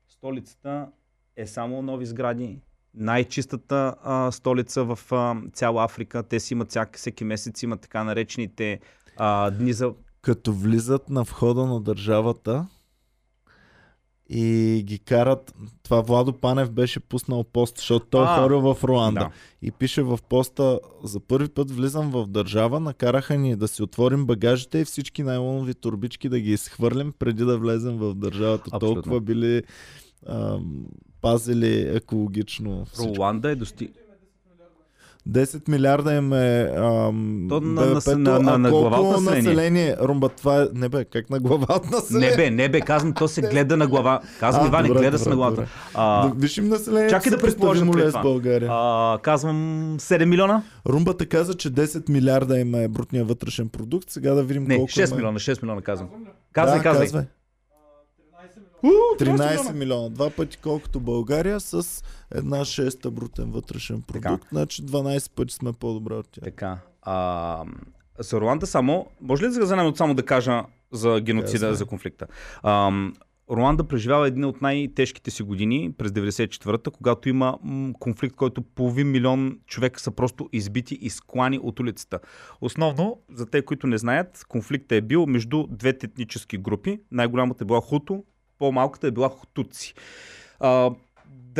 [0.07, 0.87] столицата
[1.35, 2.61] е само нови сгради.
[2.93, 6.23] Най-чистата а, столица в а, цяла Африка.
[6.23, 8.79] Те си имат всяк, всеки месец имат така наречените
[9.17, 9.93] а, дни за...
[10.21, 12.67] Като влизат на входа на държавата
[14.29, 15.53] и ги карат...
[15.83, 19.19] Това Владо Панев беше пуснал пост, защото той е А, хорил в Руанда.
[19.19, 19.29] Да.
[19.61, 24.25] И пише в поста, за първи път влизам в държава, накараха ни да си отворим
[24.25, 28.69] багажите и всички найлонови турбички да ги изхвърлим преди да влезем в държавата.
[28.73, 29.01] Абсолютно.
[29.01, 29.63] Толкова били
[30.27, 30.85] ам,
[31.21, 33.15] пазили екологично всичко.
[33.15, 33.91] Руанда е достиг...
[35.31, 39.41] 10 милиарда им е ам, То на- на- на- на глава от население?
[39.43, 39.95] население?
[40.01, 40.67] Румба, това е...
[40.73, 42.29] Не бе, как на глава от население?
[42.29, 44.19] Не бе, не бе, казвам, то се гледа на глава.
[44.39, 45.55] Казвам, А, Иване, добре, гледа се добре, на главата.
[45.55, 45.67] добре.
[45.93, 47.11] А, Да, виж им населението.
[47.11, 48.21] чакай да предположим ли е с това.
[48.21, 48.69] България.
[48.71, 49.55] а, казвам
[49.97, 50.63] 7 милиона?
[50.87, 54.09] Румбата каза, че 10 милиарда има е брутния вътрешен продукт.
[54.09, 55.15] Сега да видим Не, колко 6 има.
[55.15, 56.09] милиона, 6 милиона казвам.
[56.53, 57.05] Казвай, да, казвай.
[57.05, 57.23] казвай.
[58.83, 58.87] У,
[59.19, 60.09] 13 милиона.
[60.09, 64.45] Два пъти колкото България с една шеста брутен вътрешен продукт.
[64.51, 66.43] Значи 12 пъти сме по-добре от тях.
[66.43, 66.77] Така.
[67.01, 67.65] А,
[68.19, 71.75] за Руанда само, може ли да се занемем само да кажа за геноцида, Казвай.
[71.75, 72.27] за конфликта?
[72.63, 72.91] А,
[73.51, 77.57] Руанда преживява един от най-тежките си години през 94-та, когато има
[77.99, 82.19] конфликт, който половин милион човека са просто избити и склани от улицата.
[82.61, 86.99] Основно, за те, които не знаят, конфликтът е бил между двете етнически групи.
[87.11, 88.23] Най-голямата е била Хуто,
[88.59, 89.93] по-малката е била Хутуци.
[90.59, 90.91] А,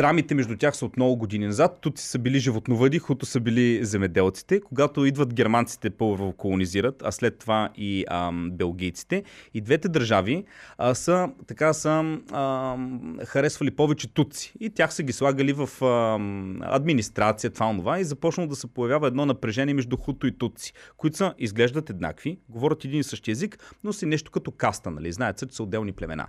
[0.00, 1.78] драмите между тях са от много години назад.
[1.80, 4.60] Туци са били животновъди, хуто са били земеделците.
[4.60, 9.24] Когато идват германците първо колонизират, а след това и ам, белгийците,
[9.54, 10.44] и двете държави
[10.78, 14.54] а, са, така са ам, харесвали повече туци.
[14.60, 19.06] И тях са ги слагали в ам, администрация, това, това и започнало да се появява
[19.06, 23.74] едно напрежение между хуто и туци, които са, изглеждат еднакви, говорят един и същи език,
[23.84, 25.12] но си нещо като каста, нали?
[25.12, 26.26] Знаят се, че са отделни племена.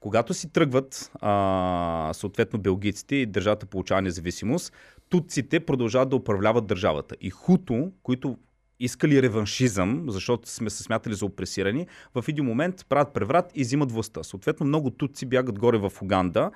[0.00, 4.72] Когато си тръгват а, съответно белгийците и държавата получава независимост,
[5.08, 7.16] туците продължават да управляват държавата.
[7.20, 8.36] И хуто, които
[8.80, 13.92] искали реваншизъм, защото сме се смятали за опресирани, в един момент правят преврат и взимат
[13.92, 14.22] властта.
[14.22, 16.50] Съответно, много туци бягат горе в Уганда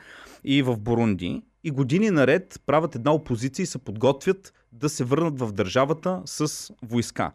[0.45, 5.39] и в Бурунди и години наред правят една опозиция и се подготвят да се върнат
[5.41, 7.33] в държавата с войска.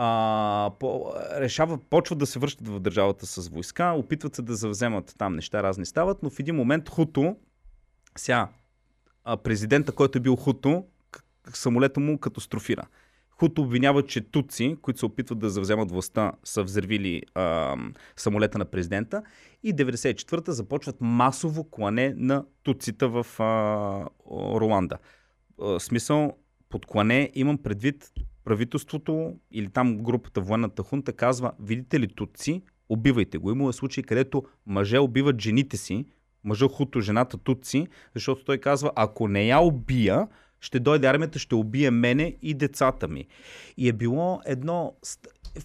[0.00, 5.14] А, по, решава, почват да се връщат в държавата с войска, опитват се да завземат
[5.18, 7.36] там неща, разни стават, но в един момент Хуто,
[8.16, 8.48] сега
[9.42, 10.84] президента, който е бил Хуто,
[11.54, 12.86] самолета му катастрофира.
[13.30, 17.76] Хуто обвинява, че туци, които се опитват да завземат властта, са взривили а,
[18.16, 19.22] самолета на президента
[19.62, 24.06] и 94-та започват масово клане на туцита в а,
[24.60, 24.98] Руанда.
[25.62, 26.36] А, смисъл,
[26.68, 28.12] под клане имам предвид
[28.48, 33.50] правителството или там групата военната хунта казва, видите ли туци, убивайте го.
[33.50, 36.06] Имало е случаи, където мъже убиват жените си,
[36.44, 40.28] мъжа хуто, жената туци, защото той казва, ако не я убия,
[40.60, 43.26] ще дойде армията, ще убие мене и децата ми.
[43.76, 44.96] И е било едно...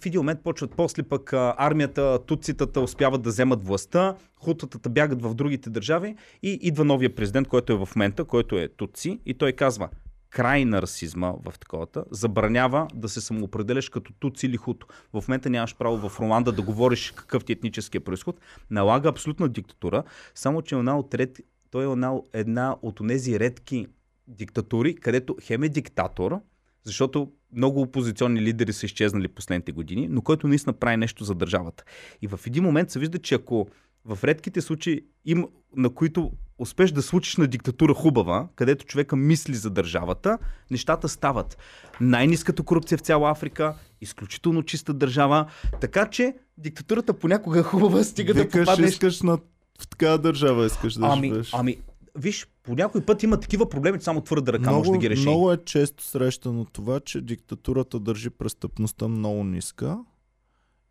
[0.01, 5.35] В един момент почват после пък армията, туцитата успяват да вземат властта, хутатата бягат в
[5.35, 9.51] другите държави и идва новия президент, който е в момента, който е туци и той
[9.51, 9.89] казва
[10.33, 14.87] край на расизма в таковата, забранява да се самоопределяш като туци или хуто.
[15.13, 18.39] В момента нямаш право в Руанда да говориш какъв ти е етническия происход.
[18.71, 20.03] Налага абсолютна диктатура,
[20.35, 21.39] само че е една от ред,
[21.71, 23.87] той е една от тези редки
[24.27, 26.39] диктатури, където хем е диктатор,
[26.83, 31.83] защото много опозиционни лидери са изчезнали последните години, но който наистина прави нещо за държавата.
[32.21, 33.67] И в един момент се вижда, че ако
[34.05, 35.45] в редките случаи, им,
[35.75, 40.37] на които успеш да случиш на диктатура хубава, където човека мисли за държавата,
[40.71, 41.57] нещата стават.
[42.01, 45.45] Най-низката корупция в цяла Африка, изключително чиста държава,
[45.81, 48.91] така че диктатурата понякога е хубава, стига Викаш, да попаднеш...
[48.91, 49.37] искаш на
[49.81, 51.49] в такава държава искаш да ами, живееш.
[51.53, 51.77] ами,
[52.15, 55.21] виж, по някой път има такива проблеми, че само твърда ръка може да ги реши.
[55.21, 59.99] Много е често срещано това, че диктатурата държи престъпността много ниска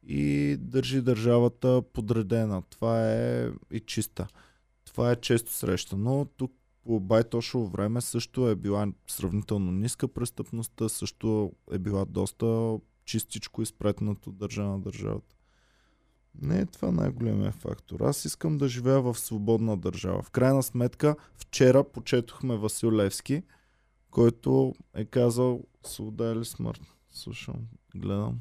[0.06, 2.62] и държи държавата подредена.
[2.70, 4.26] Това е и чиста.
[4.84, 6.26] Това е често срещано.
[6.36, 6.52] Тук
[6.84, 14.32] по Байтошово време също е била сравнително ниска престъпността, също е била доста чистичко изпретнато
[14.32, 15.36] държа на държавата.
[16.34, 18.00] Не е това най-големия фактор.
[18.00, 20.22] Аз искам да живея в свободна държава.
[20.22, 23.42] В крайна сметка, вчера почетохме Васил Левски,
[24.10, 26.80] който е казал свобода или смърт.
[27.10, 27.56] Слушам,
[27.94, 28.40] гледам.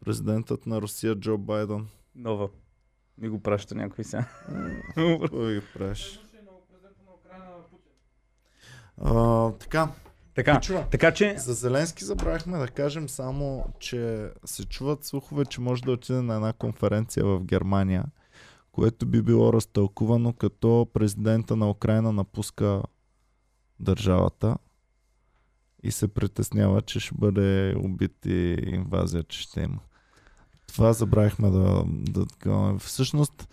[0.00, 1.88] Президентът на Русия Джо Байден.
[2.14, 2.48] Нова.
[3.18, 4.28] Ми го праща някой сега.
[5.30, 6.20] Кой ги праш?
[8.98, 9.88] А, така,
[10.36, 10.86] Така, Чува.
[10.90, 11.38] така че...
[11.38, 16.34] за Зеленски забравихме да кажем само, че се чуват слухове, че може да отиде на
[16.34, 18.04] една конференция в Германия,
[18.72, 22.82] което би било разтълкувано като президента на Украина напуска
[23.80, 24.56] държавата
[25.82, 29.78] и се притеснява, че ще бъде убит и инвазия, че ще има.
[30.76, 32.78] Това забравихме да, да такова.
[32.78, 33.48] Всъщност,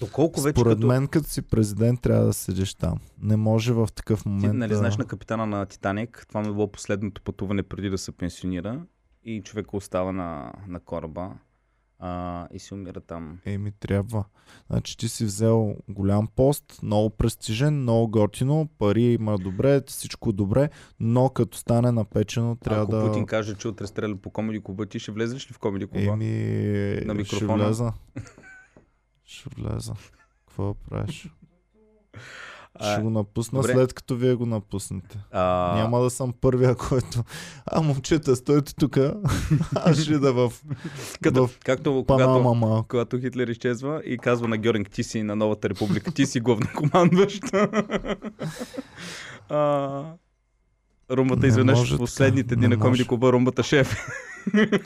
[0.00, 0.86] Доколко вече според като...
[0.86, 2.98] мен, като си президент, трябва да седиш там.
[3.22, 4.54] Не може в такъв Ти, момент.
[4.54, 4.76] нали, да...
[4.76, 8.82] знаеш на капитана на Титаник, това ми е било последното пътуване преди да се пенсионира
[9.24, 11.30] и човек остава на, на кораба
[11.98, 13.38] а, и си умира там.
[13.44, 14.24] Еми, трябва.
[14.70, 20.70] Значи ти си взел голям пост, много престижен, много готино, пари има добре, всичко добре,
[21.00, 23.08] но като стане напечено, трябва Ако да...
[23.08, 26.12] Путин каже, че утре стреля по комеди клуба, ти ще влезеш ли в комеди клуба?
[26.12, 26.26] Еми,
[27.04, 27.64] На ще микрофона.
[27.64, 27.92] влеза.
[29.24, 29.94] ще влеза.
[30.46, 31.30] Какво правиш?
[32.80, 33.72] А, Ще го напусна добре.
[33.72, 35.18] след като вие го напуснете.
[35.32, 37.22] а, Няма да съм първия, който...
[37.66, 38.96] А, момчета, стойте тук.
[39.74, 40.52] Аз ще да в,
[41.22, 45.36] като, в както Панама когато, когато Хитлер изчезва и казва на Гьоринг, ти си на
[45.36, 47.42] новата република, ти си главнокомандващ.
[49.48, 50.02] а,
[51.10, 53.96] румбата изведнъж в последните дни на комеди клуба румбата шеф.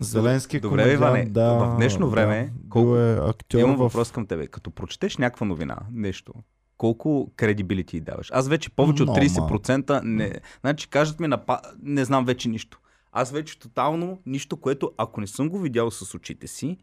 [0.00, 3.78] Зеленски е Добре, комедиант, Иване, да, в днешно време, да, колко- е актьор Имам в...
[3.78, 4.46] въпрос към тебе.
[4.46, 6.32] Като прочетеш някаква новина, нещо,
[6.76, 8.30] колко кредибилити даваш?
[8.32, 10.32] Аз вече повече от Много 30% не...
[10.60, 11.42] Значи кажат ми, на...
[11.82, 12.80] не знам вече нищо.
[13.12, 16.76] Аз вече тотално нищо, което ако не съм го видял с очите си,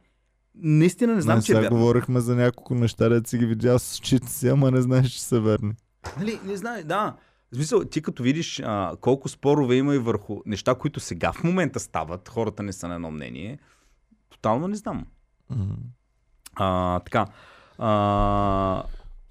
[0.56, 1.78] наистина не знам, не, че е сега вярно.
[1.78, 5.22] говорихме за няколко неща, да си ги видял с очите си, ама не знаеш, че
[5.24, 5.74] са верни.
[6.20, 7.16] Нали, не знам, да.
[7.52, 11.44] В смисъл, ти като видиш а, колко спорове има и върху неща, които сега в
[11.44, 13.60] момента стават, хората не са на едно мнение,
[14.30, 15.06] тотално не знам.
[15.50, 15.66] М.
[16.56, 17.26] А, така.
[17.78, 18.84] А,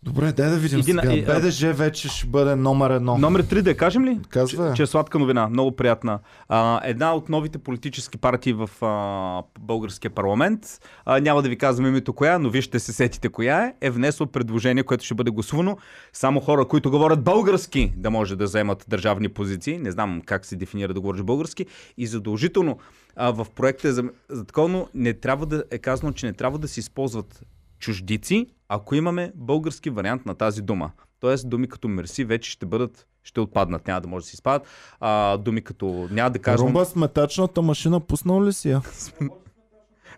[0.04, 1.14] Добре, дай да видим Иди на- сега.
[1.14, 3.18] и, БДЖ вече ще бъде номер едно.
[3.18, 4.20] Номер 3 да кажем ли?
[4.28, 4.70] Казва.
[4.70, 6.18] Че, че е сладка новина, много приятна.
[6.48, 10.60] А, една от новите политически партии в а, българския парламент,
[11.04, 13.90] а, няма да ви казвам името коя, но вие ще се сетите коя е, е
[13.90, 15.76] внесло предложение, което ще бъде гласувано.
[16.12, 19.78] Само хора, които говорят български, да може да вземат държавни позиции.
[19.78, 21.66] Не знам как се дефинира да говориш български.
[21.98, 22.78] И задължително
[23.16, 26.32] а, в проекта е за, за такова, но не трябва да е казано, че не
[26.32, 27.42] трябва да се използват
[27.84, 30.90] чуждици, ако имаме български вариант на тази дума.
[31.20, 34.66] Тоест думи като мерси вече ще бъдат, ще отпаднат, няма да може да се изпадат.
[35.00, 36.66] А, думи като няма да казвам...
[36.68, 38.82] Румба с метачната машина пуснал ли си я?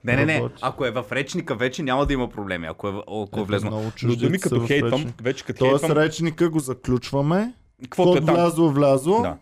[0.05, 0.49] Не, не, не.
[0.63, 2.93] Ако е в речника вече няма да има проблеми, ако е,
[3.25, 3.93] ако е влезно.
[4.03, 7.55] Но думи като хейтвам, вече като Тоест хейтвам, речника го заключваме.
[7.83, 8.35] каквото е там.
[8.35, 9.23] влязло, влязло.
[9.23, 9.37] Да.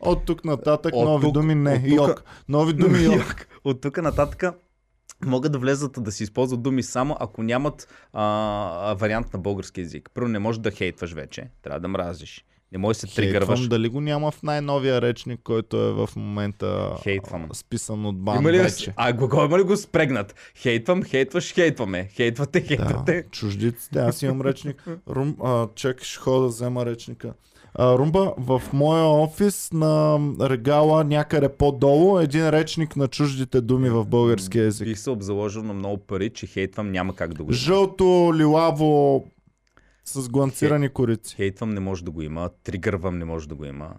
[0.00, 1.72] От тук нататък От нови тук- думи не.
[1.74, 2.24] от тук- Йок.
[2.48, 2.98] Нови думи.
[3.04, 3.46] Йок.
[3.64, 4.44] От тук нататък
[5.26, 10.10] могат да влезат да си използват думи само ако нямат а, вариант на български язик.
[10.14, 12.44] Първо не можеш да хейтваш вече, трябва да мразиш.
[12.72, 13.58] Не можеш да се тригърваш.
[13.58, 17.48] Хейтвам, дали го няма в най-новия речник, който е в момента Хейтвам.
[17.52, 18.92] списан от бан Има ли, вече.
[18.96, 20.34] а го, има ли го спрегнат?
[20.56, 22.08] Хейтвам, хейтваш, хейтваме.
[22.12, 23.22] Хейтвате, хейтвате.
[23.22, 23.98] Да, чуждиците.
[23.98, 24.84] Аз имам речник.
[25.08, 27.32] Рум, а, чакай, ще хода да взема речника.
[27.74, 33.90] А, Румба, в моя офис на регала някъде по-долу е един речник на чуждите думи
[33.90, 34.88] в български язик.
[34.88, 37.52] Бих се обзаложил на много пари, че хейтвам няма как да го.
[37.52, 39.24] Жълто, лилаво,
[40.04, 41.36] с гланцирани корици.
[41.36, 43.90] Хейтвам не може да го има, тригървам не може да го има.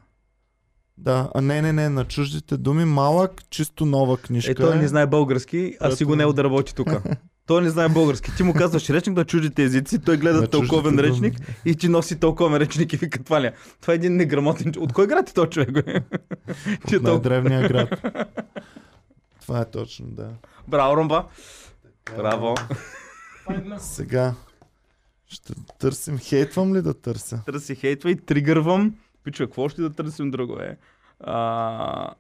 [0.98, 4.52] Да, а не, не, не, на чуждите думи малък, чисто нова книжка.
[4.52, 4.80] Е, той е.
[4.80, 6.90] не знае български, а си го не да работи тук.
[7.48, 8.36] Той не знае български.
[8.38, 11.48] Ти му казваш речник на чуждите езици, той гледа На тълковен речник думи.
[11.66, 13.54] и ти носи тълковен речник и вика това ли е?
[13.82, 14.74] Това е един неграмотен...
[14.78, 15.70] От кой град е този човек?
[15.88, 17.10] е От толкова...
[17.12, 17.90] най-древния град.
[19.42, 20.30] Това е точно, да.
[20.68, 21.26] Браво, Ромба!
[22.18, 22.56] Браво!
[23.80, 24.34] Сега
[25.28, 26.18] ще търсим.
[26.18, 27.42] Хейтвам ли да търся?
[27.46, 28.96] Търси хейтва и тригървам.
[29.24, 30.78] Пича, какво ще да търсим друго е?
[31.20, 32.14] А,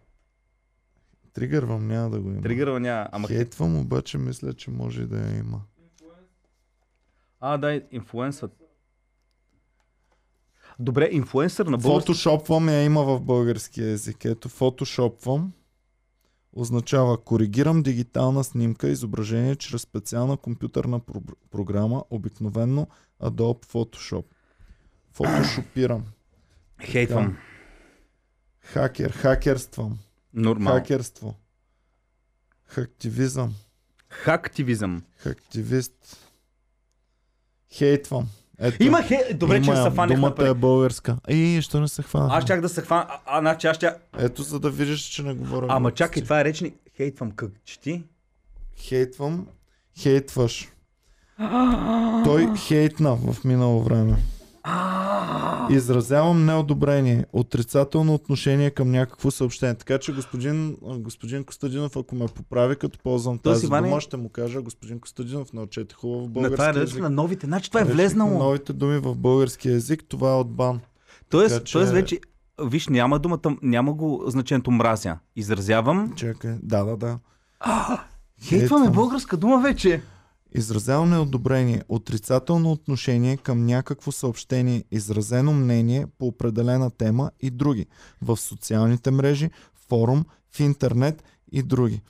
[1.33, 2.41] Тригървам, няма да го има.
[2.41, 3.07] тригърва няма.
[3.11, 3.27] Ама...
[3.27, 5.61] Хейтвам, обаче мисля, че може да я има.
[7.39, 8.49] А, да, инфлуенсър.
[10.79, 12.07] Добре, инфлуенсър на български.
[12.07, 14.25] Фотошопвам я има в български язик.
[14.25, 15.53] Ето, фотошопвам
[16.53, 22.87] означава коригирам дигитална снимка, изображение чрез специална компютърна про- програма, обикновенно
[23.23, 24.25] Adobe Photoshop.
[25.11, 26.03] Фотошопирам.
[26.83, 27.37] Хейтвам.
[28.59, 29.99] Хакер, хакерствам.
[30.33, 30.79] Нормално.
[30.79, 31.35] Хакерство.
[32.65, 33.53] Хактивизъм.
[34.09, 35.03] Хактивизъм.
[35.17, 36.17] Хактивист.
[37.71, 38.27] Хейтвам.
[38.59, 39.33] Ето, Има хей...
[39.33, 39.85] Добре, че има не я.
[39.85, 40.49] се фанех Думата на пари.
[40.49, 41.17] е българска.
[41.29, 42.29] И, що не се хвана?
[42.31, 43.05] Аз чак да се хвана.
[43.09, 43.91] А, а, значи аз ще...
[44.17, 45.67] Ето, за да видиш, че не говоря.
[45.69, 46.75] Ама чакай, това е речник.
[46.97, 48.03] Хейтвам как чети.
[48.77, 49.47] Хейтвам.
[49.99, 50.69] Хейтваш.
[52.23, 54.17] Той хейтна в минало време.
[55.69, 59.75] Изразявам неодобрение, отрицателно отношение към някакво съобщение.
[59.75, 64.17] Така че господин, господин Костадинов, ако ме поправи, като ползвам Тоест, тази Иване- дума, ще
[64.17, 67.01] му кажа, господин Костадинов, научете хубаво На български това е език.
[67.01, 67.45] на новите.
[67.45, 68.39] Значи това е на влезнало.
[68.39, 70.79] Новите думи в български език, това е от бан.
[71.29, 72.19] Тоест, Така че- тоест вече...
[72.61, 75.17] Виж, няма думата, няма го значението мразя.
[75.35, 76.13] Изразявам.
[76.15, 77.19] Чакай, да, да, да.
[78.41, 78.91] Хейтваме Хейтвам.
[78.93, 80.01] българска дума вече.
[80.55, 87.85] Изразявам неодобрение, отрицателно отношение към някакво съобщение, изразено мнение по определена тема и други.
[88.21, 89.49] В социалните мрежи,
[89.89, 92.01] форум, в интернет и други.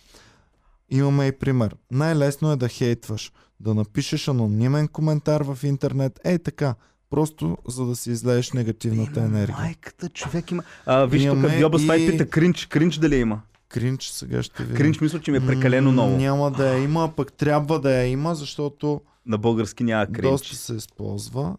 [0.89, 1.75] Имаме и пример.
[1.91, 3.31] Най-лесно е да хейтваш.
[3.59, 6.19] Да напишеш анонимен коментар в интернет.
[6.25, 6.75] Ей така.
[7.09, 9.57] Просто за да си излееш негативната енергия.
[9.59, 10.63] Майката човек има.
[10.85, 12.65] А, виж тук Спайт и- пита кринч.
[12.65, 13.41] Кринч дали има?
[13.73, 14.77] Кринч сега ще видим.
[14.77, 16.17] Кринч мисля, че ми е прекалено много.
[16.17, 20.21] Няма да я има, пък трябва да я има, защото На български няма кринч.
[20.21, 21.57] доста се използва.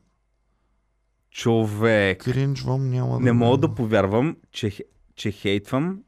[1.30, 2.24] Човек.
[2.24, 4.78] Кринжвам няма да Не мога да повярвам, че,
[5.16, 5.98] че хейтвам.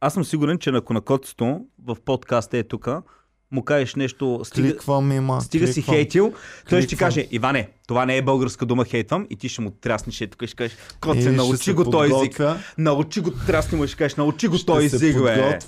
[0.00, 2.88] Аз съм сигурен, че на котството в подкаста е тук,
[3.52, 5.40] му кажеш нещо, стига, Кликвам има.
[5.40, 5.96] стига си кликвам.
[5.96, 6.32] хейтил,
[6.68, 7.08] той ще ти Кликвам.
[7.08, 10.44] каже, Иване, това не е българска дума хейтвам и ти ще му тряснеш и тук
[10.46, 12.40] ще кажеш, коце, ще научи се го този език.
[12.78, 15.60] Научи го, трясни му и ще кажеш, научи го този се език, бе.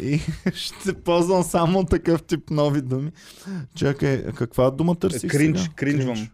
[0.00, 0.20] и
[0.54, 3.10] ще ползвам само такъв тип нови думи.
[3.76, 5.72] Чакай, каква дума търсих Кринч, сега?
[5.74, 6.28] кринжвам.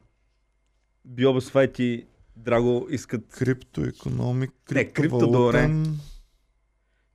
[1.05, 2.05] Биобас Файт и
[2.37, 5.99] Драго искат Криптоекономик, Не, крипто криптовалутен,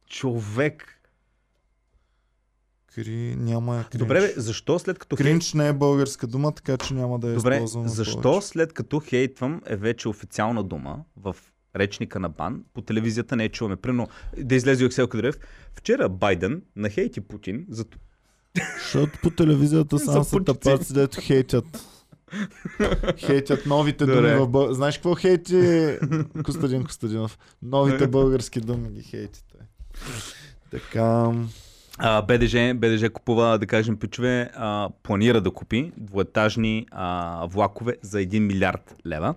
[0.09, 0.99] човек.
[2.95, 3.35] Кри...
[3.37, 3.99] Няма я кринч.
[3.99, 5.15] Добре, бе, защо след като.
[5.15, 7.87] Кринч не е българска дума, така че няма да я Добре, използвам.
[7.87, 8.47] защо повече.
[8.47, 11.35] след като хейтвам е вече официална дума в
[11.75, 13.75] речника на БАН, по телевизията не е чуваме.
[13.75, 14.07] Примерно
[14.37, 15.35] да излезе Оксел Кадрев.
[15.73, 17.85] Вчера Байден нахейти Путин за
[18.83, 21.65] Защото по телевизията само са тапаци, дето хейтят.
[23.17, 24.21] Хейтят новите Добре.
[24.21, 24.73] думи в бъл...
[24.73, 25.97] Знаеш какво хейти
[26.43, 27.39] Костадин Костадинов?
[27.61, 29.43] Новите български думи ги хейти.
[30.71, 31.31] Така...
[31.97, 38.17] А, БДЖ, БДЖ купува, да кажем, пичове, а, планира да купи двуетажни а, влакове за
[38.17, 39.35] 1 милиард лева.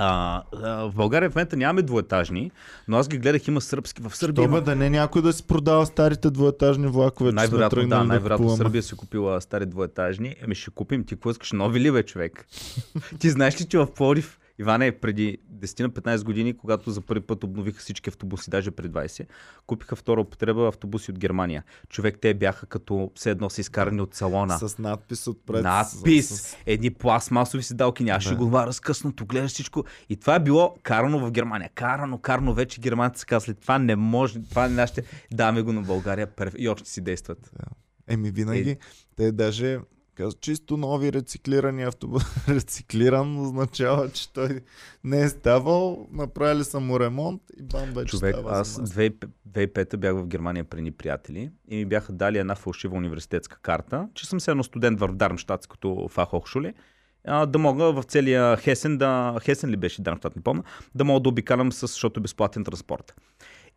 [0.00, 2.50] А, а, в България в момента нямаме двуетажни,
[2.88, 4.02] но аз ги гледах, има сръбски.
[4.02, 4.64] В Сърбия Добре, има...
[4.64, 8.64] да не някой да си продава старите двуетажни влакове, Най-вероятно, да, да най-вероятно купуваме.
[8.64, 10.34] Сърбия си купила стари двуетажни.
[10.42, 11.04] Еми ще купим.
[11.04, 11.52] Ти какво искаш?
[11.52, 12.46] Нови ли бе, човек?
[13.18, 17.80] Ти знаеш ли, че в Пловдив, Иване, преди 10-15 години, когато за първи път обновиха
[17.80, 19.26] всички автобуси, даже преди 20,
[19.66, 21.64] купиха втора употреба автобуси от Германия.
[21.88, 24.58] Човек, те бяха като все едно са изкарани от салона.
[24.58, 25.62] С надпис отпред.
[25.62, 28.36] Надпис, С, едни пластмасови седалки, нямаше Да.
[28.36, 29.84] глава разкъснато, гледаш всичко.
[30.08, 31.70] И това е било карано в Германия.
[31.74, 35.02] Карано, карано, вече германците са казали, това не може, това е нашите,
[35.32, 37.52] даваме го на България и още си действат.
[38.08, 38.76] Еми винаги,
[39.16, 39.78] те даже
[40.18, 42.22] казват, чисто нови рециклирани автобус.
[42.48, 44.60] Рециклиран означава, че той
[45.04, 48.90] не е ставал, направили са му ремонт и бам вече Човек, става аз за нас.
[48.90, 54.08] 2005 бях в Германия при ни приятели и ми бяха дали една фалшива университетска карта,
[54.14, 56.74] че съм се едно студент в Дармштадтското Фахохшуле,
[57.46, 60.62] да мога в целия Хесен, да, Хесен ли беше Дармштадт, не помня,
[60.94, 63.14] да мога да обикалям, с, защото е безплатен транспорт.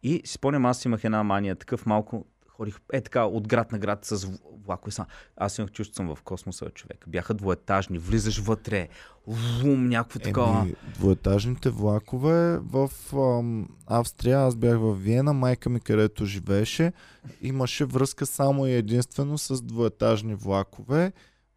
[0.03, 2.25] И си спомням, аз имах една мания, такъв малко,
[2.61, 4.27] ходих е така от град на град с
[4.65, 4.91] влакове.
[5.37, 7.05] Аз имах чувство, съм в космоса, човек.
[7.07, 8.87] Бяха двуетажни, влизаш вътре,
[9.27, 10.61] вум, някакво такова.
[10.61, 16.93] Еми, двуетажните влакове в ам, Австрия, аз бях в Виена, майка ми където живееше,
[17.41, 21.11] имаше връзка само и единствено с двуетажни влакове,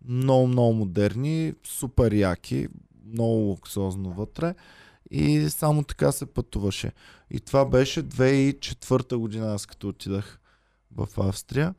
[0.08, 2.68] много, много модерни, супер яки,
[3.06, 4.54] много луксозно вътре
[5.10, 6.92] и само така се пътуваше.
[7.30, 10.40] И това беше 2004 година, аз като отидах
[10.96, 11.74] в Австрия.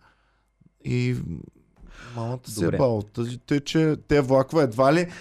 [0.86, 1.16] И
[2.16, 3.04] Мамата се е бал.
[3.46, 5.12] Те, че те влакове едва ли.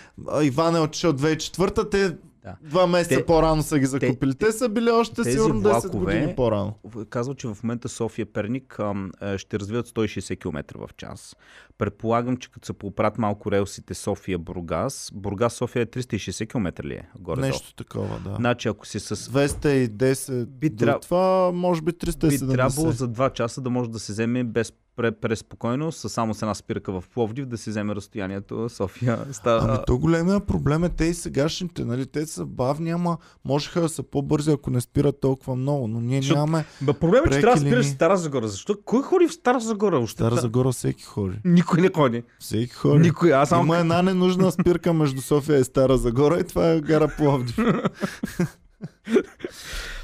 [0.43, 2.57] Иван е отишъл 2004-та, те Да.
[2.63, 4.35] два месеца Те- по-рано са ги закупили.
[4.35, 6.75] Те, са били още сигурно 10 влакове- години по-рано.
[7.11, 11.37] Казва, че в момента София Перник ам, е, ще развиват 160 км в час.
[11.79, 16.95] Предполагам, че като се поправят малко релсите София Бургас, Бургас София е 360 км ли
[16.95, 17.09] е?
[17.19, 18.35] Горе Нещо такова, да.
[18.35, 22.53] Значи ако си с 210 Би до тряб- това, може би би 370.
[22.53, 26.55] трябвало за 2 часа да може да се вземе без преспокойно, с само с една
[26.55, 29.19] спирка в Пловдив, да се вземе разстоянието София.
[29.33, 29.69] Става...
[29.69, 32.07] Ами то големия проблем е те и сегашните, нали?
[32.07, 35.89] Те са бавни, ама можеха да са по-бързи, ако не спират толкова много.
[35.89, 36.65] Но ние Защото нямаме.
[36.81, 37.91] Ба, проблемът е, че трябва да спираш в.
[37.91, 38.49] Стара Загора.
[38.49, 38.77] Защо?
[38.85, 39.99] Кой ходи в Стара Загора?
[39.99, 41.37] Още Стара та- Загора всеки ходи.
[41.45, 42.23] Никой не ходи.
[42.39, 42.99] Всеки ходи.
[42.99, 43.35] Никой.
[43.35, 43.65] Аз само...
[43.65, 47.57] Има една ненужна спирка между София и Стара Загора и това е гара Пловдив.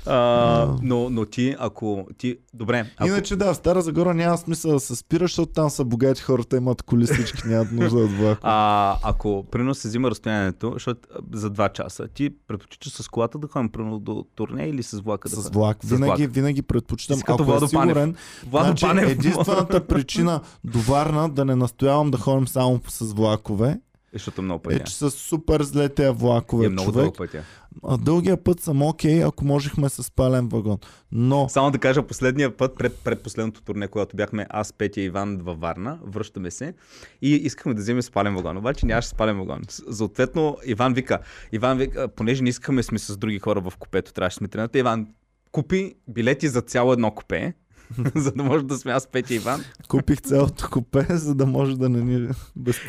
[0.07, 2.37] А, но, но ти, ако ти...
[2.55, 3.09] Добре, ако...
[3.09, 6.57] Иначе да, в Стара Загора няма смисъл да се спираш, защото там са богати хората,
[6.57, 8.39] имат коли всички, нямат нужда от влак.
[8.43, 11.01] А, ако примерно се взима разстоянието, защото
[11.33, 15.29] за 2 часа, ти предпочиташ с колата да ходим примерно до турне или с влака
[15.29, 15.79] да С влак.
[15.85, 16.35] Винаги, влак.
[16.35, 17.17] винаги предпочитам.
[17.17, 17.71] Си Ако е Владо Панев.
[17.89, 18.17] сигурен,
[18.47, 19.11] Владо значи, Панев.
[19.11, 23.79] единствената причина до Варна да не настоявам да ходим само с влакове, Е,
[24.13, 24.85] защото много е, пътя.
[24.85, 27.17] че са супер зле тези влакове, е много човек.
[27.17, 27.43] пътя.
[27.85, 30.79] А, дългия път съм окей, ако можехме с спален вагон.
[31.13, 35.05] Но Само да кажа, последния път, пред, пред последното турне, когато бяхме аз, Петя и
[35.05, 36.75] Иван във Варна, връщаме се
[37.23, 38.57] и искахме да вземем спален вагон.
[38.57, 39.63] Обаче нямаше спален вагон.
[39.69, 41.19] Съответно, Иван вика,
[41.53, 45.07] Иван вика, понеже не искаме сме с други хора в купето, трябваше сме трената, Иван
[45.53, 47.55] купи билети за цяло едно купе,
[48.15, 49.61] за да може да сме аз, Петя и Иван.
[49.89, 52.29] купих цялото купе, за да може да не ни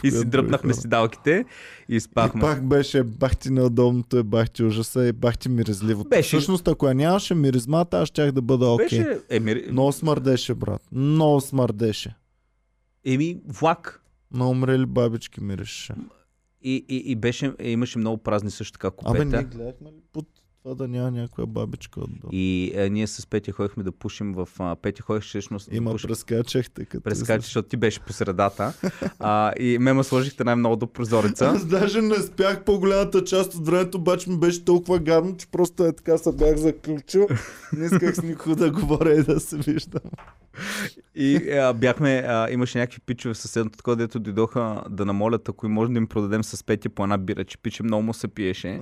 [0.03, 1.45] И си дръпнахме седалките
[1.89, 2.41] и И спахме.
[2.41, 6.09] пак беше бахти неудобното, е бахти ужаса и бахти миризливото.
[6.09, 8.85] Беше- Всъщност, ако я нямаше миризмата, аз щях да бъда окей.
[8.99, 10.81] Беше, еми, Много смърдеше, брат.
[10.91, 12.15] Много смърдеше.
[13.05, 13.97] еми, влак.
[14.33, 15.93] На умрели бабички миришеше.
[16.63, 19.25] И, и, и беше, и имаше много празни също така Абе, купета.
[19.27, 20.27] ние гледахме ли под
[20.63, 22.29] това да няма някоя бабичка отдолу?
[22.31, 24.49] И е, ние с Петя ходихме да пушим в...
[24.59, 26.07] А, Петя ходих всъщност да Има пушим.
[26.07, 27.03] прескачахте като...
[27.03, 28.73] Прескача, защото ти беше по средата.
[29.19, 31.45] А, и ме ме сложихте най-много до прозореца.
[31.45, 35.85] Аз даже не спях по-голямата част от времето, обаче ми беше толкова гадно, че просто
[35.85, 37.27] е така се бях заключил.
[37.73, 40.01] Не исках с никого да говоря и да се виждам.
[41.15, 45.69] И а, бяхме, а, имаше някакви пичове в съседното такова, дето дойдоха да намолят, ако
[45.69, 48.81] може да им продадем с Петя по една бира, че пиче много му се пиеше.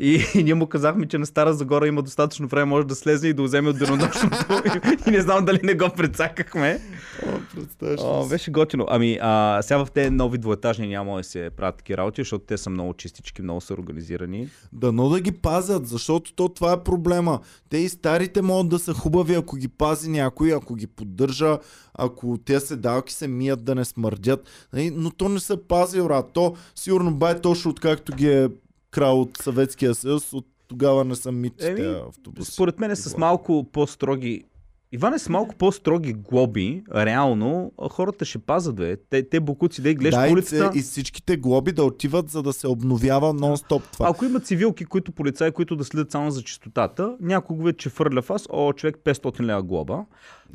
[0.00, 3.28] И, и ние му казахме, че на Стара Загора има достатъчно време, може да слезе
[3.28, 4.62] и да вземе от денонощното.
[4.64, 6.80] и, и не знам дали не го прецакахме.
[7.26, 8.86] О, О, беше готино.
[8.88, 12.58] Ами, а, сега в тези нови двуетажни няма да се правят такива работи, защото те
[12.58, 14.48] са много чистички, много са организирани.
[14.72, 17.40] Дано да ги пазят, защото то това е проблема.
[17.68, 21.58] Те и старите могат да са хубави, ако ги пази някой, ако ги поддържа,
[21.94, 24.48] ако те седалки се мият да не смърдят.
[24.72, 26.30] Нали, Но то не се пази, брат.
[26.32, 28.48] То сигурно бай точно откакто ги е
[28.90, 32.52] крал от Съветския съюз, от тогава не са мити Еми, тези автобуси.
[32.52, 34.44] Според мен е с малко по-строги
[34.92, 38.96] Иване, с малко по-строги глоби, реално, хората ще пазат, бе.
[38.96, 40.78] Те, те букуци, да и гледаш да, по и, улицата.
[40.78, 44.08] и всичките глоби да отиват, за да се обновява нон-стоп това.
[44.10, 48.22] Ако има цивилки, които полицаи, които да следят само за чистотата, някой го вече фърля
[48.22, 50.04] в аз, о, човек 500 лева глоба.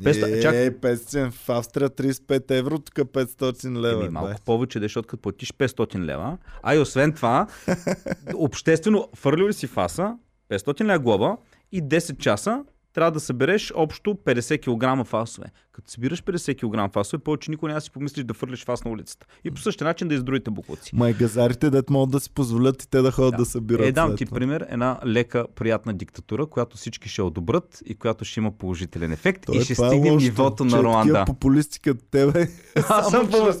[0.02, 3.94] 500, Е, чак, 500 в Австрия 35 евро, тук 500 лева.
[3.94, 4.10] Еми, бе.
[4.10, 7.46] малко повече, да, защото като платиш 500 лева, а и освен това,
[8.34, 10.16] обществено фърлил ли си фаса,
[10.50, 11.36] 500 лева глоба
[11.72, 12.64] и 10 часа
[12.94, 14.60] трябва да събереш общо 50
[15.00, 15.46] кг фасове.
[15.72, 18.90] Като събираш 50 кг фасове, повече никой няма да си помислиш да фърлиш фас на
[18.90, 19.26] улицата.
[19.44, 20.96] И по същия начин да издруите буклуци.
[20.96, 23.44] Ма и газарите, дет могат да си позволят и те да ходят да, Да.
[23.44, 23.86] събират.
[23.86, 24.34] Е, дам ти това.
[24.34, 29.46] пример, една лека, приятна диктатура, която всички ще одобрят и която ще има положителен ефект
[29.46, 31.24] То и е, ще е стигнем нивото на е Руанда.
[31.26, 32.48] Популисти като тебе.
[32.88, 33.52] Аз съм по-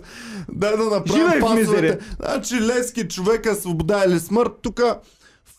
[0.52, 1.98] Дай да направим мизерия.
[2.20, 4.80] Значи Лески човека, свобода или смърт, тук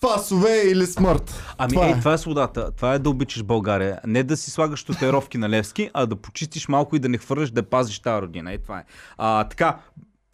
[0.02, 1.44] фасове или смърт.
[1.58, 1.90] Ами Това това е.
[1.90, 2.72] ей, това е свободата.
[2.72, 4.00] Това е да обичаш България.
[4.08, 7.52] Не да си слагаш татуировки на Левски, а да почистиш малко и да не хвърляш
[7.52, 8.52] да пазиш тази родина.
[8.52, 8.84] Ей, това е.
[9.18, 9.80] А, така,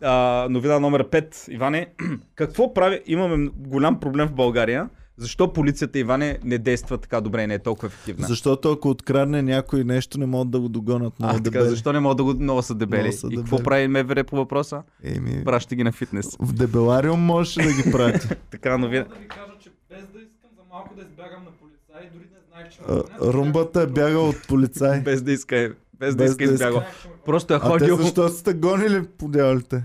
[0.01, 1.49] а, новина номер 5.
[1.49, 1.87] Иване,
[2.35, 3.01] какво прави?
[3.05, 4.89] Имаме голям проблем в България.
[5.17, 8.27] Защо полицията, Иване, не действа така добре и не е толкова ефективна?
[8.27, 11.69] Защото ако открадне някой нещо, не могат да го догонят много а, така, дебели.
[11.69, 13.01] защо не могат да го много са дебели?
[13.01, 13.65] Много са и какво дебели.
[13.65, 14.83] прави МВР по въпроса?
[15.03, 16.37] Еми, Праща ги на фитнес.
[16.39, 18.27] в дебелариум можеше да ги прати.
[18.51, 19.03] Така новина.
[19.03, 22.39] Да ви кажа, че без да искам за малко да избягам на полицаи, дори не
[22.47, 25.01] знаех, че А, Румбата е бягал от полицай.
[25.03, 26.87] Без да иска, без да Без иска да иска.
[27.25, 27.97] Просто е А те ходил.
[27.97, 29.83] защо сте гонили по дяволите?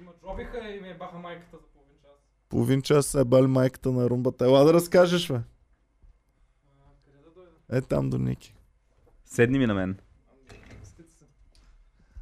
[0.00, 2.12] Има джобиха и ми баха майката за половин час.
[2.48, 4.44] Половин час се е бали майката на румбата.
[4.44, 5.40] Ела да разкажеш, бе.
[7.72, 8.54] Е там до Ники.
[9.24, 9.98] Седни ми на мен.
[10.82, 11.02] Се.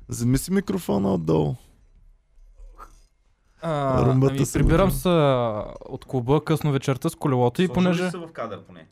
[0.09, 1.55] Вземи си микрофона отдолу.
[3.63, 5.09] А, Румбата ами, се прибирам се
[5.89, 8.11] от клуба късно вечерта с колелото и понеже...
[8.11, 8.87] в кадър поне.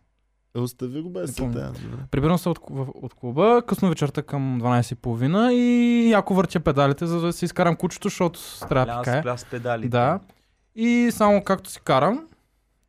[0.57, 1.71] Е, остави го без добре.
[2.11, 2.59] Прибирам се от,
[2.95, 8.09] от клуба късно вечерта към 12.30 и яко въртя педалите, за да си изкарам кучето,
[8.09, 9.23] защото трябва да пикае.
[9.23, 9.89] Пляс педалите.
[9.89, 10.21] Да.
[10.75, 12.27] И само както си карам,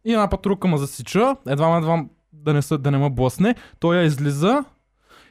[0.06, 3.97] и една патрулка ме засича, едва едва да не, са, да не ме блъсне, той
[3.97, 4.64] я излиза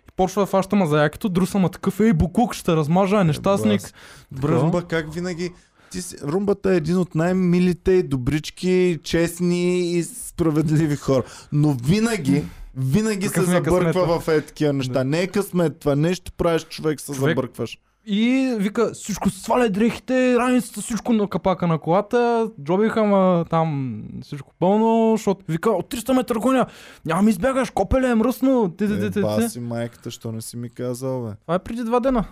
[0.09, 3.83] и почва да фаща ма за якето, друса ма такъв, ей, буклук, ще размажа, нещастник.
[3.83, 3.95] бас.
[4.33, 5.53] Добре, Румба, как винаги...
[5.91, 6.17] Ти си...
[6.23, 11.23] Румбата е един от най-милите добрички, честни и справедливи хора.
[11.53, 12.45] Но винаги,
[12.77, 14.93] винаги се Какъв ми е забърква в е такива неща.
[14.93, 15.05] Да.
[15.05, 17.79] Не е късмет, това нещо правиш човек, се Човек- забъркваш.
[18.11, 24.55] И вика, всичко сваля дрехите, раницата, всичко на капака на колата, джобиха ма там всичко
[24.59, 26.67] пълно, защото вика, от 300 метра гоня,
[27.05, 28.75] няма ми избягаш, копеле е мръсно.
[28.79, 29.21] Ти, ти, ти, ти, ти.
[29.21, 31.33] баси майката, що не си ми казал, бе?
[31.43, 32.25] Това е преди два дена.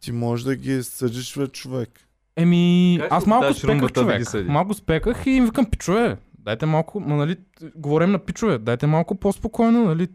[0.00, 1.90] Ти можеш да ги съдиш, бе, човек.
[2.36, 4.28] Еми, Как аз малко спеках да човек.
[4.28, 4.48] съди?
[4.48, 7.36] малко спеках и им викам, пичове, дайте малко, ма, нали,
[7.76, 10.08] говорим на пичове, дайте малко по-спокойно, нали.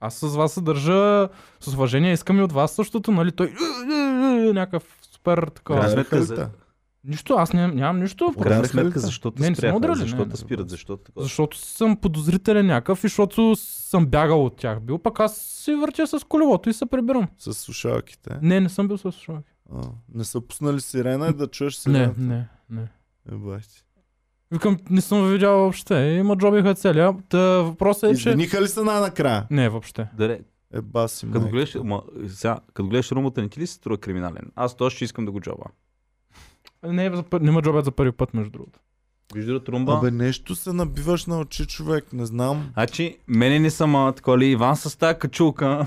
[0.00, 1.28] Аз с вас се държа
[1.60, 3.54] с уважение, искам и от вас същото, нали, той
[4.52, 5.88] някакъв супер такова.
[5.88, 6.48] Сметка, за-?
[7.04, 8.32] Нищо, аз ням, нямам нищо.
[8.32, 8.98] В крайна сметка, те?
[8.98, 9.80] защо те Не, спряха?
[9.80, 10.36] не, те не.
[10.36, 10.70] спират?
[10.70, 11.22] Защо такова?
[11.22, 16.06] Защото съм подозрителен някакъв и защото съм бягал от тях бил, пък аз си въртя
[16.06, 17.28] с колелото и се прибирам.
[17.38, 18.30] С слушалките.
[18.42, 19.52] Не, не съм бил с слушалки.
[19.72, 19.82] А,
[20.14, 22.20] не са пуснали сирена и да чуеш Не, сирената.
[22.20, 22.88] не, не.
[23.26, 23.82] Е, бах ти.
[24.50, 25.94] Викам, не съм видял въобще.
[26.00, 27.14] Има джобиха целия.
[27.28, 28.28] Та въпросът е, че...
[28.28, 29.46] Извиниха ли се най-накрая?
[29.50, 30.08] Не, въобще.
[30.14, 30.40] Даре,
[30.72, 34.52] Е, баси като гледаш, ма, сега, като гледаш румата, не ти ли се струва криминален?
[34.56, 35.64] Аз точно ще искам да го джоба.
[36.84, 38.80] Не, е за, пър- не джобят за първи път, между другото.
[39.34, 39.92] Вижда румба.
[39.98, 42.68] Абе, нещо се набиваш на очи, човек, не знам.
[42.72, 45.86] Значи, мене не съм а, такова ли, Иван с тази качулка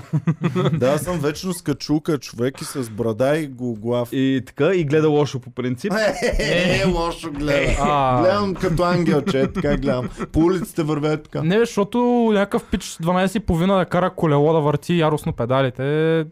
[0.72, 4.08] да, аз съм вечно с качулка, човек и с брада и глав.
[4.12, 5.92] и така, и гледа лошо по принцип.
[6.38, 7.76] Е, лошо гледа.
[7.80, 10.08] А, Гледам като ангел, че е така гледам.
[10.32, 11.42] По улиците вървят така.
[11.42, 11.98] Не, защото
[12.32, 16.24] някакъв пич 12.30 да кара колело да върти яростно педалите.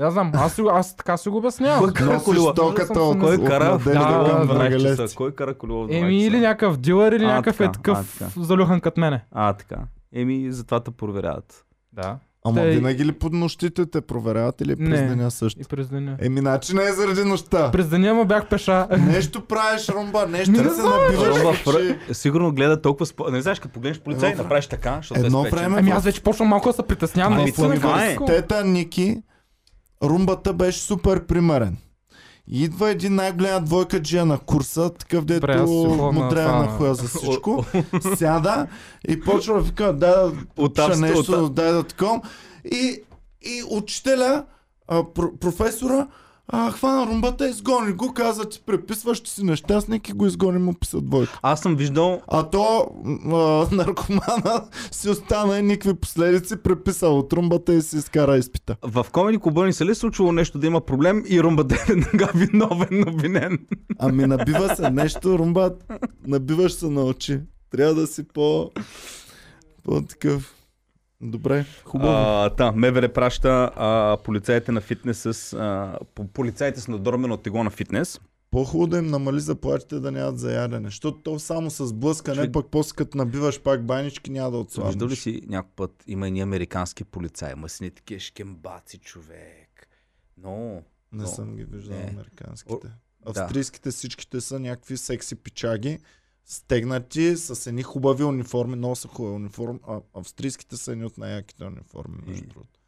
[0.00, 1.80] Я знам, аз, аз така си го обяснявам.
[1.80, 3.72] Кой кара стоката Кой кара?
[3.72, 4.96] модели Да, към да, 12 Драгалевци.
[4.96, 5.16] часа.
[5.16, 9.00] Кой кара колело в 12 Еми, или някакъв дилър, или някакъв е такъв залюхан като
[9.00, 9.24] мене.
[9.32, 9.76] А, така.
[10.14, 11.64] Еми, затова те проверяват.
[11.92, 12.16] Да.
[12.46, 15.06] Ама Те- винаги ли под нощите те проверяват или през Не.
[15.08, 15.60] деня също?
[15.60, 16.16] И през деня.
[16.20, 17.70] Еми, значи не е заради нощта.
[17.70, 18.86] През деня ма бях пеша.
[18.98, 21.98] Нещо правиш, Ромба, нещо не се набиваш Румба, фръ...
[22.12, 23.06] Сигурно гледа толкова...
[23.06, 23.30] Спо...
[23.30, 26.22] Не знаеш, като погледнеш полицай, Едно направиш така, защото едно е време- Ами аз вече
[26.22, 27.32] почвам малко да се притеснявам.
[27.34, 28.16] Ами, това е.
[28.26, 29.16] Тета Ники
[30.04, 31.76] румбата беше супер примерен.
[32.48, 35.72] Идва един най-голям двойка джия на курса, такъв дето си
[36.18, 37.64] ходя на хуя за всичко.
[38.16, 38.66] Сяда
[39.08, 40.32] и почва да вика, да
[40.88, 41.14] авст- нещо,
[41.48, 42.22] дай да таком.
[42.64, 43.00] И,
[43.42, 44.44] и учителя,
[44.88, 46.06] а, про- професора,
[46.48, 50.74] а, хвана румбата, изгони го, каза, ти преписваш, че си нещастник и го изгони му
[50.74, 51.40] писа двойка.
[51.42, 52.86] Аз съм виждал А то
[53.26, 58.76] а, наркомана си остана и никакви последици, преписал от румбата и си изкара изпита.
[58.82, 61.74] в Комеди Клуба ни се ли е случвало нещо да има проблем и Румба да
[61.74, 63.58] е веднага виновен, обвинен?
[63.98, 65.70] Ами набива се нещо, румба,
[66.26, 67.40] набиваш се на очи.
[67.70, 68.70] Трябва да си по...
[69.82, 70.54] по-такъв.
[71.20, 72.12] Добре, хубаво.
[72.12, 75.52] А, та, МВР праща а, полицаите на фитнес с...
[75.52, 78.20] А, по- полицаите с надормено тегло на фитнес.
[78.50, 80.84] По-хубаво да им намали заплатите да нямат за ядене.
[80.84, 84.80] Защото то само с блъскане, Човек- пък после като набиваш пак банички, няма да Виждал
[84.80, 85.18] ли отслабнеш.
[85.18, 89.88] си някой път, има и американски полицаи, ма си такива шкембаци, човек.
[90.38, 90.82] Но, Не
[91.12, 92.04] Но- съм ги виждал не.
[92.04, 92.88] американските.
[93.26, 95.98] Австрийските всичките са някакви секси пичаги,
[96.46, 99.78] стегнати, с едни хубави униформи, много са хубави униформи.
[99.88, 102.80] А, австрийските са едни от най-яките униформи, между И- другото.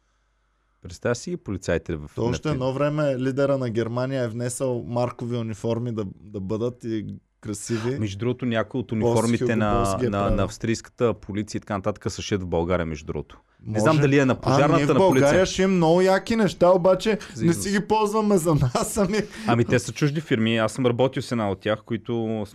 [0.81, 2.11] представя си ги полицаите в...
[2.15, 7.05] То още едно време лидера на Германия е внесъл маркови униформи да, да бъдат и
[7.47, 7.99] красиви.
[7.99, 12.21] Между другото, някои от униформите на, е на, на австрийската полиция и така нататък са
[12.21, 13.39] шит в България, между другото.
[13.63, 13.81] Не Може.
[13.81, 15.45] знам дали е на а, ние пожарната, в на България полиция.
[15.45, 19.17] ще имам много яки неща, обаче За не си ги ползваме за нас, ами...
[19.47, 20.57] Ами те са чужди фирми.
[20.57, 22.45] Аз съм работил с една от тях, които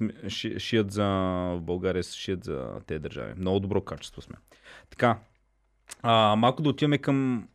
[0.58, 1.04] шият за...
[1.56, 3.32] в България шият за тези държави.
[3.36, 4.36] Много добро качество сме.
[4.90, 5.18] Така.
[6.02, 7.48] А, малко да отиваме към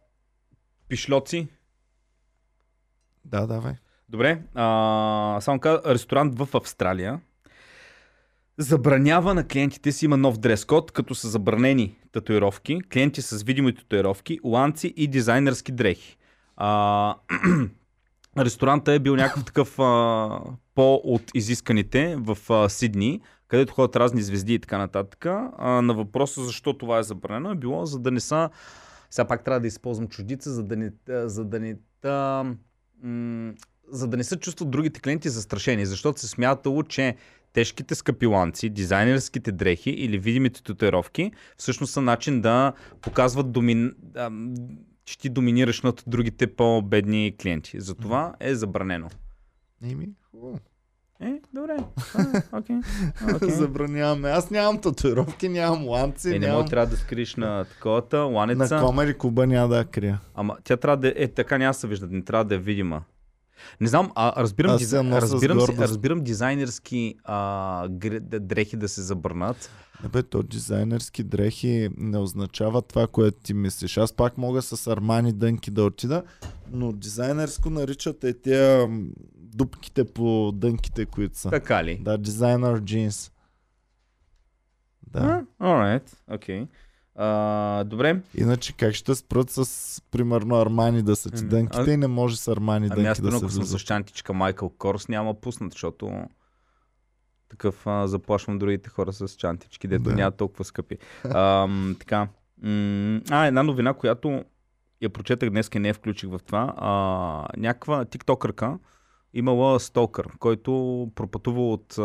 [0.90, 1.48] пишлоци.
[3.26, 3.74] Да, давай.
[4.10, 4.42] Добре.
[4.56, 7.20] А, само каза, ресторант в Австралия
[8.58, 14.40] забранява на клиентите си, има нов дрес-код, като са забранени татуировки, клиенти с видими татуировки,
[14.44, 16.18] ланци и дизайнерски дрехи.
[16.56, 17.16] А,
[18.38, 20.40] ресторанта е бил някакъв такъв а,
[20.76, 25.26] по от изисканите в а, Сидни, където ходят разни звезди и така нататък.
[25.26, 28.50] А, на въпроса защо това е забранено е било, за да не са...
[29.10, 32.44] Сега пак трябва да използвам чуждица, за да не, за да не та,
[33.04, 33.54] м-
[33.92, 37.16] за да не се чувстват другите клиенти застрашени, защото се смятало, че
[37.58, 43.94] тежките скъпиланци, дизайнерските дрехи или видимите татуировки всъщност са начин да показват, домин...
[45.06, 47.82] че ти доминираш над другите по-бедни клиенти.
[47.82, 49.10] Затова е забранено.
[49.92, 50.60] Еми, хубаво.
[51.22, 51.78] Е, добре.
[52.14, 52.76] А, Окей.
[53.36, 53.50] окей.
[53.50, 54.30] Забраняваме.
[54.30, 56.58] Аз нямам татуировки, нямам ланци, Е, не нямам...
[56.58, 58.76] мога трябва да скриш на таковата ланеца.
[58.76, 60.20] На Комери Куба няма да я крия.
[60.36, 62.58] Ама тя трябва да е, е така няма да се вижда, не трябва да е
[62.58, 63.04] видима.
[63.82, 64.92] Не знам, а, разбирам, Аз диз...
[64.92, 67.88] я нося с разбирам, си, разбирам дизайнерски а,
[68.40, 69.70] дрехи да се забранат.
[70.04, 73.98] Не бе, то дизайнерски дрехи не означава това, което ти мислиш.
[73.98, 76.24] Аз пак мога с армани дънки да отида,
[76.72, 78.88] но дизайнерско наричат е тия
[79.36, 81.50] дупките по дънките, които са.
[81.50, 82.00] Така ли?
[82.02, 83.32] Да, дизайнер джинс.
[85.08, 85.46] Да.
[85.62, 86.68] Alright, окей.
[87.20, 88.22] А, добре.
[88.36, 92.08] Иначе как ще спрат с, примерно, армани да са ти Еми, дънките а- и не
[92.08, 95.72] може с армани Ами дънки да се ако съм с чантичка Майкъл Корс няма пуснат,
[95.72, 96.12] защото
[97.50, 100.14] такъв а, заплашвам другите хора с чантички, дето Да.
[100.16, 100.98] няма толкова скъпи.
[101.24, 101.68] А,
[102.00, 102.28] така.
[103.30, 104.44] А, една новина, която
[105.02, 106.74] я прочетах днес и не я включих в това.
[106.78, 106.92] А,
[107.58, 108.78] някаква тиктокърка
[109.38, 110.72] имала стокър, който
[111.16, 112.04] пропътува от а,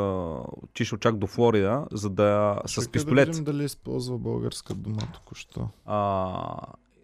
[0.63, 3.27] отишъл чак до Флорида, за да с Чакай пистолет.
[3.27, 5.69] Да видим дали използва българска дума току-що.
[5.87, 6.57] а,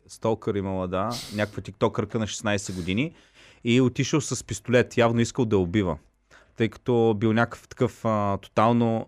[0.06, 3.14] сталкър имала, да, някаква тиктокърка на 16 години
[3.64, 5.98] и отишъл с пистолет, явно искал да убива,
[6.56, 9.06] тъй като бил някакъв такъв а, тотално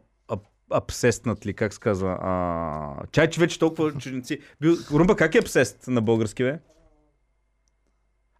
[0.70, 4.38] абсестнат ли, как се казва, а, чай, че вече толкова чужденци.
[4.60, 6.58] Бил, Румба, как е абсест на български, бе?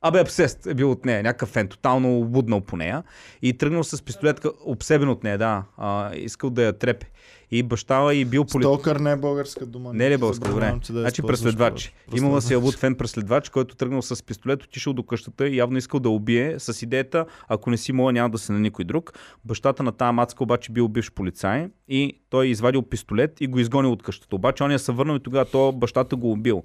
[0.03, 3.03] Абе, абсест е бил от нея, някакъв фен, тотално луднал по нея
[3.43, 7.07] и тръгнал с пистолет, ка- обсебен от нея, да, а, искал да я трепе.
[7.53, 8.73] И баща и бил полицай.
[8.73, 9.93] Стокър не е българска дума.
[9.95, 10.75] Не е ли Никой българска, добре.
[10.91, 11.93] да значи преследвач.
[12.17, 16.01] Имала си абут фен преследвач, който тръгнал с пистолет, отишъл до къщата и явно искал
[16.01, 19.13] да убие с идеята, ако не си моя, няма да се на никой друг.
[19.45, 23.93] Бащата на тази мацка обаче бил бивш полицай и той извадил пистолет и го изгонил
[23.93, 24.37] от къщата.
[24.37, 26.63] Обаче он я се върнал и тогава то бащата го убил.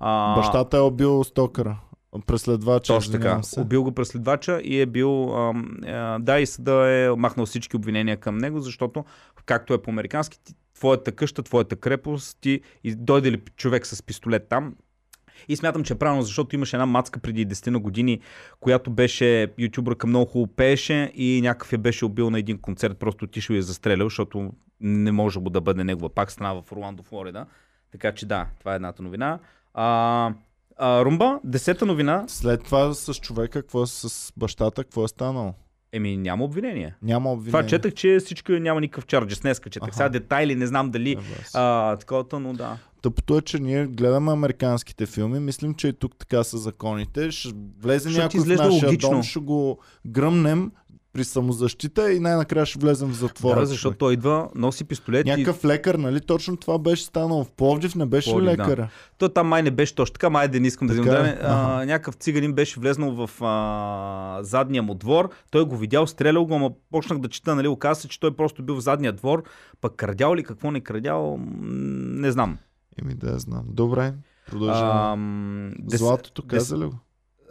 [0.00, 1.78] А, Бащата е убил стокъра.
[2.26, 2.94] Преследвача.
[2.94, 3.42] точно така.
[3.42, 3.60] се.
[3.60, 5.34] Убил го преследвача и е бил.
[5.36, 9.04] А, да, и съда е махнал всички обвинения към него, защото,
[9.46, 10.38] както е по-американски,
[10.74, 14.74] твоята къща, твоята крепост, ти и дойде ли човек с пистолет там.
[15.48, 18.20] И смятам, че е правилно, защото имаше една мацка преди 10 на години,
[18.60, 23.24] която беше ютубърка, много хубаво пееше и някакъв я беше убил на един концерт, просто
[23.24, 26.08] отишъл и я застрелял, защото не може да бъде негова.
[26.08, 27.46] Пак стана в Орландо, Флорида.
[27.92, 29.38] Така че да, това е едната новина.
[29.74, 30.32] А,
[30.78, 32.24] А, Румба, десета новина.
[32.28, 35.54] След това с човека, какво е с бащата, какво е станало?
[35.92, 36.94] Еми, няма обвинение.
[37.02, 37.52] Няма обвинение.
[37.52, 39.40] Това четах, че всичко няма никакъв чарджес.
[39.40, 39.88] Днеска четах.
[39.88, 39.96] Аха.
[39.96, 41.12] Сега детайли, не знам дали.
[41.12, 41.18] Е.
[41.54, 42.76] А, таковата, но да.
[43.02, 47.30] Тъпото е, че ние гледаме американските филми, мислим, че и тук така са законите.
[47.30, 49.10] Ще влезе някой в нашия логично.
[49.10, 50.72] дом, ще го гръмнем
[51.18, 53.60] при самозащита и най-накрая ще влезем в затвора.
[53.60, 53.98] Да, защото човек.
[53.98, 56.20] той идва, носи пистолет и Някакъв лекар, нали?
[56.20, 57.44] Точно това беше станало.
[57.44, 58.62] В Пловдив не беше Пловдив, да.
[58.62, 58.88] лекара?
[59.18, 61.22] той там май не беше точно така, май да не искам да Така взимам е?
[61.22, 61.38] време.
[61.42, 61.86] А, Аха.
[61.86, 66.70] някакъв циганин беше влезнал в а, задния му двор, той го видял, стрелял го, ама
[66.90, 69.42] почнах да чета, нали, оказа се, че той просто бил в задния двор,
[69.80, 72.58] пък крадял ли, какво не крадял, не знам.
[73.02, 73.64] Еми да знам.
[73.66, 74.14] Добре,
[74.50, 75.72] продължаваме.
[75.86, 76.94] Златото дес- каза ли го?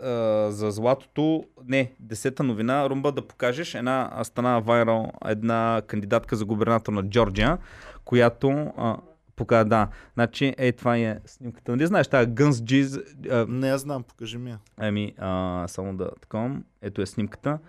[0.03, 6.45] А, за златото, не, десета новина, Румба да покажеш, една стана вайрал, една кандидатка за
[6.45, 7.57] губернатор на Джорджия,
[8.05, 8.97] която а,
[9.35, 13.77] показа, да, значи, е, това е снимката, нали знаеш, тази Guns G's, а, Не, я
[13.77, 14.59] знам, покажи ми я.
[14.77, 17.59] ами, а, само да таковам, ето е снимката,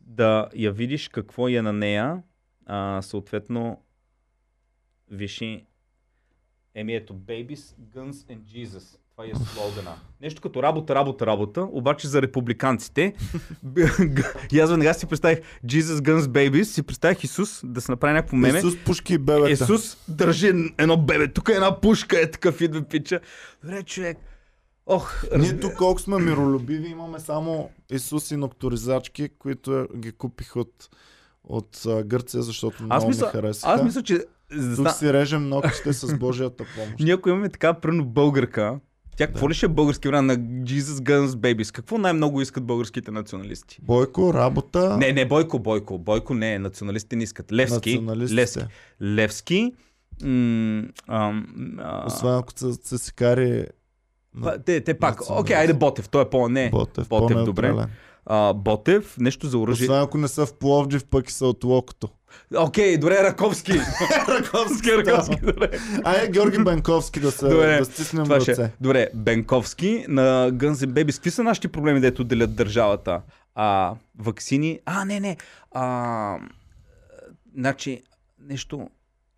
[0.00, 2.22] да я видиш какво е на нея,
[2.66, 3.82] а, съответно,
[5.10, 5.66] виши,
[6.74, 8.98] еми ето, Babies, Guns and Jesus.
[9.18, 9.96] Това е слогана.
[10.20, 13.14] Нещо като работа, работа, работа, обаче за републиканците.
[14.52, 18.36] и аз веднага си представих Jesus Guns Babies, си представих Исус да се направи някакво
[18.36, 18.58] меме.
[18.58, 19.50] Исус пушки и бебета.
[19.50, 23.20] Исус държи едно бебе, тук е една пушка, е такъв идва пича.
[23.64, 24.18] Добре, човек.
[24.86, 30.56] Ох, Ние тук колко сме миролюбиви, имаме само Исус и нокторизачки, които е- ги купих
[30.56, 30.88] от,
[31.44, 33.72] от а, Гърция, защото аз много мисля, ми харесаха.
[33.72, 34.24] аз мисля, че
[34.76, 37.00] Тук си режем ногтите с Божията помощ.
[37.00, 38.80] ние ако имаме така пръвно българка,
[39.18, 41.72] тя какво ли ще е български вариант на Jesus Guns Babies?
[41.72, 43.78] Какво най-много искат българските националисти?
[43.82, 45.98] Бойко, работа, Не, не Бойко, Бойко.
[45.98, 47.52] Бойко не, националистите не искат.
[47.52, 48.02] Левски.
[48.32, 48.60] Левски.
[49.02, 49.72] Левски.
[50.22, 51.46] М- ам,
[51.78, 53.66] а, Освен ако се, се си кари
[54.42, 55.30] па- те, те пак.
[55.30, 56.08] Окей, айде Ботев.
[56.08, 56.48] Той е по...
[56.48, 56.70] Не.
[56.70, 57.86] Ботев, Ботев, добре.
[58.26, 59.84] А, Ботев, нещо за оръжие.
[59.86, 62.08] Освен ако не са в Пловдив, пък и са от Локото.
[62.56, 63.72] Окей, добре, Раковски.
[64.28, 65.70] Раковски, Раковски, добре.
[66.04, 68.50] Айде Георги Бенковски да се Добре, да стиснем Това ще.
[68.52, 68.70] ръце.
[68.80, 70.22] Добре, Бенковски на
[70.52, 71.14] Guns N' Babies.
[71.14, 73.20] Какви са нашите проблеми, дето делят държавата?
[73.54, 74.80] А, ваксини.
[74.86, 75.36] А, не, не.
[75.72, 76.38] А,
[77.54, 78.02] значи,
[78.40, 78.88] нещо.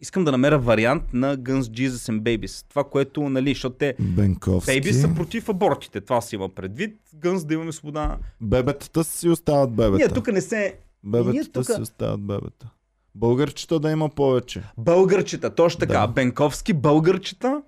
[0.01, 2.67] Искам да намеря вариант на Guns Jesus and Babies.
[2.69, 4.67] Това, което, нали, защото те Бенковски.
[4.67, 6.01] Бейби са против абортите.
[6.01, 6.97] Това си има предвид.
[7.15, 8.17] Гънс да имаме свобода.
[8.41, 9.97] Бебетата си остават бебета.
[9.97, 10.75] Ние тук не се...
[11.05, 12.71] Бебетата тука- си остават бебета.
[13.15, 14.62] Българчета да има повече.
[14.78, 15.93] Българчета, точно така.
[15.93, 16.07] Да.
[16.07, 17.62] Бенковски, българчета.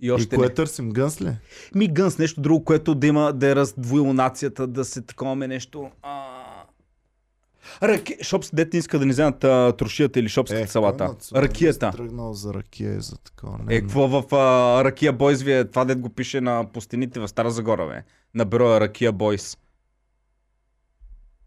[0.00, 0.54] И И още кое не.
[0.54, 0.90] търсим?
[0.90, 1.32] Гънс ли?
[1.74, 5.90] Ми гънс, нещо друго, което да има, да е раздвоило нацията, да се таковаме нещо.
[6.02, 6.30] А...
[7.82, 8.16] Раки...
[8.22, 11.04] Шопс, дете не иска да ни вземат а, трошията или шопската Е, салата.
[11.04, 11.90] националист Ракията.
[11.90, 13.58] Тръгнал за ракия и за такова.
[13.58, 15.64] Не, Е, какво в а, Ракия Бойс ви е?
[15.64, 18.02] Това дет го пише на пустините в Стара Загора, бе.
[18.34, 19.56] На бюро Ракия Бойс.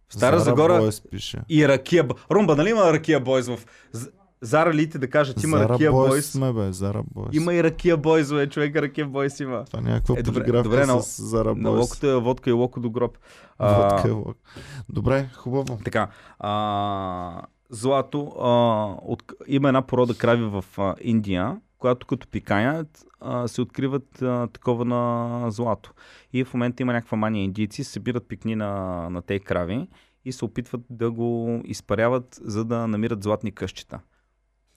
[0.10, 1.38] В Стара Зара Загора Бойс пише.
[1.50, 3.60] и Ракия Румба, нали има Ракия Бойс в...
[4.42, 7.30] Зара лите да кажат, има Зара Ракия Бойс сме, бе, Зара Бойс.
[7.34, 9.66] Има и Ракия Бойс, бе, човек Ракия Бойс има.
[9.66, 11.82] Това е някаква Е, добре, добре, на- с Зара На Бойс.
[11.82, 13.18] локото е водка и локо до гроб.
[13.60, 14.38] А, Водка е лок.
[14.90, 15.80] Добре, хубаво.
[15.84, 16.08] Така.
[16.40, 18.34] А, злато.
[18.40, 18.50] А,
[19.04, 23.06] от, има една порода крави в а, Индия, която като пикаят
[23.48, 25.94] се откриват а, такова на злато.
[26.34, 29.88] И в момента има някаква мания индийци, събират пикни на, на тези крави
[30.26, 34.00] и се опитват да го изпаряват, за да намират златни къщета.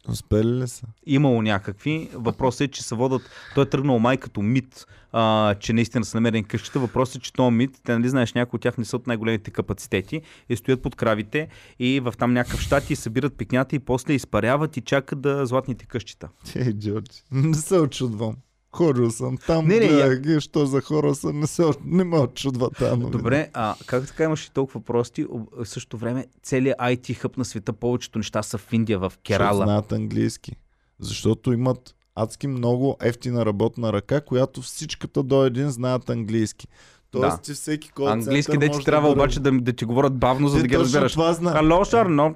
[0.08, 0.86] Успели ли са?
[1.06, 2.10] Имало някакви.
[2.14, 3.22] Въпросът е, че се водят.
[3.54, 6.80] Той е тръгнал май като мит, а, че наистина са намерени къщата.
[6.80, 9.50] Въпросът е, че този мит, те нали знаеш, някои от тях не са от най-големите
[9.50, 11.48] капацитети и стоят под кравите
[11.78, 15.86] и в там някакъв щат и събират пикнята и после изпаряват и чакат да златните
[15.86, 16.28] къщета.
[16.54, 18.36] Ей, Джордж, не се очудвам.
[18.72, 22.26] Хорил съм там, Не, не, гледах ги, що за хора са, не, се, не ме
[22.26, 23.10] тази новина.
[23.10, 25.26] Добре, а как така имаш и толкова прости?
[25.56, 29.64] В същото време целият IT хъб на света, повечето неща са в Индия, в Керала.
[29.64, 30.52] знаят английски.
[30.98, 36.68] Защото имат адски много ефтина работна ръка, която всичката до един знаят английски.
[37.10, 37.42] Тоест Да.
[37.42, 40.18] ти всеки кол Английски център де ти може трябва да обаче да, да ти говорят
[40.18, 41.12] бавно, за Те да ги разбираш.
[41.12, 41.52] Това зна...
[41.54, 42.34] Hello, sir, no.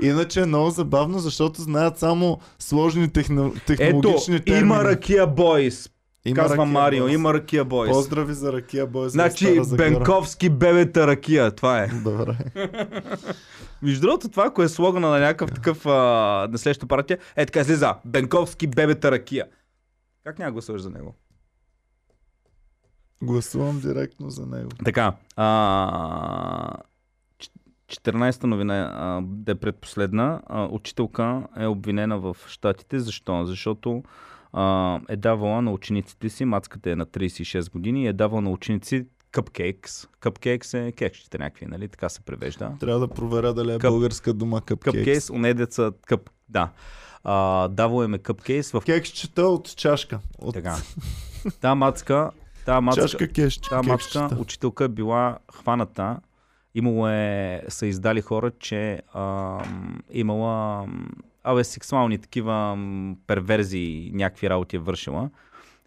[0.00, 3.46] Иначе е много забавно, защото знаят само сложни техно...
[3.46, 4.60] Ето, технологични термини.
[4.60, 5.88] има Ракия Бойс.
[6.24, 7.14] Има Казва Ракия Марио, Бойс.
[7.14, 7.90] има Ракия Бойс.
[7.90, 9.12] Поздрави за Ракия Бойс.
[9.12, 9.60] Значи.
[9.76, 11.86] Бенковски бебета ракия, това е.
[11.86, 12.36] Добре.
[13.82, 15.90] Между другото, това, ако е слогана на някакъв такъв а,
[16.50, 17.94] на следващата партия, е така излиза.
[18.04, 19.46] Бенковски бебета ракия.
[20.24, 21.14] Как няма гласуваш за него?
[23.22, 24.70] Гласувам директно за него.
[24.84, 25.12] Така.
[25.36, 26.72] А,
[27.92, 30.40] 14-та новина, да е предпоследна.
[30.46, 33.00] А, учителка е обвинена в Штатите.
[33.00, 33.44] Защо?
[33.44, 34.02] Защото
[34.52, 39.06] а, е давала на учениците си, мацката е на 36 години, е давала на ученици
[39.32, 40.08] cupcakes.
[40.20, 41.88] Cupcakes е кекчета някакви, нали?
[41.88, 42.72] Така се превежда.
[42.80, 44.98] Трябва да проверя дали е Къп- българска дума къпкейкс.
[44.98, 46.70] Cupcakes, уне деца, къп, да.
[47.24, 50.18] А, давал им е cupcakes в Кексчета от чашка.
[50.38, 50.76] От така.
[51.60, 52.30] Та мацка,
[52.66, 54.36] та мацка, чашка кеш, Та кексчета.
[54.40, 56.20] учителка е била хваната.
[56.74, 60.88] Имало е, са издали хора, че ам, имала
[61.44, 62.78] абе, сексуални такива
[63.26, 65.30] перверзии, някакви работи е вършила.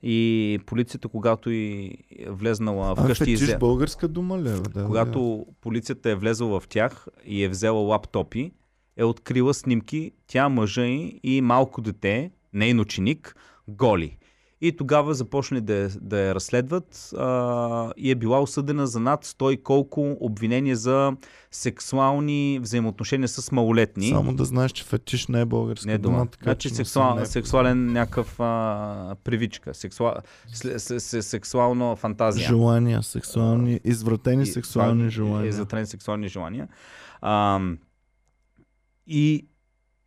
[0.03, 1.97] И полицията, когато и
[2.27, 4.39] влезнала А, вкъщи и фетиш българска дума е?
[4.39, 4.51] бе?
[4.51, 8.51] Да, Когато полицията е влезла в тях и е взела лаптопи,
[8.97, 10.85] е открила снимки, тя, мъжа
[11.23, 13.35] и малко дете, нейн ученик,
[13.67, 14.17] голи.
[14.61, 19.51] И тогава започнали да, да я разследват а, и е била осъдена за над 100
[19.51, 21.13] и колко обвинения за
[21.51, 24.09] сексуални взаимоотношения с малолетни.
[24.09, 26.27] Само да знаеш, че фетиш не е българска Не е дума.
[26.27, 30.13] така Значи не сексуал, не- сексуален някакъв а, привичка, сексуал,
[30.47, 32.47] с, с, с, сексуална фантазия.
[32.47, 35.49] Желания, сексуални, извратени И- сексуални е- желания.
[35.49, 36.67] Е, затрени сексуални желания.
[37.21, 37.59] А,
[39.07, 39.47] и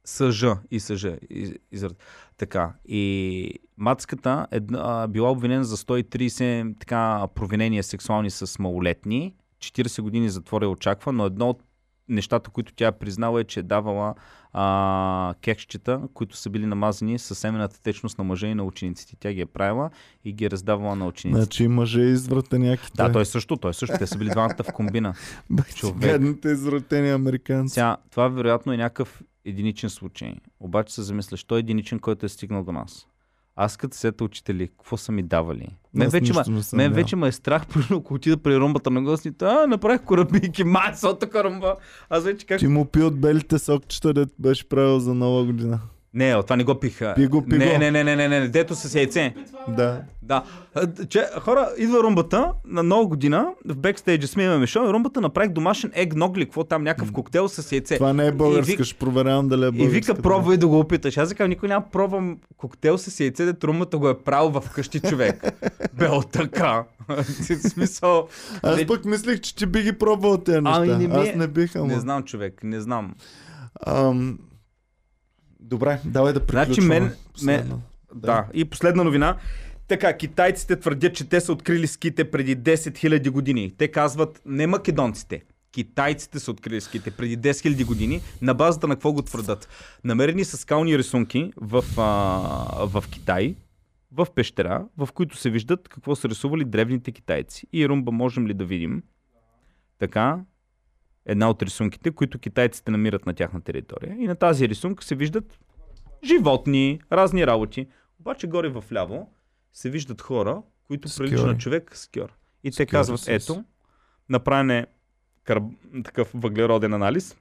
[0.08, 1.16] съжа, и съжа.
[1.30, 1.92] И, израз...
[2.36, 2.72] Така.
[2.88, 9.34] И мацката е а, била обвинена за 130 така, провинения сексуални с малолетни.
[9.60, 11.62] 40 години затвора я очаква, но едно от
[12.08, 14.14] нещата, които тя е признала е, че е давала
[14.52, 19.16] а, кекчета, които са били намазани с семената течност на мъжа и на учениците.
[19.20, 19.90] Тя ги е правила
[20.24, 21.44] и ги е раздавала на учениците.
[21.44, 22.90] Значи мъже и извратеняки.
[22.96, 23.96] Да, той също, той също.
[23.98, 25.14] Те са били двамата в комбина.
[25.74, 25.98] човек.
[25.98, 27.74] Гадните извратени американци.
[27.74, 30.34] Сега, това вероятно е някакъв единичен случай.
[30.60, 33.06] Обаче се замисляш, той е единичен, който е стигнал до нас.
[33.56, 35.68] Аз като сета учители, какво са ми давали?
[35.94, 39.02] Мен, вече, ма, не съм мен вече ме е страх, ако отида при румбата на
[39.02, 41.76] гостите, а, направих корабийки, маса от така румба.
[42.10, 42.58] Аз вече как...
[42.58, 45.80] Ти му пи от белите сокчета, дето беше правил за нова година.
[46.18, 47.12] Не, о, това не го пиха.
[47.16, 49.34] Пи го, пи не, не, не, не, не, не, дето с яйце.
[49.68, 50.00] Да.
[50.22, 50.42] Да.
[51.08, 55.50] Че, хора, идва румбата на нова година, в бекстейджа сме имаме шоу, и румбата направих
[55.50, 57.96] домашен егног ли, какво там, някакъв коктейл с яйце.
[57.96, 59.92] Това не е И българска, вик- ще проверявам дали е И българска.
[59.92, 61.16] вика, пробвай да го опиташ.
[61.16, 65.00] Аз викам, никой няма пробвам коктейл с яйце, да трумата го е правил в къщи
[65.00, 65.52] човек.
[65.94, 66.84] Бел така.
[67.08, 67.24] В
[67.60, 68.28] смисъл.
[68.62, 70.78] Аз пък мислех, че ти би ги пробвал тези неща.
[70.78, 71.86] Ами не ми е- Аз не бих, ама.
[71.86, 73.14] Не знам, човек, не знам.
[73.86, 74.38] Ам...
[75.68, 76.74] Добре, давай да приключваме.
[76.74, 77.82] Значи мен- Последно.
[78.14, 78.46] Да.
[78.54, 79.36] И последна новина.
[79.88, 83.72] Така, китайците твърдят, че те са открили ските преди 10 000 години.
[83.78, 85.42] Те казват не македонците.
[85.72, 88.20] Китайците са открили ските преди 10 000 години.
[88.42, 89.68] На базата на какво го твърдат?
[90.04, 93.54] Намерени са скални рисунки в, а, в Китай,
[94.12, 97.66] в пещера, в които се виждат какво са рисували древните китайци.
[97.72, 99.02] И Румба можем ли да видим
[99.98, 100.38] така
[101.28, 104.16] една от рисунките, които китайците намират на тяхна територия.
[104.18, 105.58] И на тази рисунка се виждат
[106.24, 107.86] животни, разни работи.
[108.20, 109.30] Обаче горе в ляво
[109.72, 112.32] се виждат хора, които прилича на човек скьор.
[112.64, 113.64] И те казват, ето,
[114.28, 114.86] направен е
[115.44, 115.64] карб...
[116.04, 117.36] такъв въглероден анализ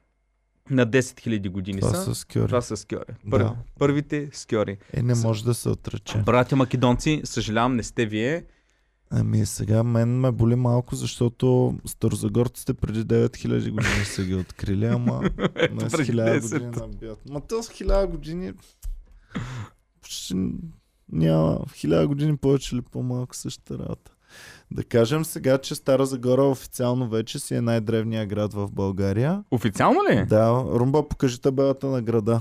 [0.70, 2.04] на 10 000 години Това са.
[2.04, 2.46] са скьори.
[2.46, 3.14] Това са скьори.
[3.30, 3.38] Пър...
[3.38, 3.56] Да.
[3.78, 4.78] Първите скьори.
[4.92, 6.18] Е, не може да се отрече.
[6.18, 8.44] Братя македонци, съжалявам, не сте вие.
[9.10, 15.20] Ами сега мен ме боли малко, защото старозагорците преди 9000 години са ги открили, ама
[15.72, 16.42] не с преди 1000 10.
[16.42, 17.30] години набиват.
[17.30, 18.52] Ма то с 1000 години
[20.02, 20.34] почти
[21.12, 24.12] няма в 1000 години повече или по-малко същата работа.
[24.70, 29.44] Да кажем сега, че Стара Загора официално вече си е най-древният град в България.
[29.50, 30.26] Официално ли?
[30.26, 32.40] Да, Румба, покажи табелата на града.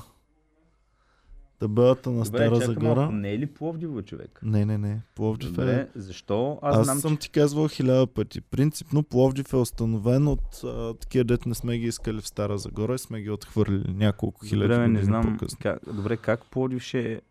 [1.59, 2.95] Табелата на Добре, Стара Загора.
[2.95, 3.13] малко.
[3.13, 4.39] Не е ли Пловдиво, човек?
[4.43, 5.01] Не, не, не.
[5.15, 6.59] Пловдив е Добре, защо?
[6.61, 7.19] Аз, аз знам, съм че...
[7.19, 8.41] ти казвал хиляда пъти.
[8.41, 12.95] Принципно Пловдив е установен от а, такива дет не сме ги искали в Стара Загора
[12.95, 15.37] и сме ги отхвърлили няколко хиляди Добре, не знам.
[15.61, 17.21] Как, добре, как Пловдив ще е...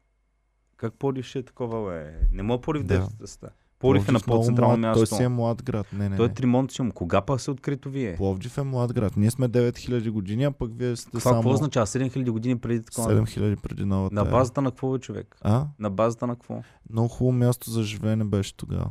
[0.77, 2.15] Как Пловдив ще е такова, бе?
[2.33, 3.09] Не мога Пловдив Да.
[3.43, 3.51] да.
[3.79, 4.99] Пловдив е на по-централно място.
[4.99, 5.87] Той си е млад град.
[5.93, 6.35] Не, не, Той е не.
[6.35, 6.91] Тримонциум.
[6.91, 8.17] Кога па се открито вие?
[8.17, 9.17] Пловдив е млад град.
[9.17, 11.87] Ние сме 9000 години, а пък вие сте Това само какво означава?
[11.87, 13.15] 7000 години преди такова?
[13.15, 15.37] 7000 преди новата На базата на какво, бе, човек?
[15.41, 15.67] А?
[15.79, 16.63] На базата на какво?
[16.91, 18.91] Много хубаво място за живеене беше тогава.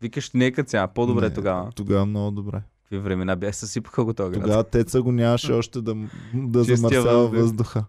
[0.00, 1.72] Викаш, нека сега, по-добре Не, тогава.
[1.72, 2.62] Тогава много добре.
[2.82, 4.32] Какви времена бяха, съсипаха го град.
[4.32, 5.94] Тогава теца го нямаше още да,
[6.34, 7.40] да замърсява въздух.
[7.40, 7.84] въздуха.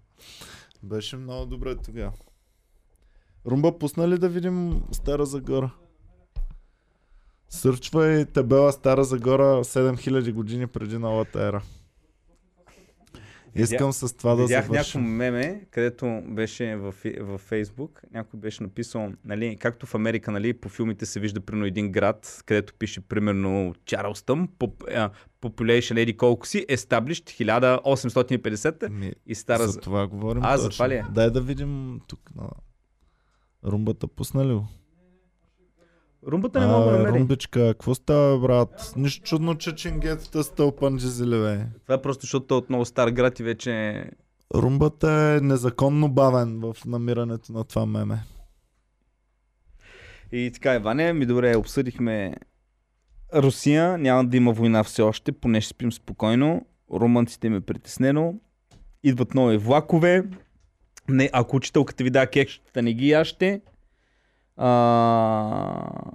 [0.84, 2.12] Беше много добре тогава.
[3.46, 5.72] Румба, пусна ли да видим Стара Загора?
[7.54, 11.62] Сърчвай табела Стара Загора 7000 години преди новата ера.
[13.56, 15.02] Искам с това да Видях някакво завършим.
[15.02, 20.70] меме, където беше в, в Фейсбук, някой беше написал, нали, както в Америка, нали, по
[20.70, 25.10] филмите се вижда примерно един град, където пише примерно Чарлстън, поп, а,
[25.42, 29.68] population еди колко си, established 1850 Ми, и стара...
[29.68, 30.76] за това говорим А, за точно.
[30.78, 31.06] това ли е?
[31.12, 32.20] Дай да видим тук.
[32.36, 32.50] На...
[33.66, 34.68] Румбата пусна ли го?
[36.28, 37.20] Румбата не мога да намери.
[37.20, 38.94] Румбичка, какво става, брат?
[38.96, 41.66] Нищо чудно, че чингетата стълпан бе.
[41.84, 44.04] Това е просто защото е от много стар град и вече...
[44.56, 48.24] Румбата е незаконно бавен в намирането на това меме.
[50.32, 52.36] И така, Иване, ми добре, обсъдихме
[53.36, 56.66] Русия, няма да има война все още, поне ще спим спокойно.
[56.94, 58.34] Румънците ме притеснено.
[59.04, 60.24] Идват нови влакове.
[61.10, 63.62] Не, ако учителката ви да кекчета, не ги яще.
[64.64, 66.12] А...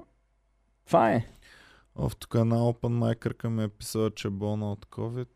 [0.86, 1.26] Това е.
[1.96, 5.28] Оф, тук една open майкърка ми е писала, че е болна от COVID.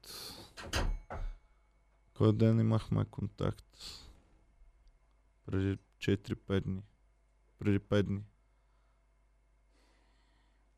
[2.16, 3.76] Кой ден имахме контакт?
[5.46, 6.82] Преди 4-5 дни.
[7.58, 8.20] Преди 5 дни.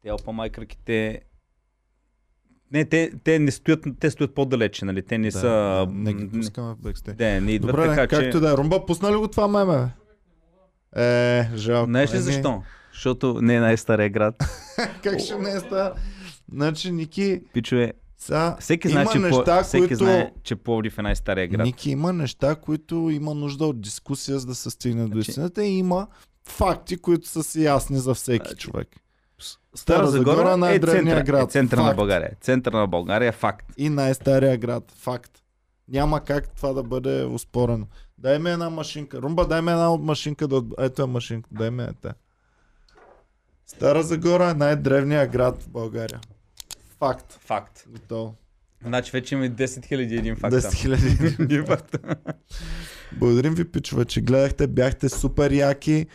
[0.03, 1.23] Те опамайкърките...
[2.73, 5.03] Не, те, те не стоят, те стоят по-далече, нали?
[5.07, 5.49] Те не да, са...
[5.49, 7.19] да, не ги пускаме в бекстейдж.
[7.19, 8.41] Да, не идват Добре, така, както че...
[8.41, 8.57] да е.
[8.57, 9.95] Румба, пусна ли го това меме?
[10.97, 11.91] Е, жалко.
[11.91, 12.63] Знаеш ли Еми, защо?
[12.93, 14.35] Защото не е най-стария град.
[15.03, 15.93] Как ще не е ста?
[16.53, 19.65] Значи, Ники, Пичове, са, всеки знае, че, неща, по...
[19.65, 20.05] всеки които...
[20.05, 21.65] знае, че Пловдив е най-стария град.
[21.65, 25.65] Ники, има неща, които има нужда от дискусия, за да се стигне до Значи- истината
[25.65, 26.07] и има
[26.49, 28.89] факти, които са си ясни за всеки Значи, човек.
[29.75, 31.49] Стара Загора е най-древният центъра, град.
[31.49, 31.97] Е центъра на Факт.
[31.97, 32.31] България.
[32.41, 33.67] Центъра на България е факт.
[33.77, 34.93] И най-стария град.
[34.97, 35.31] Факт.
[35.89, 37.87] Няма как това да бъде успорено.
[38.23, 39.23] Дай ми една машинка.
[39.23, 40.49] Румба, дай ми една машинка.
[40.49, 40.63] Да...
[40.79, 41.49] Ето е машинка.
[41.53, 42.15] Дай ми ета.
[43.67, 46.21] Стара Загора е най-древният град в България.
[46.99, 47.39] Факт.
[47.41, 47.85] Факт.
[47.89, 48.35] Готово.
[48.85, 50.55] Значи вече имаме 10 000 един факт.
[50.55, 51.37] 10 хиляди.
[51.43, 51.97] Един факт.
[53.13, 54.67] Благодарим ви, пичове, че гледахте.
[54.67, 56.07] Бяхте супер яки.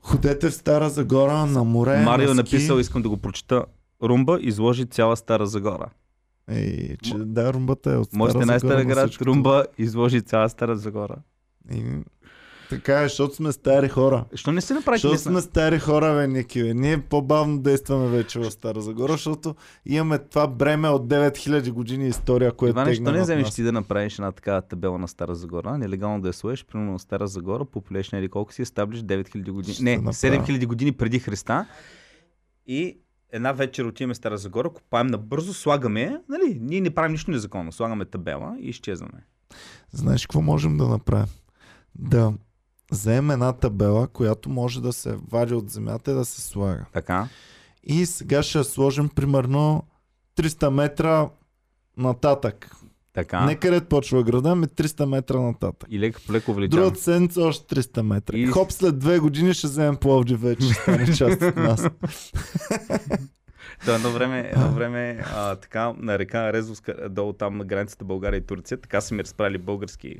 [0.00, 2.02] Ходете в Стара Загора на море.
[2.02, 2.54] Марио е на ски.
[2.56, 3.64] написал, искам да го прочита.
[4.02, 5.90] Румба изложи цяла Стара Загора.
[6.50, 8.46] Ей, че, да, румбата е от Стара Можете Загора.
[8.46, 9.06] най-стария на град.
[9.08, 9.30] всичкото.
[9.30, 11.16] Румба изложи цяла Стара Загора.
[11.74, 11.82] И,
[12.70, 14.24] така е, защото сме стари хора.
[14.34, 16.74] Що не си направи Защото сме стари хора, бе, Ники, бе.
[16.74, 19.54] Ние по-бавно действаме вече в Стара Загора, защото
[19.86, 24.14] имаме това бреме от 9000 години история, което Иване, що не вземеш ти да направиш
[24.14, 28.18] една такава табела на Стара Загора, нелегално да я сложиш, примерно на Стара Загора, популешна
[28.18, 30.12] или колко си, естаблиш 9000 години, Ще не, направя.
[30.12, 31.66] 7000 години преди Христа.
[32.66, 32.98] И
[33.32, 37.72] една вечер отиваме в Стара Загора, копаем набързо, слагаме, нали, ние не правим нищо незаконно,
[37.72, 39.24] слагаме табела и изчезваме.
[39.92, 41.28] Знаеш какво можем да направим?
[41.94, 42.32] Да
[42.92, 46.86] вземем една табела, която може да се вади от земята и да се слага.
[46.92, 47.28] Така.
[47.82, 49.82] И сега ще сложим примерно
[50.36, 51.28] 300 метра
[51.96, 52.76] нататък.
[53.16, 53.40] Така.
[53.40, 55.88] Не където почва града, ами 300 метра нататък.
[55.90, 56.82] И леко по леко увеличаваме.
[56.82, 58.36] Другата седмица още 300 метра.
[58.36, 58.46] И- И...
[58.46, 61.86] Хоп, след две години ще вземем Пловдив вече, ще стане част от нас.
[63.84, 68.38] То едно време, едно време а, така, на река Резовска, долу там на границата България
[68.38, 70.14] и Турция, така са ми разправили български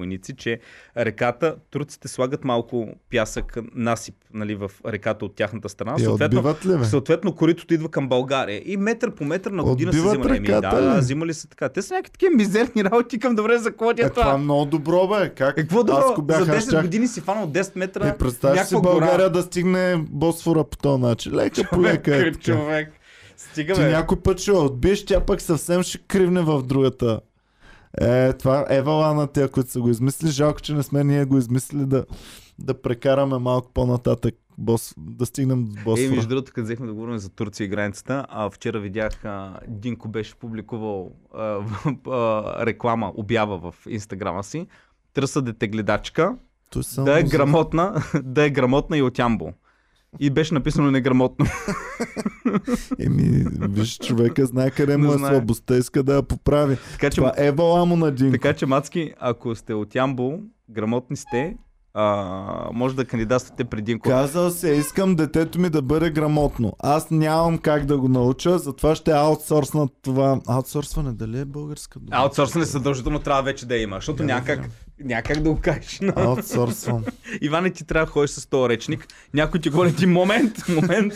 [0.00, 0.60] войници, че
[0.96, 5.94] реката, турците слагат малко пясък, насип нали, в реката от тяхната страна.
[5.98, 6.84] И Съответно, ли, бе?
[6.84, 8.62] съответно коритото идва към България.
[8.64, 10.36] И метър по метър на година се взимали.
[10.36, 11.00] Еми, да, да, ли?
[11.00, 11.68] взимали са така.
[11.68, 15.08] Те са някакви такива мизерни работи към добре за какво е това е много добро,
[15.08, 15.28] бе.
[15.28, 15.56] Как?
[15.56, 16.22] Какво добро?
[16.22, 18.08] бях За аз, 10 щях- години си фанал 10 метра.
[18.08, 19.00] Е, представяш си някаква гора.
[19.00, 21.34] България да стигне Босфора по този начин.
[21.34, 22.92] Лека по лека е човек.
[23.36, 23.90] Стига, Ти бе.
[23.90, 27.20] някой път ще отбиеш, тя пък съвсем ще кривне в другата.
[27.98, 30.30] Е, това евала на тия, които са го измислили.
[30.30, 32.04] Жалко, че не сме ние го измислили да,
[32.58, 36.10] да прекараме малко по-нататък, бос, да стигнем до Е, Босфора.
[36.10, 40.08] между другото, като взехме да говорим за Турция и границата, а вчера видях, а, Динко
[40.08, 41.58] беше публикувал а,
[42.08, 44.66] а, реклама, обява в инстаграма си.
[45.14, 46.36] Търса дете гледачка,
[46.98, 49.52] да е грамотна, да е грамотна и от Ямбол.
[50.18, 51.46] И беше написано неграмотно.
[52.98, 56.76] Еми, виж, човека знае къде му е слабостта, иска да я поправи.
[56.92, 58.32] така, че, Това е евала му на Динко.
[58.32, 61.56] така че, мацки, ако сте от Ямбол, грамотни сте,
[61.94, 62.34] а,
[62.72, 64.08] може да кандидатствате при Динко.
[64.08, 66.72] Казал се, искам детето ми да бъде грамотно.
[66.78, 70.40] Аз нямам как да го науча, затова ще аутсорсна това.
[70.48, 72.08] Аутсорсване, дали е българска дума?
[72.12, 74.70] Аутсорсване съдължително трябва вече да има, защото да някак, знам.
[75.00, 75.98] някак да го кажеш.
[76.00, 77.04] на- Аутсорсвам.
[77.40, 79.06] Иване, ти трябва да ходиш с този речник.
[79.34, 81.12] Някой ти говори ти момент, момент.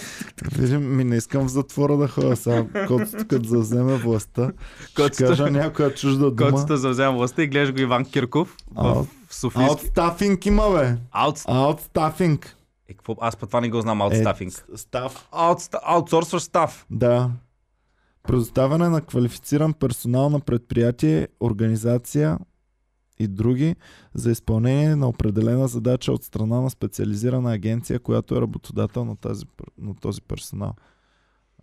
[0.52, 2.64] Видим, ми не искам в затвора да ходя сега.
[2.86, 4.50] Котото като завземе властта,
[4.88, 6.50] ще кажа някоя чужда дума.
[6.52, 9.70] Който завзема властта и гледаш го Иван Кирков в, Аут- Софийски.
[9.70, 10.96] Аутстафинг има, бе.
[11.10, 11.42] Аут...
[11.46, 12.56] Аутстафинг.
[12.88, 13.16] Е, какво?
[13.20, 14.52] Аз по това не го знам, аутстафинг.
[14.94, 14.98] Е.
[15.32, 15.80] Аутста...
[15.82, 16.86] Аутсорсваш став.
[16.90, 17.30] Да.
[18.22, 22.38] Предоставяне на квалифициран персонал на предприятие, организация
[23.18, 23.76] и други
[24.14, 29.44] за изпълнение на определена задача от страна на специализирана агенция, която е работодател на, тази,
[29.78, 30.74] на този персонал.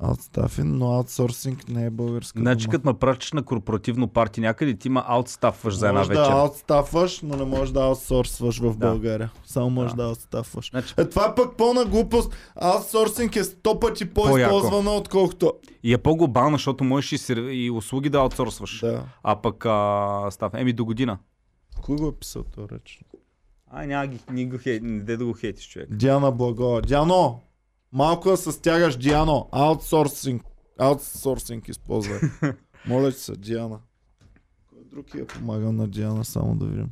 [0.04, 4.90] Аутстафинг, но аутсорсинг не е българска Значи като ме пращаш на корпоративно парти някъде, ти
[4.90, 6.24] ма аутстафваш за една Може вечер.
[6.24, 8.88] да аутстафваш, но не можеш да аутсорсваш в Да.
[8.88, 9.32] България.
[9.46, 10.04] Само можеш да, Да.
[10.04, 10.70] аутстафваш.
[10.70, 12.34] Значи, Е, това е пък пълна глупост.
[12.56, 15.54] Аутсорсинг е сто пъти по-използвана, отколкото...
[15.84, 18.80] и е по-глобално, защото можеш и, сер- и услуги да аутсорсваш.
[18.80, 19.04] Да.
[19.24, 21.18] А пък а, став, еми до година.
[21.82, 23.02] Кой го е писал този реч?
[23.72, 25.88] Ай, няма ги, ни го хей, не де да го хейтиш, човек.
[25.92, 26.82] Диана Благова.
[26.82, 27.40] Диано!
[27.94, 29.50] Малко да се стягаш, Диано.
[29.52, 30.44] Аутсорсинг.
[30.80, 32.20] Аутсорсинг използвай.
[32.88, 33.80] Моля ти се, Диана.
[34.70, 36.90] Кой друг я помага на Диана, само да видим.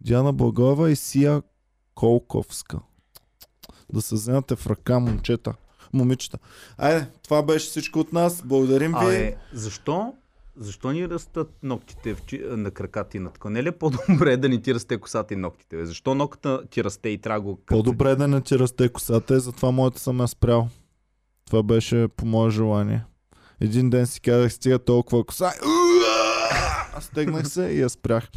[0.00, 1.42] Диана Благова и Сия
[1.94, 2.80] Колковска.
[3.92, 5.54] Да се вземате в ръка, момчета.
[5.92, 6.38] Момичета.
[6.78, 8.42] Айде, това беше всичко от нас.
[8.44, 9.06] Благодарим ви.
[9.06, 10.14] Абе, защо?
[10.56, 12.20] Защо ни растат ногтите в,
[12.56, 13.50] на краката и на така?
[13.50, 15.86] Не е ли по-добре да не ти расте косата и ногтите?
[15.86, 17.60] Защо ногта ти расте и трябва го...
[17.66, 20.68] По-добре да не ти расте косата и затова моята съм я спрял.
[21.46, 23.04] Това беше по мое желание.
[23.60, 25.52] Един ден си казах, стига толкова коса.
[27.00, 28.28] Стегнах се и я спрях.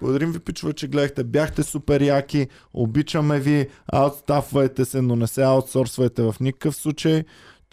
[0.00, 1.24] Благодарим ви, пичува, че гледахте.
[1.24, 2.48] Бяхте супер яки.
[2.74, 3.68] Обичаме ви.
[3.92, 7.24] Аутстафвайте се, но не се аутсорсвайте в никакъв случай.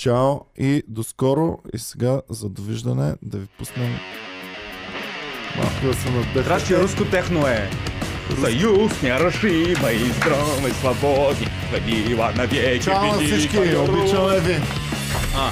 [0.01, 1.57] Чао и до скоро.
[1.73, 3.99] И сега за довиждане да ви пуснем
[5.57, 6.43] малко да се надъхате.
[6.43, 7.69] Трябваше руско техно е.
[8.43, 13.57] Съюз нерушима и здраве свободи, хвалила навеки Чао на всички.
[13.57, 14.55] Обичаме ви.
[15.35, 15.51] А,